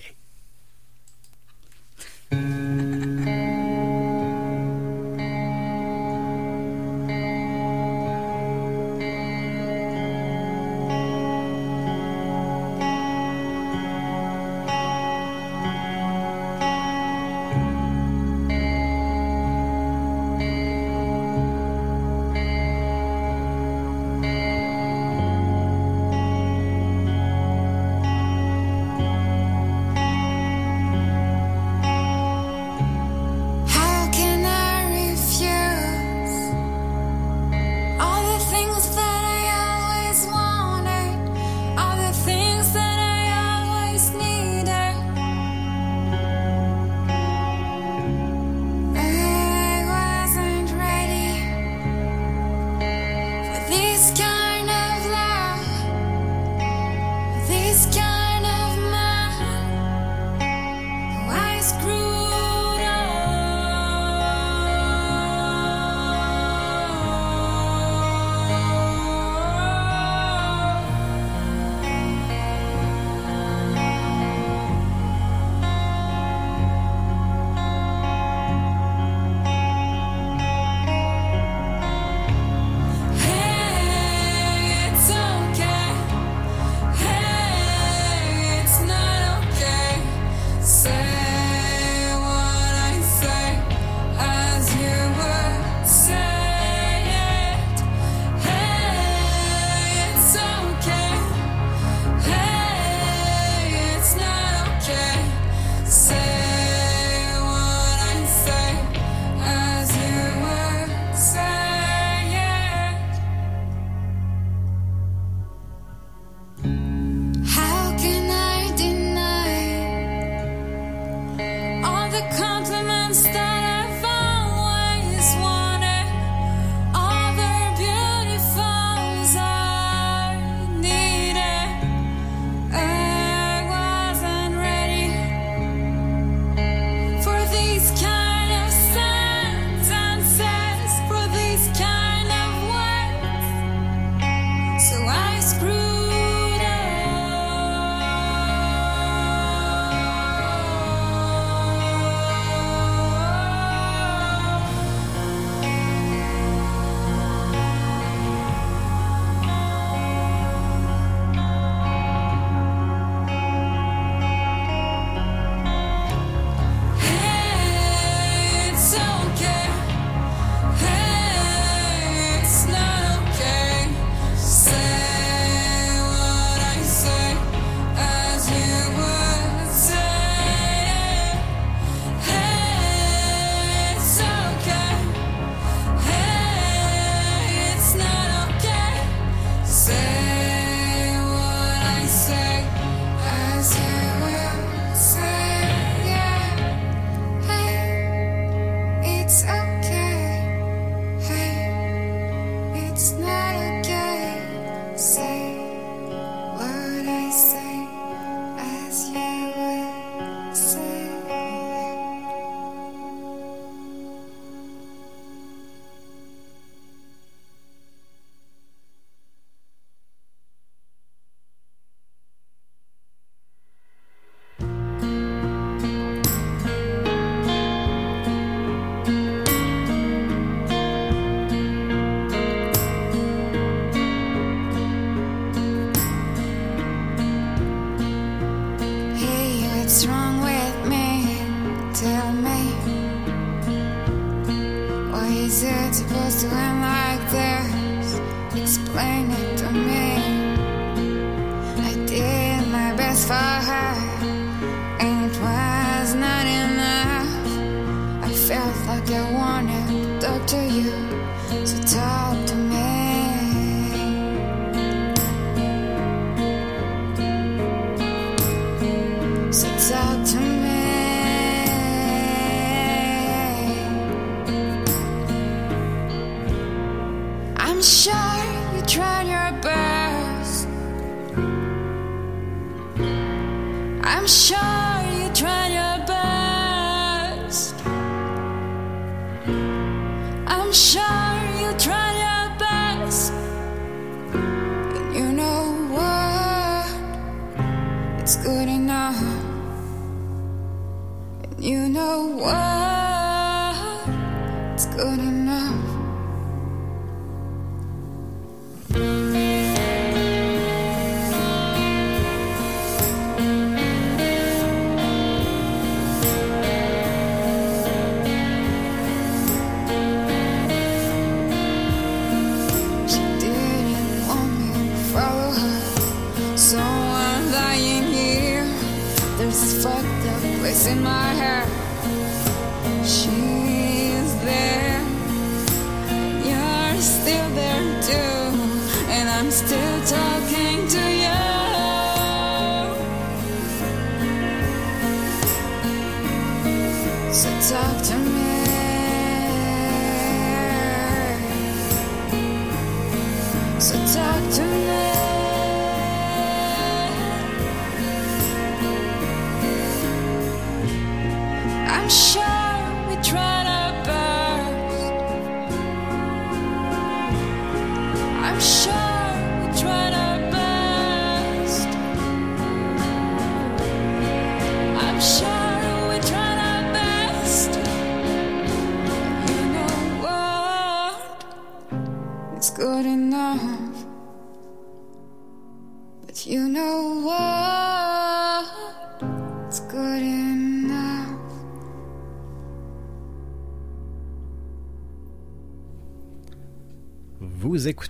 I'm 284.13 284.27
sure 284.27 284.80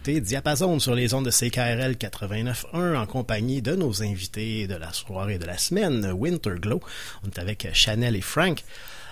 Diapason 0.03 0.79
sur 0.79 0.95
les 0.95 1.13
ondes 1.13 1.25
de 1.25 1.31
CKRL 1.31 1.93
89.1 1.93 2.95
en 2.95 3.05
compagnie 3.05 3.61
de 3.61 3.75
nos 3.75 4.01
invités 4.01 4.65
de 4.65 4.73
la 4.73 4.91
soirée 4.93 5.37
de 5.37 5.45
la 5.45 5.59
semaine, 5.59 6.11
Winter 6.11 6.55
Glow. 6.59 6.81
On 7.23 7.27
est 7.27 7.37
avec 7.37 7.67
Chanel 7.73 8.15
et 8.15 8.21
Frank. 8.21 8.63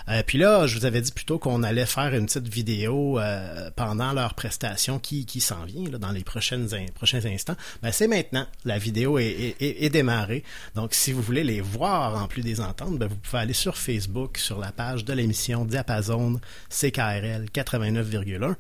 Euh, 0.08 0.24
puis 0.26 0.40
là, 0.40 0.66
je 0.66 0.80
vous 0.80 0.86
avais 0.86 1.02
dit 1.02 1.12
plutôt 1.12 1.38
qu'on 1.38 1.62
allait 1.62 1.86
faire 1.86 2.16
une 2.16 2.26
petite 2.26 2.48
vidéo 2.48 3.20
euh, 3.20 3.70
pendant 3.76 4.14
leur 4.14 4.34
prestation 4.34 4.98
qui, 4.98 5.28
qui 5.28 5.42
s'en 5.42 5.64
vient 5.66 5.84
dans 5.90 6.12
les 6.12 6.24
prochains 6.24 6.66
instants. 6.74 7.56
Ben, 7.84 7.92
c'est 7.92 8.08
maintenant. 8.08 8.48
La 8.66 8.80
vidéo 8.80 9.20
est, 9.20 9.90
démarrée. 9.92 10.44
Donc, 10.74 10.96
si 10.96 11.12
vous 11.12 11.22
voulez 11.22 11.44
les 11.44 11.62
voir 11.62 12.22
en 12.22 12.28
plus 12.28 12.42
des 12.42 12.62
entendre, 12.62 12.98
ben, 12.98 13.08
vous 13.08 13.18
pouvez 13.18 13.44
aller 13.44 13.54
sur 13.54 13.78
Facebook, 13.78 14.40
sur 14.40 14.58
la 14.58 14.72
page 14.72 15.06
de 15.06 15.14
l'émission 15.14 15.66
Diapason 15.66 16.40
CKRL 16.70 17.46
89,1. 17.54 18.56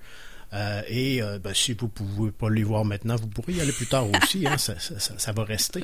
Euh, 0.53 0.81
et 0.87 1.21
euh, 1.21 1.37
ben, 1.37 1.53
si 1.53 1.73
vous 1.73 1.87
pouvez 1.87 2.31
pas 2.31 2.49
les 2.49 2.63
voir 2.63 2.83
maintenant, 2.85 3.15
vous 3.15 3.27
pourrez 3.27 3.53
y 3.53 3.61
aller 3.61 3.71
plus 3.71 3.85
tard 3.85 4.05
aussi. 4.09 4.47
hein, 4.47 4.57
ça, 4.57 4.79
ça- 4.79 4.99
ça- 4.99 5.13
ça 5.17 5.31
va 5.31 5.43
rester. 5.43 5.83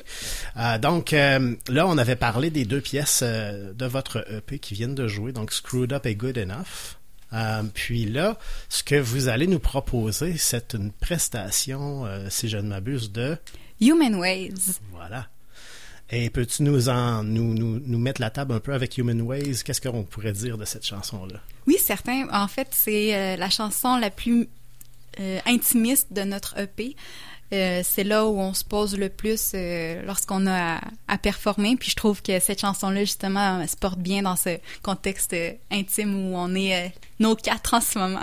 Euh, 0.56 0.78
donc 0.78 1.12
là, 1.12 1.86
on 1.86 1.98
avait 1.98 2.16
parlé 2.16 2.50
des 2.50 2.64
deux 2.64 2.80
pièces 2.80 3.22
de 3.22 3.86
votre 3.86 4.24
EP 4.32 4.58
qui 4.58 4.74
viennent 4.74 4.94
de 4.94 5.06
jouer, 5.08 5.32
donc 5.32 5.52
Screwed 5.52 5.92
Up 5.92 6.06
et 6.06 6.14
Good 6.16 6.38
Enough. 6.38 6.96
Euh, 7.32 7.62
puis 7.74 8.06
là, 8.06 8.38
ce 8.68 8.82
que 8.84 8.94
vous 8.94 9.28
allez 9.28 9.46
nous 9.48 9.58
proposer, 9.58 10.36
c'est 10.38 10.74
une 10.74 10.92
prestation, 10.92 12.06
euh, 12.06 12.28
si 12.30 12.48
je 12.48 12.56
ne 12.56 12.68
m'abuse, 12.68 13.10
de 13.12 13.36
Human 13.80 14.14
Ways. 14.14 14.54
voilà. 14.92 15.26
Et 16.08 16.30
peux-tu 16.30 16.62
nous 16.62 16.88
en 16.88 17.24
nous, 17.24 17.52
nous, 17.52 17.80
nous 17.84 17.98
mettre 17.98 18.20
la 18.20 18.30
table 18.30 18.54
un 18.54 18.60
peu 18.60 18.72
avec 18.72 18.96
Human 18.96 19.20
Ways? 19.22 19.62
Qu'est-ce 19.64 19.80
qu'on 19.80 20.04
pourrait 20.04 20.32
dire 20.32 20.56
de 20.56 20.64
cette 20.64 20.86
chanson-là? 20.86 21.40
Oui, 21.66 21.76
certain. 21.80 22.28
En 22.32 22.46
fait, 22.46 22.68
c'est 22.70 23.16
euh, 23.16 23.36
la 23.36 23.50
chanson 23.50 23.96
la 23.96 24.10
plus 24.10 24.48
euh, 25.20 25.38
intimiste 25.46 26.12
de 26.12 26.22
notre 26.22 26.58
EP. 26.58 26.94
Euh, 27.52 27.80
c'est 27.84 28.04
là 28.04 28.26
où 28.26 28.38
on 28.38 28.52
se 28.54 28.64
pose 28.64 28.98
le 28.98 29.08
plus 29.08 29.52
euh, 29.54 30.02
lorsqu'on 30.04 30.46
a 30.46 30.80
à, 31.08 31.18
performer. 31.18 31.76
Puis 31.76 31.90
je 31.90 31.96
trouve 31.96 32.22
que 32.22 32.38
cette 32.40 32.60
chanson-là, 32.60 33.00
justement, 33.00 33.66
se 33.66 33.76
porte 33.76 33.98
bien 33.98 34.22
dans 34.22 34.36
ce 34.36 34.58
contexte 34.82 35.34
intime 35.70 36.14
où 36.14 36.36
on 36.36 36.54
est 36.54 36.92
nos 37.18 37.34
quatre 37.36 37.74
en 37.74 37.80
ce 37.80 37.98
moment. 37.98 38.20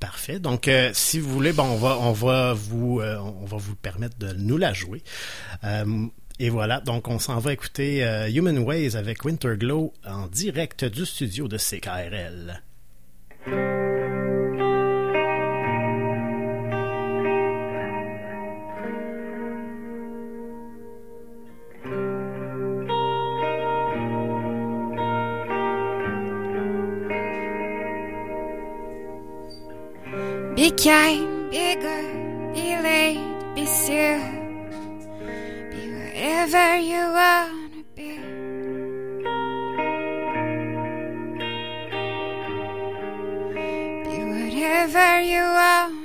Parfait. 0.00 0.38
Donc, 0.38 0.70
si 0.92 1.18
vous 1.18 1.28
voulez, 1.28 1.52
bon, 1.52 1.64
on 1.64 1.76
va, 1.76 1.98
on 1.98 2.12
va 2.12 2.54
vous, 2.54 3.00
on 3.02 3.44
va 3.46 3.56
vous 3.56 3.74
permettre 3.74 4.16
de 4.18 4.32
nous 4.32 4.56
la 4.56 4.72
jouer. 4.72 5.02
Et 6.38 6.50
voilà. 6.50 6.80
Donc, 6.80 7.08
on 7.08 7.18
s'en 7.18 7.40
va 7.40 7.52
écouter 7.52 8.28
Human 8.32 8.60
Ways 8.60 8.96
avec 8.96 9.24
Winterglow 9.24 9.92
en 10.06 10.28
direct 10.28 10.84
du 10.84 11.04
studio 11.04 11.48
de 11.48 11.58
CKRL. 11.58 12.62
Be 30.58 30.72
kind, 30.72 31.52
be 31.52 31.76
good, 31.76 32.52
be 32.52 32.76
late, 32.82 33.54
be 33.54 33.64
still. 33.64 34.18
Be 35.70 35.82
whatever 35.94 36.78
you 36.78 36.98
wanna 37.18 37.84
be. 37.94 38.18
Be 44.02 44.16
whatever 44.24 45.20
you 45.20 45.42
wanna 45.42 45.97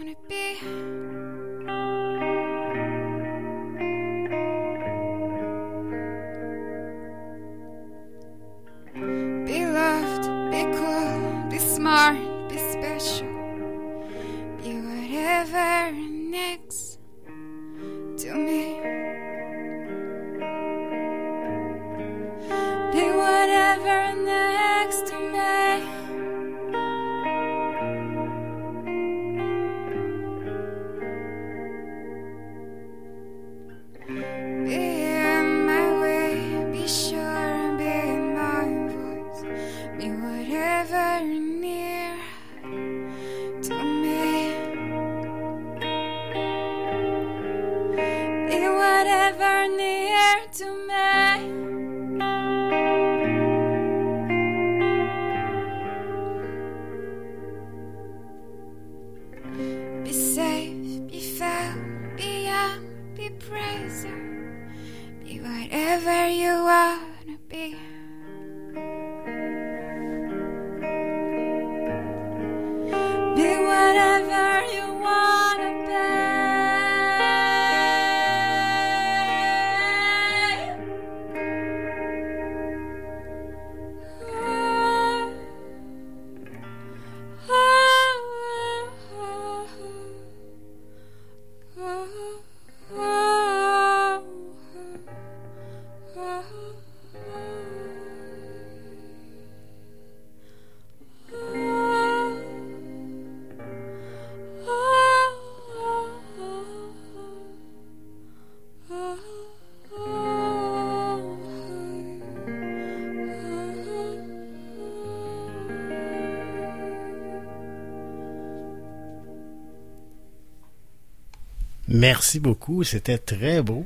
Merci 122.03 122.41
beaucoup, 122.41 122.83
c'était 122.83 123.17
très 123.17 123.61
beau. 123.61 123.85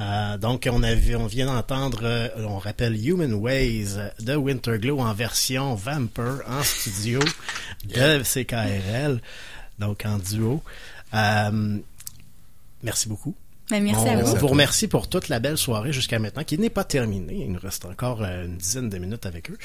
Euh, 0.00 0.36
donc, 0.36 0.68
on, 0.68 0.80
vient 0.80 1.46
d'entendre, 1.46 2.00
euh, 2.02 2.28
on 2.38 2.58
rappelle 2.58 2.96
Human 3.06 3.32
Ways 3.34 3.94
de 4.18 4.34
Winterglow 4.34 4.98
en 4.98 5.14
version 5.14 5.76
Vamper 5.76 6.38
en 6.48 6.64
studio 6.64 7.20
de 7.84 8.20
CKRL, 8.24 9.20
donc 9.78 10.02
en 10.04 10.18
duo. 10.18 10.60
Euh, 11.14 11.78
merci 12.82 13.08
beaucoup. 13.08 13.36
Ben, 13.70 13.82
merci 13.82 14.06
à 14.08 14.16
vous. 14.16 14.32
on 14.32 14.34
vous 14.36 14.46
remercie 14.48 14.88
pour 14.88 15.08
toute 15.08 15.30
la 15.30 15.40
belle 15.40 15.56
soirée 15.56 15.90
jusqu'à 15.90 16.18
maintenant, 16.18 16.44
qui 16.44 16.58
n'est 16.58 16.68
pas 16.68 16.84
terminée. 16.84 17.44
Il 17.46 17.52
nous 17.52 17.58
reste 17.58 17.86
encore 17.86 18.22
euh, 18.22 18.44
une 18.44 18.58
dizaine 18.58 18.90
de 18.90 18.98
minutes 18.98 19.24
avec 19.24 19.50
eux. 19.50 19.56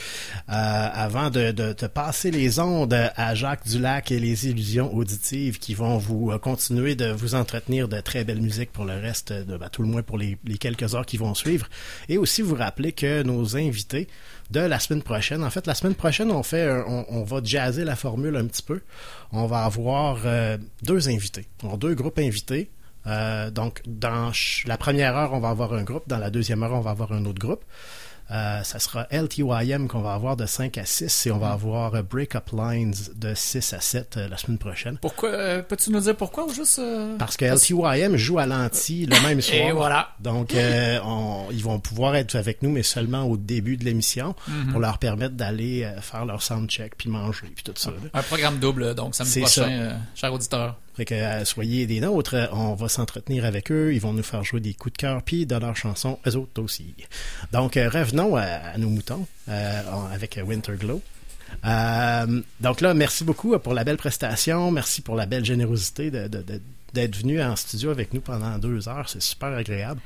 Euh, 0.49 0.53
avant 0.93 1.29
de, 1.29 1.51
de, 1.51 1.73
de 1.73 1.87
passer 1.87 2.31
les 2.31 2.59
ondes 2.59 2.93
à 2.93 3.35
Jacques 3.35 3.67
Dulac 3.67 4.11
et 4.13 4.19
les 4.19 4.47
illusions 4.47 4.93
auditives 4.95 5.59
qui 5.59 5.73
vont 5.73 5.97
vous 5.97 6.31
euh, 6.31 6.37
continuer 6.37 6.95
de 6.95 7.11
vous 7.11 7.35
entretenir 7.35 7.89
de 7.89 7.99
très 7.99 8.23
belle 8.23 8.41
musique 8.41 8.71
pour 8.71 8.85
le 8.85 8.93
reste, 8.93 9.33
de, 9.33 9.57
ben, 9.57 9.67
tout 9.67 9.81
le 9.81 9.89
moins 9.89 10.01
pour 10.01 10.17
les, 10.17 10.37
les 10.45 10.57
quelques 10.57 10.95
heures 10.95 11.05
qui 11.05 11.17
vont 11.17 11.33
suivre. 11.33 11.67
Et 12.07 12.17
aussi 12.17 12.41
vous 12.41 12.55
rappeler 12.55 12.93
que 12.93 13.21
nos 13.23 13.57
invités 13.57 14.07
de 14.49 14.61
la 14.61 14.79
semaine 14.79 15.03
prochaine, 15.03 15.43
en 15.43 15.49
fait, 15.49 15.67
la 15.67 15.75
semaine 15.75 15.95
prochaine, 15.95 16.31
on 16.31 16.41
fait, 16.41 16.63
un- 16.69 16.85
on, 16.87 17.05
on 17.09 17.23
va 17.23 17.41
jazzer 17.43 17.83
la 17.83 17.97
formule 17.97 18.37
un 18.37 18.45
petit 18.47 18.63
peu. 18.63 18.79
On 19.33 19.45
va 19.45 19.65
avoir 19.65 20.19
euh, 20.23 20.57
deux 20.83 21.09
invités, 21.09 21.47
On 21.63 21.75
deux 21.75 21.95
groupes 21.95 22.17
invités. 22.19 22.69
Euh, 23.09 23.49
donc, 23.49 23.81
dans 23.85 24.31
la 24.65 24.77
première 24.77 25.17
heure, 25.17 25.33
on 25.33 25.39
va 25.39 25.49
avoir 25.49 25.73
un 25.73 25.83
groupe. 25.83 26.03
Dans 26.07 26.17
la 26.19 26.29
deuxième 26.29 26.61
heure, 26.63 26.73
on 26.73 26.81
va 26.81 26.91
avoir 26.91 27.11
un 27.11 27.25
autre 27.25 27.39
groupe. 27.39 27.63
Euh, 28.31 28.61
ça 28.61 28.77
sera 28.77 29.07
LTYM 29.09 29.87
qu'on 29.87 30.01
va 30.01 30.13
avoir 30.13 30.37
de 30.37 30.45
5 30.45 30.77
à 30.77 30.85
6 30.85 31.25
et 31.25 31.31
on 31.31 31.39
va 31.39 31.49
avoir 31.49 31.95
euh, 31.95 32.03
Breakup 32.03 32.51
Lines 32.55 32.93
de 33.15 33.33
6 33.33 33.73
à 33.73 33.81
7 33.81 34.17
euh, 34.17 34.27
la 34.27 34.37
semaine 34.37 34.59
prochaine. 34.59 34.99
Pourquoi 35.01 35.29
euh, 35.29 35.61
Peux-tu 35.63 35.89
nous 35.89 35.99
dire 35.99 36.15
pourquoi 36.15 36.45
ou 36.45 36.53
juste. 36.53 36.79
Parce 37.17 37.37
que 37.37 37.45
LTYM 37.45 38.17
joue 38.17 38.37
à 38.37 38.45
l'anti 38.45 39.07
le 39.07 39.19
même 39.27 39.41
soir. 39.41 39.57
Et 39.57 39.71
voilà. 39.71 40.09
Donc, 40.19 40.53
on- 41.03 41.47
ils 41.51 41.63
vont 41.63 41.79
pouvoir 41.79 42.15
être 42.15 42.35
avec 42.35 42.61
nous, 42.61 42.69
mais 42.69 42.83
seulement 42.83 43.23
au 43.23 43.35
début 43.35 43.77
de 43.77 43.85
l'émission 43.85 44.35
Mhm. 44.47 44.71
pour 44.73 44.79
leur 44.79 44.99
permettre 44.99 45.33
d'aller 45.33 45.91
faire 46.01 46.25
leur 46.25 46.43
soundcheck, 46.43 46.95
puis 46.97 47.09
manger, 47.09 47.47
puis 47.55 47.63
tout 47.63 47.73
ça. 47.75 47.89
là. 47.89 47.97
Un 48.13 48.21
programme 48.21 48.59
double, 48.59 48.93
donc 48.93 49.15
samedi 49.15 49.39
prochain, 49.41 49.89
ça. 49.89 49.95
cher 50.13 50.33
auditeur. 50.33 50.75
Fait 50.99 51.05
que 51.05 51.15
euh, 51.15 51.45
soyez 51.45 51.87
des 51.87 52.01
nôtres, 52.01 52.35
on 52.51 52.75
va 52.75 52.89
s'entretenir 52.89 53.45
avec 53.45 53.71
eux, 53.71 53.93
ils 53.93 54.01
vont 54.01 54.11
nous 54.11 54.21
faire 54.21 54.43
jouer 54.43 54.59
des 54.59 54.73
coups 54.73 54.91
de 54.91 54.97
cœur, 54.97 55.23
puis 55.23 55.45
de 55.45 55.55
leurs 55.55 55.77
chansons, 55.77 56.19
eux 56.27 56.35
autres 56.35 56.61
aussi. 56.61 56.93
Donc, 57.53 57.77
euh, 57.77 57.87
revenons 57.89 58.35
à, 58.35 58.77
nos 58.77 58.89
moutons 58.89 59.25
euh, 59.47 59.81
avec 60.13 60.37
Winter 60.45 60.73
Glow. 60.73 61.01
Euh, 61.63 62.41
donc 62.59 62.81
là, 62.81 62.93
merci 62.93 63.23
beaucoup 63.23 63.57
pour 63.59 63.73
la 63.73 63.85
belle 63.85 63.95
prestation, 63.95 64.71
merci 64.71 65.01
pour 65.01 65.15
la 65.15 65.25
belle 65.25 65.45
générosité 65.45 66.11
d'être 66.11 67.15
venu 67.15 67.41
en 67.41 67.55
studio 67.55 67.91
avec 67.91 68.13
nous 68.13 68.19
pendant 68.19 68.57
deux 68.57 68.89
heures, 68.89 69.07
c'est 69.07 69.21
super 69.21 69.53
agréable. 69.53 70.01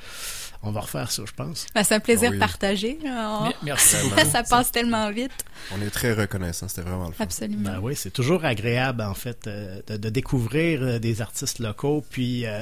On 0.66 0.72
va 0.72 0.80
refaire 0.80 1.12
ça, 1.12 1.24
je 1.26 1.34
pense. 1.34 1.66
Ben, 1.76 1.84
c'est 1.84 1.96
un 1.96 2.00
plaisir 2.00 2.32
Oui. 2.32 2.40
partagé. 2.40 2.98
On- 3.04 3.48
Me- 3.48 3.54
merci 3.64 3.98
ça, 4.32 4.44
passe 4.44 4.72
tellement 4.72 5.12
vite. 5.12 5.32
On 5.76 5.82
est 5.82 5.90
très 5.90 6.14
reconnaissant, 6.14 6.70
c'était 6.70 6.82
vraiment 6.88 7.08
le 7.08 7.12
fun. 7.14 7.24
Absolument. 7.26 7.70
Ben 7.72 7.80
oui, 7.82 7.96
c'est 7.98 8.12
toujours 8.12 8.46
agréable, 8.46 9.02
en 9.02 9.14
fait, 9.14 9.46
euh, 9.48 9.82
de, 9.88 9.98
de 9.98 10.10
découvrir 10.10 10.82
euh, 10.82 11.00
des 11.00 11.22
artistes 11.22 11.60
locaux, 11.60 12.04
puis 12.10 12.46
euh, 12.46 12.62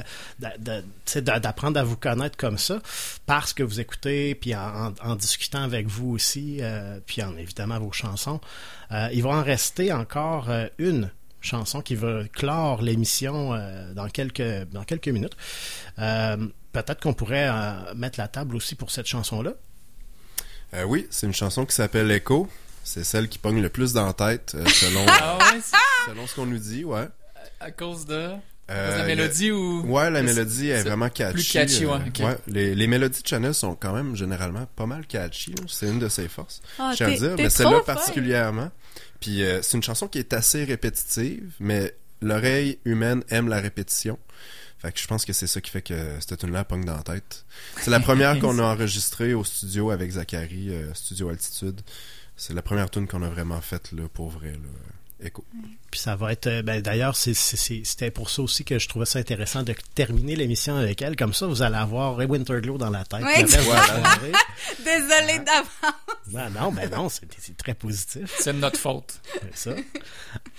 d'apprendre 1.20 1.78
à 1.78 1.84
vous 1.84 1.96
connaître 1.96 2.36
comme 2.36 2.58
ça, 2.58 2.80
parce 3.26 3.52
que 3.52 3.62
vous 3.62 3.78
écoutez, 3.80 4.34
puis 4.34 4.54
en, 4.54 4.86
en- 4.88 4.92
en 5.10 5.14
discutant 5.16 5.62
avec 5.62 5.86
vous 5.86 6.10
aussi, 6.10 6.58
euh, 6.60 6.98
puis 7.06 7.22
en 7.22 7.36
évidemment 7.36 7.78
vos 7.78 7.92
chansons. 7.92 8.40
Euh, 8.90 9.08
il 9.12 9.22
va 9.22 9.30
en 9.30 9.42
rester 9.42 9.92
encore 9.92 10.48
une 10.78 11.10
chanson 11.40 11.80
qui 11.82 11.94
va 11.94 12.22
clore 12.32 12.82
l'émission 12.82 13.50
dans 13.94 14.08
quelques 14.08 14.42
dans 14.72 14.84
quelques 14.84 15.08
minutes. 15.08 15.36
Peut-être 16.72 17.00
qu'on 17.02 17.14
pourrait 17.14 17.48
euh, 17.50 17.94
mettre 17.94 18.18
la 18.18 18.28
table 18.28 18.56
aussi 18.56 18.74
pour 18.74 18.90
cette 18.90 19.06
chanson-là. 19.06 19.52
Euh, 20.74 20.84
oui, 20.84 21.06
c'est 21.10 21.26
une 21.26 21.34
chanson 21.34 21.66
qui 21.66 21.74
s'appelle 21.74 22.10
Echo. 22.10 22.48
C'est 22.84 23.04
celle 23.04 23.28
qui 23.28 23.38
pogne 23.38 23.60
le 23.60 23.68
plus 23.68 23.92
dans 23.92 24.06
la 24.06 24.12
tête, 24.14 24.52
euh, 24.54 24.64
selon, 24.66 25.04
Ah 25.08 25.38
ouais, 25.38 25.60
selon 26.08 26.26
ce 26.26 26.34
qu'on 26.34 26.46
nous 26.46 26.58
dit, 26.58 26.84
ouais. 26.84 27.06
À 27.60 27.70
cause 27.70 28.06
de. 28.06 28.14
à 28.68 28.72
Euh, 28.72 28.86
cause 28.86 28.94
de 28.94 28.98
la 29.00 29.04
mélodie 29.06 29.50
a- 29.50 29.54
ou. 29.54 29.82
Ouais, 29.86 30.10
la 30.10 30.22
mélodie 30.22 30.68
est 30.70 30.82
vraiment 30.82 31.08
catchy. 31.10 31.34
Plus 31.34 31.52
catchy, 31.52 31.86
ouais. 31.86 31.98
Les, 32.46 32.74
les 32.74 32.86
mélodies 32.86 33.22
de 33.22 33.26
Chanel 33.28 33.54
sont 33.54 33.74
quand 33.76 33.92
même 33.92 34.16
généralement 34.16 34.66
pas 34.74 34.86
mal 34.86 35.06
catchy. 35.06 35.54
C'est 35.68 35.86
une 35.88 35.98
de 35.98 36.08
ses 36.08 36.26
forces. 36.28 36.62
Ah, 36.78 36.90
je 36.92 36.96
tiens 36.96 37.08
à 37.08 37.10
dire, 37.16 37.34
mais 37.36 37.50
celle-là 37.50 37.80
particulièrement. 37.84 38.70
Puis 39.20 39.44
euh, 39.44 39.60
c'est 39.62 39.76
une 39.76 39.82
chanson 39.82 40.08
qui 40.08 40.18
est 40.18 40.32
assez 40.32 40.64
répétitive, 40.64 41.52
mais 41.60 41.94
l'oreille 42.22 42.78
humaine 42.84 43.22
aime 43.28 43.48
la 43.48 43.60
répétition. 43.60 44.18
Fait 44.82 44.90
que 44.90 44.98
je 44.98 45.06
pense 45.06 45.24
que 45.24 45.32
c'est 45.32 45.46
ça 45.46 45.60
qui 45.60 45.70
fait 45.70 45.80
que 45.80 46.18
cette 46.18 46.40
tune-là 46.40 46.64
pogne 46.64 46.84
dans 46.84 46.96
la 46.96 47.04
tête. 47.04 47.44
C'est 47.80 47.92
la 47.92 48.00
première 48.00 48.40
qu'on 48.40 48.58
a 48.58 48.64
enregistrée 48.64 49.32
au 49.32 49.44
studio 49.44 49.92
avec 49.92 50.10
Zachary, 50.10 50.70
euh, 50.70 50.92
Studio 50.92 51.28
Altitude. 51.28 51.80
C'est 52.36 52.52
la 52.52 52.62
première 52.62 52.90
tune 52.90 53.06
qu'on 53.06 53.22
a 53.22 53.28
vraiment 53.28 53.60
faite 53.60 53.92
là, 53.92 54.08
pour 54.12 54.30
vrai. 54.30 54.50
Là. 54.50 54.58
Echo. 55.24 55.44
Puis 55.90 56.00
ça 56.00 56.16
va 56.16 56.32
être. 56.32 56.46
euh, 56.46 56.62
Ben, 56.62 56.80
D'ailleurs, 56.80 57.16
c'était 57.16 58.10
pour 58.10 58.30
ça 58.30 58.42
aussi 58.42 58.64
que 58.64 58.78
je 58.78 58.88
trouvais 58.88 59.06
ça 59.06 59.18
intéressant 59.18 59.62
de 59.62 59.74
terminer 59.94 60.36
l'émission 60.36 60.76
avec 60.76 61.00
elle. 61.02 61.16
Comme 61.16 61.32
ça, 61.34 61.46
vous 61.46 61.62
allez 61.62 61.76
avoir 61.76 62.16
Ray 62.16 62.26
Winterglow 62.26 62.78
dans 62.78 62.90
la 62.90 63.04
tête. 63.04 63.20
Oui, 63.22 63.48
soirée. 63.48 64.32
Désolée 64.84 65.38
d'avance. 65.40 65.68
Non, 66.32 66.50
non, 66.60 66.72
ben 66.72 66.90
non, 66.90 67.08
c'est 67.08 67.56
très 67.56 67.74
positif. 67.74 68.32
C'est 68.38 68.52
de 68.54 68.58
notre 68.58 68.78
faute. 68.78 69.14
Ça. 69.54 69.70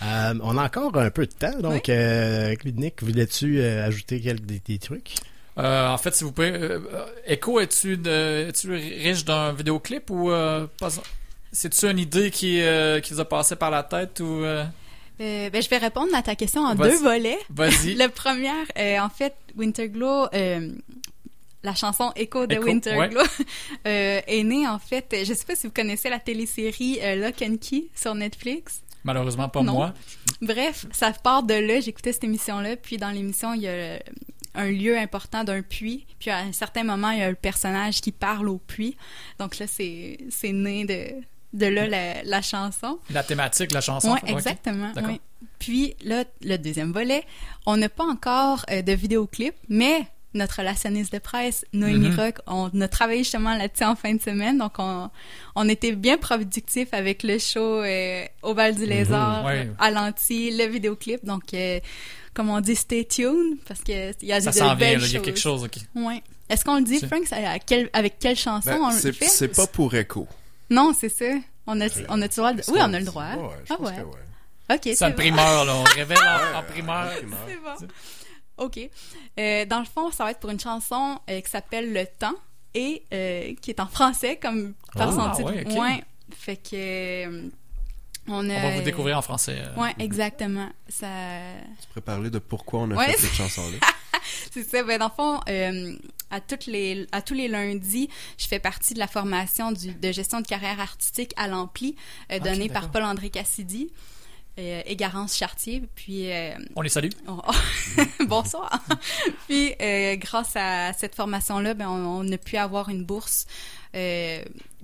Euh, 0.04 0.34
on 0.42 0.58
a 0.58 0.66
encore 0.66 0.96
un 0.98 1.10
peu 1.10 1.26
de 1.26 1.32
temps, 1.34 1.58
donc, 1.60 1.90
euh, 1.90 2.54
Nick, 2.66 3.02
voulais-tu 3.04 3.60
euh, 3.60 3.86
ajouter 3.88 4.22
quelques, 4.22 4.46
des, 4.46 4.60
des 4.60 4.78
trucs? 4.80 5.16
Euh, 5.58 5.88
en 5.90 5.98
fait, 5.98 6.16
s'il 6.16 6.26
vous 6.26 6.32
plaît, 6.32 6.52
euh, 6.52 6.80
euh, 6.94 7.06
Echo, 7.26 7.60
es-tu 7.60 7.98
de- 7.98 8.48
es-tu 8.50 8.72
riche 8.72 9.24
d'un 9.24 9.54
vidéoclip 9.54 10.10
ou 10.10 10.32
euh, 10.32 10.68
pas? 10.80 10.90
C'est-tu 11.54 11.86
une 11.86 12.00
idée 12.00 12.32
qui, 12.32 12.62
euh, 12.62 13.00
qui 13.00 13.14
vous 13.14 13.20
a 13.22 13.26
passé 13.26 13.56
par 13.56 13.72
la 13.72 13.84
tête 13.84 14.20
ou. 14.20 14.44
euh, 14.44 14.66
Euh, 15.22 15.50
ben, 15.52 15.62
je 15.62 15.70
vais 15.70 15.78
répondre 15.78 16.14
à 16.16 16.22
ta 16.24 16.36
question 16.36 16.62
en 16.66 16.74
deux 16.76 16.98
volets. 16.98 17.38
Vas-y. 17.50 17.94
Le 17.96 18.08
premier, 18.08 18.50
euh, 18.78 19.00
en 19.00 19.10
fait, 19.10 19.36
Winterglow, 19.56 20.28
la 21.64 21.76
chanson 21.76 22.12
Echo 22.16 22.46
de 22.46 22.56
Echo, 22.56 22.64
Winterglow, 22.66 23.22
est 23.86 24.44
née, 24.44 24.68
en 24.68 24.80
fait, 24.80 25.16
je 25.24 25.34
sais 25.34 25.46
pas 25.46 25.56
si 25.56 25.68
vous 25.68 25.74
connaissez 25.74 26.10
la 26.10 26.20
télésérie 26.20 27.00
Lock 27.18 27.42
and 27.42 27.56
Key 27.62 27.86
sur 27.96 28.16
Netflix. 28.16 28.82
Malheureusement, 29.06 29.48
pas 29.50 29.62
Non. 29.62 29.74
moi. 29.74 29.94
Bref, 30.42 30.86
ça 30.92 31.12
part 31.12 31.44
de 31.44 31.54
là. 31.54 31.80
J'écoutais 31.80 32.12
cette 32.14 32.24
émission-là, 32.24 32.76
puis 32.78 32.98
dans 32.98 33.12
l'émission, 33.12 33.54
il 33.54 33.62
y 33.62 33.68
a 33.68 34.00
un 34.56 34.72
lieu 34.72 34.98
important 34.98 35.44
d'un 35.44 35.62
puits, 35.62 36.06
puis 36.20 36.30
à 36.32 36.38
un 36.40 36.52
certain 36.52 36.84
moment, 36.84 37.12
il 37.12 37.20
y 37.20 37.24
a 37.24 37.30
le 37.30 37.36
personnage 37.36 38.02
qui 38.02 38.12
parle 38.12 38.50
au 38.50 38.58
puits. 38.58 38.96
Donc 39.40 39.58
là, 39.60 39.68
c'est 39.68 40.18
c'est 40.30 40.52
né 40.52 40.86
de, 40.86 41.10
de 41.54 41.66
là 41.68 41.88
la, 41.88 42.24
la 42.24 42.42
chanson. 42.42 43.00
La 43.10 43.24
thématique 43.24 43.72
la 43.72 43.82
chanson. 43.82 44.14
Oui, 44.14 44.20
exactement. 44.32 44.92
Oui. 45.08 45.22
Puis 45.60 45.96
là, 46.04 46.24
le 46.42 46.58
deuxième 46.58 46.92
volet, 46.92 47.24
on 47.66 47.78
n'a 47.78 47.90
pas 47.90 48.06
encore 48.06 48.66
euh, 48.72 48.82
de 48.82 48.92
vidéoclip, 48.94 49.54
mais 49.70 50.06
notre 50.34 50.58
relationniste 50.60 51.14
de 51.14 51.20
presse, 51.20 51.64
Noémie 51.74 52.10
Mhm. 52.10 52.20
Rock, 52.20 52.36
on 52.48 52.82
a 52.82 52.88
travaillé 52.88 53.20
justement 53.20 53.56
là-dessus 53.56 53.84
en 53.84 53.96
fin 53.96 54.16
de 54.16 54.22
semaine, 54.22 54.58
donc 54.58 54.74
on, 54.80 55.10
on 55.56 55.70
était 55.70 55.92
bien 55.92 56.18
productifs 56.18 56.92
avec 56.92 57.22
le 57.22 57.38
show 57.38 57.82
euh, 57.84 58.26
au 58.42 58.56
Val 58.56 58.74
du 58.76 58.86
Lézard, 58.88 59.42
Mhm, 59.42 59.46
ouais. 59.46 59.70
à 59.78 59.92
l'anti, 59.92 60.50
le 60.58 60.66
vidéoclip, 60.66 61.24
donc 61.24 61.54
euh, 61.54 61.80
comme 62.34 62.50
on 62.50 62.60
dit, 62.62 62.76
stay 62.76 63.06
tuned, 63.06 63.60
parce 63.68 63.82
qu'il 63.82 64.16
y 64.24 64.32
a 64.34 64.42
Ça 64.42 64.50
de 64.50 64.56
s'en 64.56 64.74
vient, 64.76 64.94
il 64.94 65.12
y 65.14 65.18
a 65.18 65.20
quelque 65.20 65.40
chose, 65.40 65.64
ok. 65.66 65.76
Ouais. 65.96 66.24
Est-ce 66.50 66.66
qu'on 66.66 66.78
le 66.78 66.84
dit, 66.84 67.00
Frank, 67.06 67.26
ça- 67.28 67.38
à 67.52 67.60
quel- 67.60 67.92
avec 67.94 68.18
quelle 68.20 68.36
chanson 68.36 68.72
Ben, 68.72 68.80
on 68.82 68.90
le 68.90 68.98
c'est 68.98 69.14
fait? 69.14 69.28
c'est 69.28 69.50
pas 69.50 69.68
pour 69.68 69.94
Echo. 69.94 70.28
Non, 70.74 70.94
c'est 70.98 71.10
ça. 71.10 71.26
On 71.68 71.80
a, 71.80 71.86
on 72.10 72.22
a 72.22 72.26
le 72.28 72.30
droit 72.34 72.52
Oui, 72.54 72.80
on 72.82 72.94
a 72.94 73.00
le 73.00 73.06
droit. 73.06 73.24
Ouais, 73.36 73.56
je 73.66 73.74
ah 73.74 73.78
pense 73.78 73.88
ouais. 73.90 73.96
que 73.96 74.02
ouais. 74.02 74.76
OK, 74.76 74.96
C'est 74.96 75.10
bon. 75.10 75.14
primeur, 75.16 75.66
là. 75.66 75.76
On 75.76 75.84
révèle 75.96 76.18
en, 76.18 76.60
en 76.60 76.64
primeur. 76.64 77.10
C'est 77.48 77.56
bon. 77.58 77.88
OK. 78.58 78.80
Euh, 79.40 79.66
dans 79.66 79.80
le 79.80 79.86
fond, 79.86 80.12
ça 80.12 80.26
va 80.26 80.32
être 80.32 80.40
pour 80.40 80.50
une 80.50 80.60
chanson 80.60 81.20
euh, 81.30 81.42
qui 81.42 81.50
s'appelle 81.50 81.92
Le 81.94 82.06
Temps 82.06 82.36
et 82.74 83.04
euh, 83.14 83.54
qui 83.62 83.72
est 83.72 83.80
en 83.80 83.88
français, 83.88 84.38
comme 84.38 84.74
par 84.96 85.10
Oh, 85.10 85.16
son 85.16 85.22
ah 85.22 85.36
titre. 85.36 85.80
ouais. 85.80 86.04
Fait 86.36 86.58
que... 86.58 87.50
on, 88.28 88.50
a, 88.50 88.54
On 88.54 88.62
va 88.62 88.76
vous 88.78 88.82
découvrir 88.84 89.18
en 89.18 89.22
français. 89.22 89.58
euh. 89.60 89.82
Ouais, 89.82 89.94
exactement. 90.00 90.70
Ça... 90.88 91.08
Tu 91.82 91.88
pourrais 91.90 92.02
parler 92.02 92.30
de 92.30 92.40
pourquoi 92.40 92.82
on 92.82 92.92
a 92.92 92.96
Ouais, 92.96 93.06
fait 93.08 93.12
c'est- 93.14 93.28
cette 93.28 93.34
chanson-là. 93.36 93.78
c'est 94.52 94.64
ça. 94.64 94.84
Ben, 94.84 94.98
dans 95.00 95.08
le 95.10 95.12
fond, 95.16 95.40
euh, 95.50 95.96
à, 96.32 96.40
toutes 96.42 96.66
les, 96.68 97.06
à 97.12 97.22
tous 97.22 97.34
les 97.34 97.48
lundis, 97.48 98.10
je 98.38 98.48
fais 98.48 98.60
partie 98.60 98.94
de 98.94 99.00
la 99.00 99.08
formation 99.08 99.72
du, 99.72 99.94
de 99.94 100.12
gestion 100.12 100.40
de 100.42 100.48
carrière 100.48 100.80
artistique 100.80 101.34
à 101.38 101.48
l'Ampli, 101.48 101.96
euh, 102.32 102.40
donnée 102.40 102.70
par. 102.70 102.90
Paul-André 102.92 103.30
Cassidy 103.30 103.90
et 104.56 104.96
Garance 104.96 105.36
Chartier. 105.36 105.82
Puis, 105.96 106.32
euh, 106.32 106.54
On 106.76 106.82
les 106.82 106.90
salue. 106.90 107.10
on- 107.28 107.42
Bonsoir. 108.26 108.84
Puis, 109.48 109.74
euh, 109.82 110.16
grâce 110.16 110.52
à 110.56 110.94
cette 110.94 111.16
formation-là, 111.16 111.74
ben, 111.74 111.88
on, 111.90 112.22
on 112.28 112.32
a 112.32 112.38
pu 112.38 112.56
avoir 112.58 112.90
une 112.90 113.04
bourse. 113.04 113.48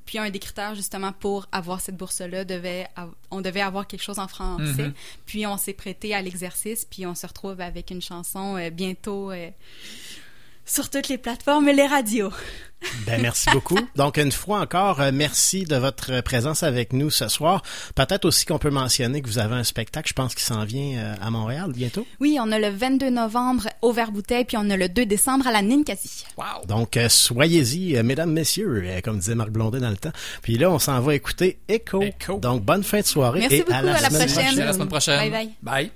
Puis 0.09 0.17
un 0.17 0.31
des 0.31 0.39
critères 0.39 0.73
justement 0.73 1.11
pour 1.11 1.45
avoir 1.51 1.81
cette 1.81 1.95
bourse-là 1.95 2.43
devait, 2.43 2.87
on 3.29 3.41
devait 3.41 3.61
avoir 3.61 3.85
quelque 3.85 4.01
chose 4.01 4.17
en 4.17 4.27
français. 4.27 4.87
Mhm. 4.87 4.93
Puis 5.27 5.45
on 5.45 5.55
s'est 5.55 5.73
prêté 5.73 6.15
à 6.15 6.23
l'exercice, 6.23 6.83
puis 6.83 7.05
on 7.05 7.13
se 7.13 7.27
retrouve 7.27 7.61
avec 7.61 7.91
une 7.91 8.01
chanson 8.01 8.57
euh, 8.57 8.71
bientôt 8.71 9.29
euh, 9.29 9.51
sur 10.69 10.89
toutes 10.89 11.09
les 11.09 11.17
plateformes 11.17 11.67
et 11.67 11.73
les 11.73 11.87
radios. 11.87 12.31
Ben, 13.05 13.21
merci 13.21 13.49
beaucoup. 13.51 13.77
Donc, 13.97 14.17
une 14.17 14.31
fois 14.31 14.61
encore, 14.61 15.01
euh, 15.01 15.11
merci 15.13 15.65
de 15.65 15.75
votre 15.75 16.21
présence 16.21 16.63
avec 16.63 16.93
nous 16.93 17.09
ce 17.09 17.27
soir. 17.27 17.61
Peut-être 17.95 18.23
aussi 18.23 18.45
qu'on 18.45 18.57
peut 18.57 18.69
mentionner 18.69 19.21
que 19.21 19.27
vous 19.27 19.37
avez 19.37 19.55
un 19.55 19.65
spectacle, 19.65 20.07
je 20.07 20.13
pense, 20.13 20.33
qui 20.33 20.43
s'en 20.43 20.63
vient 20.63 20.97
euh, 20.97 21.15
à 21.21 21.29
Montréal 21.29 21.71
bientôt. 21.75 22.07
Oui, 22.21 22.37
on 22.39 22.51
a 22.51 22.59
le 22.59 22.69
22 22.69 23.09
novembre 23.09 23.67
au 23.81 23.91
Vert-Bouteille, 23.91 24.45
puis 24.45 24.55
on 24.57 24.69
a 24.69 24.77
le 24.77 24.87
2 24.87 25.05
décembre 25.05 25.47
à 25.47 25.51
la 25.51 25.61
Ninkasi. 25.61 26.23
Wow! 26.37 26.65
Donc, 26.67 26.95
euh, 26.95 27.09
soyez-y, 27.09 28.01
mesdames, 28.01 28.31
messieurs, 28.31 28.85
comme 29.03 29.19
disait 29.19 29.35
Marc 29.35 29.49
Blondet 29.49 29.79
dans 29.79 29.89
le 29.89 29.97
temps. 29.97 30.13
Puis 30.41 30.57
là, 30.57 30.71
on 30.71 30.79
s'en 30.79 31.01
va 31.01 31.15
écouter 31.15 31.59
Echo. 31.67 32.01
Donc, 32.41 32.63
bonne 32.63 32.83
fin 32.83 33.01
de 33.01 33.05
soirée 33.05 33.41
Merci 33.41 33.55
et 33.55 33.59
beaucoup, 33.59 33.73
à 33.73 33.81
la, 33.81 33.95
à 33.95 34.01
la 34.01 34.09
semaine 34.09 34.27
prochaine. 34.27 34.43
prochaine. 34.45 34.61
À 34.61 34.65
la 34.65 34.73
semaine 34.73 34.87
prochaine. 34.87 35.19
Bye 35.19 35.31
bye. 35.31 35.49
Bye. 35.61 35.91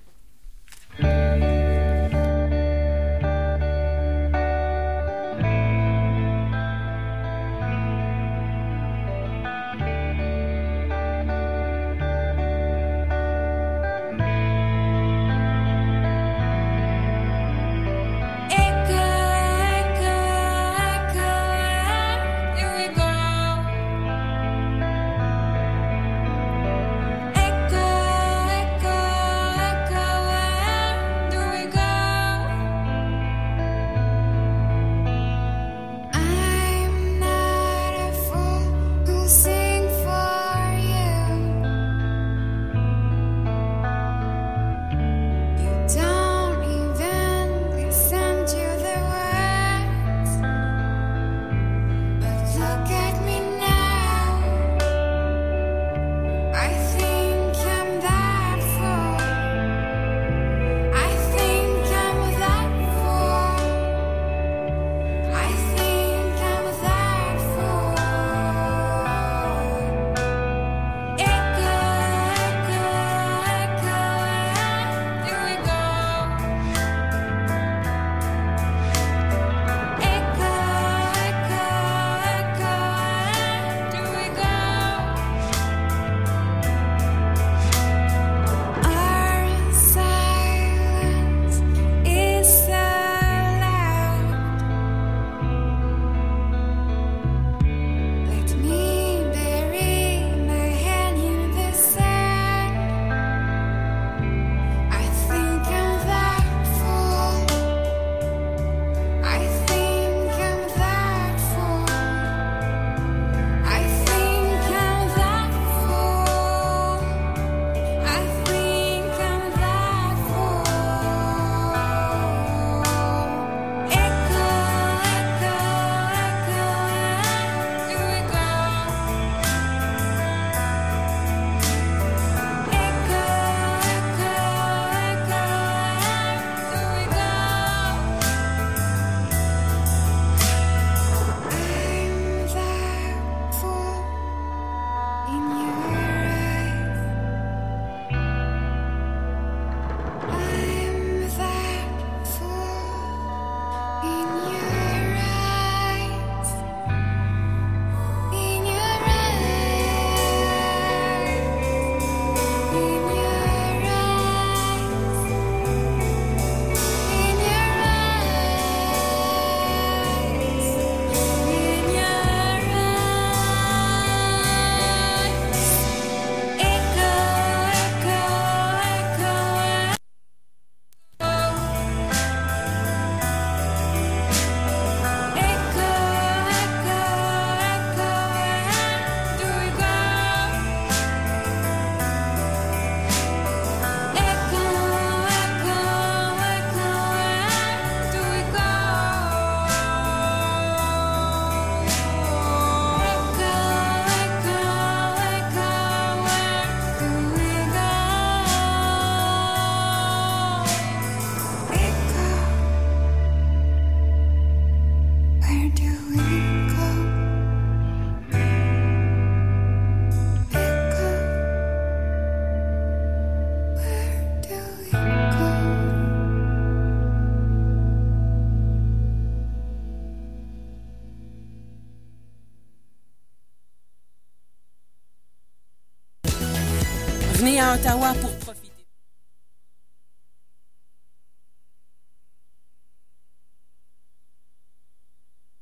À 237.74 237.76
Ottawa 237.76 238.14
pour 238.22 238.32
profiter. 238.38 238.72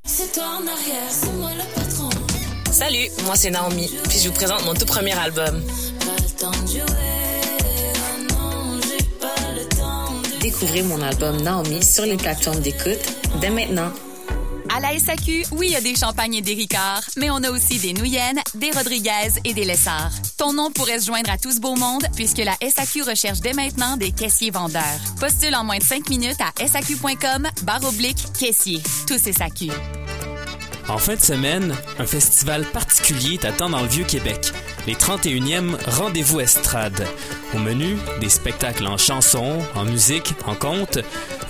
C'est 0.06 0.32
toi 0.34 0.44
en 0.44 0.68
arrière, 0.68 1.10
c'est 1.10 1.32
moi 1.34 1.52
le 1.54 1.76
patron. 1.76 2.10
Salut, 2.72 3.08
moi 3.26 3.36
c'est 3.36 3.52
Naomi, 3.52 3.90
puis 4.10 4.20
je 4.20 4.28
vous 4.28 4.34
présente 4.34 4.66
mon 4.66 4.74
tout 4.74 4.86
premier 4.86 5.18
album. 5.18 5.62
Pas 6.00 6.22
le 6.22 6.40
temps 6.40 6.52
de 6.52 6.68
jouer, 6.68 6.84
non, 8.30 8.80
j'ai 8.82 9.04
pas 9.20 9.54
le 9.56 9.66
temps 9.76 10.12
de... 10.12 10.40
Découvrez 10.42 10.84
mon 10.84 11.02
album 11.02 11.42
Naomi 11.42 11.84
sur 11.84 12.06
les 12.06 12.18
plateformes 12.18 12.60
d'écoute 12.60 13.00
dès 13.40 13.50
maintenant. 13.50 13.92
À 14.74 14.80
la 14.80 14.98
SAQ, 14.98 15.44
oui, 15.52 15.68
il 15.68 15.74
y 15.74 15.76
a 15.76 15.82
des 15.82 15.96
champagnes 15.96 16.36
et 16.36 16.42
des 16.42 16.54
ricards, 16.54 17.04
mais 17.18 17.30
on 17.30 17.44
a 17.44 17.52
aussi 17.52 17.78
des 17.80 17.92
Nouyennes, 17.92 18.40
des 18.56 18.72
Rodriguez 18.72 19.32
et 19.44 19.54
des 19.54 19.66
Lessards. 19.66 20.14
Ton 20.38 20.54
nom 20.54 20.72
pourrait 20.72 21.00
se 21.00 21.08
joindre 21.08 21.30
à 21.30 21.38
tout 21.38 21.52
ce 21.52 21.60
beau 21.60 21.76
monde 21.76 22.06
puisque 22.16 22.38
la 22.38 22.56
SAQ 22.62 23.04
recherche 23.04 23.42
dès 23.42 23.52
maintenant 23.52 23.98
des 23.98 24.12
caissiers 24.12 24.50
vendeurs. 24.50 24.82
Postule 25.20 25.56
en 25.56 25.66
moins 25.66 25.78
de 25.78 25.84
5 25.84 26.10
minutes 26.10 26.40
à 26.40 26.68
saq.com 26.68 27.50
barre 27.64 27.84
oblique 27.84 28.26
caissier. 28.40 28.82
Tous 29.08 29.20
SAQ. 29.20 29.72
En 30.88 30.98
fin 30.98 31.16
de 31.16 31.22
semaine, 31.22 31.76
un 32.00 32.06
festival 32.06 32.66
particulier 32.66 33.38
t'attend 33.38 33.70
dans 33.70 33.82
le 33.82 33.88
Vieux-Québec. 33.88 34.52
Les 34.88 34.96
31e 34.96 35.78
Rendez-vous 35.88 36.40
Estrade. 36.40 37.06
Au 37.54 37.60
menu, 37.60 37.98
des 38.20 38.30
spectacles 38.30 38.88
en 38.88 38.98
chansons, 38.98 39.60
en 39.76 39.86
musique, 39.86 40.34
en 40.48 40.56
contes, 40.56 41.00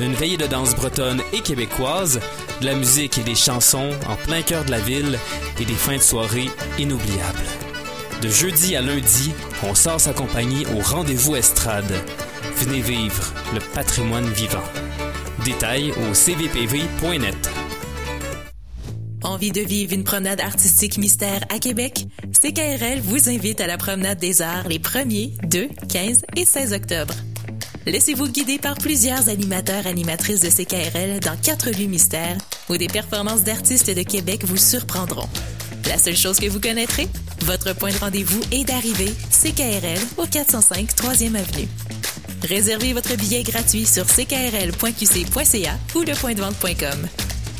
une 0.01 0.13
veillée 0.13 0.37
de 0.37 0.47
danse 0.47 0.75
bretonne 0.75 1.21
et 1.33 1.41
québécoise, 1.41 2.19
de 2.61 2.65
la 2.65 2.75
musique 2.75 3.17
et 3.17 3.23
des 3.23 3.35
chansons 3.35 3.91
en 4.07 4.15
plein 4.15 4.41
cœur 4.41 4.65
de 4.65 4.71
la 4.71 4.79
ville 4.79 5.19
et 5.59 5.65
des 5.65 5.73
fins 5.73 5.97
de 5.97 6.01
soirée 6.01 6.49
inoubliables. 6.79 7.39
De 8.21 8.29
jeudi 8.29 8.75
à 8.75 8.81
lundi, 8.81 9.31
on 9.63 9.75
sort 9.75 9.99
sa 9.99 10.13
compagnie 10.13 10.65
au 10.67 10.81
Rendez-vous 10.81 11.35
Estrade. 11.35 11.91
Venez 12.55 12.81
vivre 12.81 13.33
le 13.53 13.59
patrimoine 13.73 14.29
vivant. 14.29 14.63
Détails 15.43 15.91
au 15.91 16.13
cvpv.net. 16.13 17.49
Envie 19.23 19.51
de 19.51 19.61
vivre 19.61 19.93
une 19.93 20.03
promenade 20.03 20.41
artistique 20.41 20.97
mystère 20.97 21.41
à 21.49 21.59
Québec? 21.59 22.05
CKRL 22.31 22.99
vous 23.01 23.29
invite 23.29 23.61
à 23.61 23.67
la 23.67 23.77
promenade 23.77 24.19
des 24.19 24.41
arts 24.41 24.67
les 24.67 24.79
1er, 24.79 25.33
2, 25.47 25.69
15 25.89 26.23
et 26.35 26.45
16 26.45 26.73
octobre. 26.73 27.13
Laissez-vous 27.87 28.27
guider 28.27 28.59
par 28.59 28.75
plusieurs 28.75 29.27
animateurs 29.27 29.87
animatrices 29.87 30.39
de 30.39 30.49
CKRL 30.49 31.19
dans 31.19 31.35
quatre 31.35 31.71
lieux 31.71 31.87
mystères 31.87 32.37
où 32.69 32.77
des 32.77 32.87
performances 32.87 33.43
d'artistes 33.43 33.89
de 33.89 34.03
Québec 34.03 34.43
vous 34.45 34.57
surprendront. 34.57 35.27
La 35.87 35.97
seule 35.97 36.15
chose 36.15 36.39
que 36.39 36.45
vous 36.45 36.59
connaîtrez, 36.59 37.07
votre 37.43 37.75
point 37.75 37.91
de 37.91 37.97
rendez-vous 37.97 38.39
est 38.51 38.65
d'arrivée 38.65 39.11
CKRL 39.31 39.99
au 40.17 40.27
405 40.27 40.91
3e 40.91 41.35
Avenue. 41.35 41.67
Réservez 42.43 42.93
votre 42.93 43.15
billet 43.15 43.41
gratuit 43.41 43.87
sur 43.87 44.05
ckrl.qc.ca 44.05 45.73
ou 45.95 46.01
lepointdevente.com. 46.01 47.07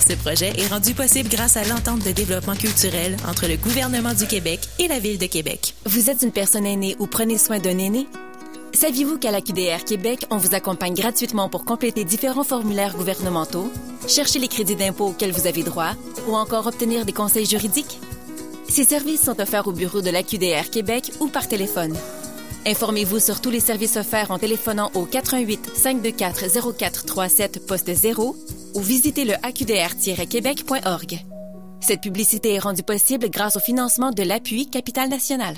Ce 0.08 0.14
projet 0.14 0.54
est 0.56 0.68
rendu 0.68 0.94
possible 0.94 1.30
grâce 1.30 1.58
à 1.58 1.64
l'entente 1.64 2.06
de 2.06 2.12
développement 2.12 2.56
culturel 2.56 3.18
entre 3.28 3.48
le 3.48 3.58
gouvernement 3.58 4.14
du 4.14 4.28
Québec 4.28 4.60
et 4.78 4.88
la 4.88 5.00
Ville 5.00 5.18
de 5.18 5.26
Québec. 5.26 5.74
Vous 5.86 6.12
êtes 6.12 6.22
une 6.22 6.32
personne 6.32 6.68
aînée 6.68 6.96
ou 7.00 7.08
prenez 7.08 7.40
soin 7.40 7.60
d'un 7.60 7.78
aîné? 7.80 8.08
Saviez-vous 8.74 9.18
qu'à 9.18 9.32
la 9.32 9.42
QDR 9.42 9.84
Québec, 9.84 10.26
on 10.32 10.38
vous 10.38 10.56
accompagne 10.56 10.94
gratuitement 10.94 11.50
pour 11.50 11.66
compléter 11.66 12.04
différents 12.04 12.44
formulaires 12.44 12.96
gouvernementaux, 12.96 13.72
chercher 14.08 14.40
les 14.40 14.48
crédits 14.48 14.76
d'impôt 14.76 15.08
auxquels 15.08 15.34
vous 15.34 15.46
avez 15.46 15.64
droit 15.64 15.92
ou 16.28 16.36
encore 16.36 16.68
obtenir 16.68 17.06
des 17.06 17.14
conseils 17.14 17.46
juridiques? 17.46 18.00
Ces 18.70 18.86
services 18.86 19.22
sont 19.22 19.40
offerts 19.42 19.68
au 19.68 19.74
bureau 19.74 20.02
de 20.02 20.10
la 20.10 20.24
QDR 20.24 20.70
Québec 20.72 21.12
ou 21.20 21.28
par 21.28 21.48
téléphone. 21.48 21.96
Informez-vous 22.66 23.20
sur 23.20 23.42
tous 23.42 23.50
les 23.50 23.60
services 23.60 23.98
offerts 23.98 24.32
en 24.32 24.40
téléphonant 24.40 24.92
au 24.94 25.06
88 25.06 25.72
524 25.76 26.74
0437 26.78 27.68
poste 27.68 27.94
0 27.94 28.36
ou 28.76 28.82
visitez 28.82 29.26
le 29.26 29.34
aqdr-québec.org. 29.44 31.20
Cette 31.82 32.02
publicité 32.02 32.54
est 32.54 32.60
rendue 32.60 32.84
possible 32.84 33.30
grâce 33.30 33.58
au 33.58 33.60
financement 33.60 34.12
de 34.12 34.24
l'appui 34.24 34.70
Capital 34.70 35.10
National. 35.10 35.56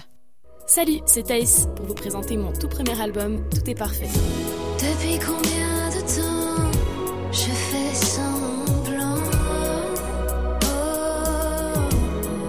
Salut, 0.65 1.02
c'est 1.06 1.23
Thaïs 1.23 1.68
pour 1.76 1.85
vous 1.85 1.94
présenter 1.94 2.38
mon 2.38 2.53
tout 2.53 2.69
premier 2.69 2.99
album 2.99 3.44
Tout 3.49 3.69
est 3.69 3.76
parfait. 3.76 4.07
Depuis 4.80 5.19
combien 5.19 5.90
de 5.90 6.02
temps 6.02 6.72
je 7.31 7.52
fais 7.52 7.94
semblant? 7.94 9.18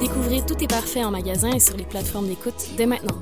Découvrez 0.00 0.42
Tout 0.46 0.62
est 0.62 0.68
parfait 0.68 1.02
en 1.02 1.10
magasin 1.10 1.50
et 1.50 1.60
sur 1.60 1.76
les 1.76 1.84
plateformes 1.84 2.28
d'écoute 2.28 2.68
dès 2.76 2.86
maintenant. 2.86 3.20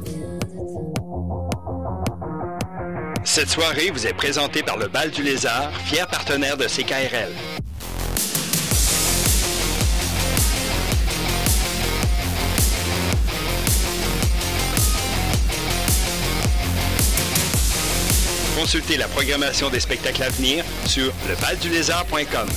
Cette 3.24 3.48
soirée 3.48 3.90
vous 3.90 4.06
est 4.06 4.14
présentée 4.14 4.62
par 4.62 4.76
le 4.76 4.88
Bal 4.88 5.10
du 5.10 5.22
Lézard, 5.22 5.72
fier 5.86 6.06
partenaire 6.06 6.56
de 6.56 6.64
CKRL. 6.64 7.32
Consultez 18.62 18.96
la 18.96 19.08
programmation 19.08 19.70
des 19.70 19.80
spectacles 19.80 20.22
à 20.22 20.28
venir 20.28 20.64
sur 20.86 21.12
levaldulézard.com. 21.28 22.48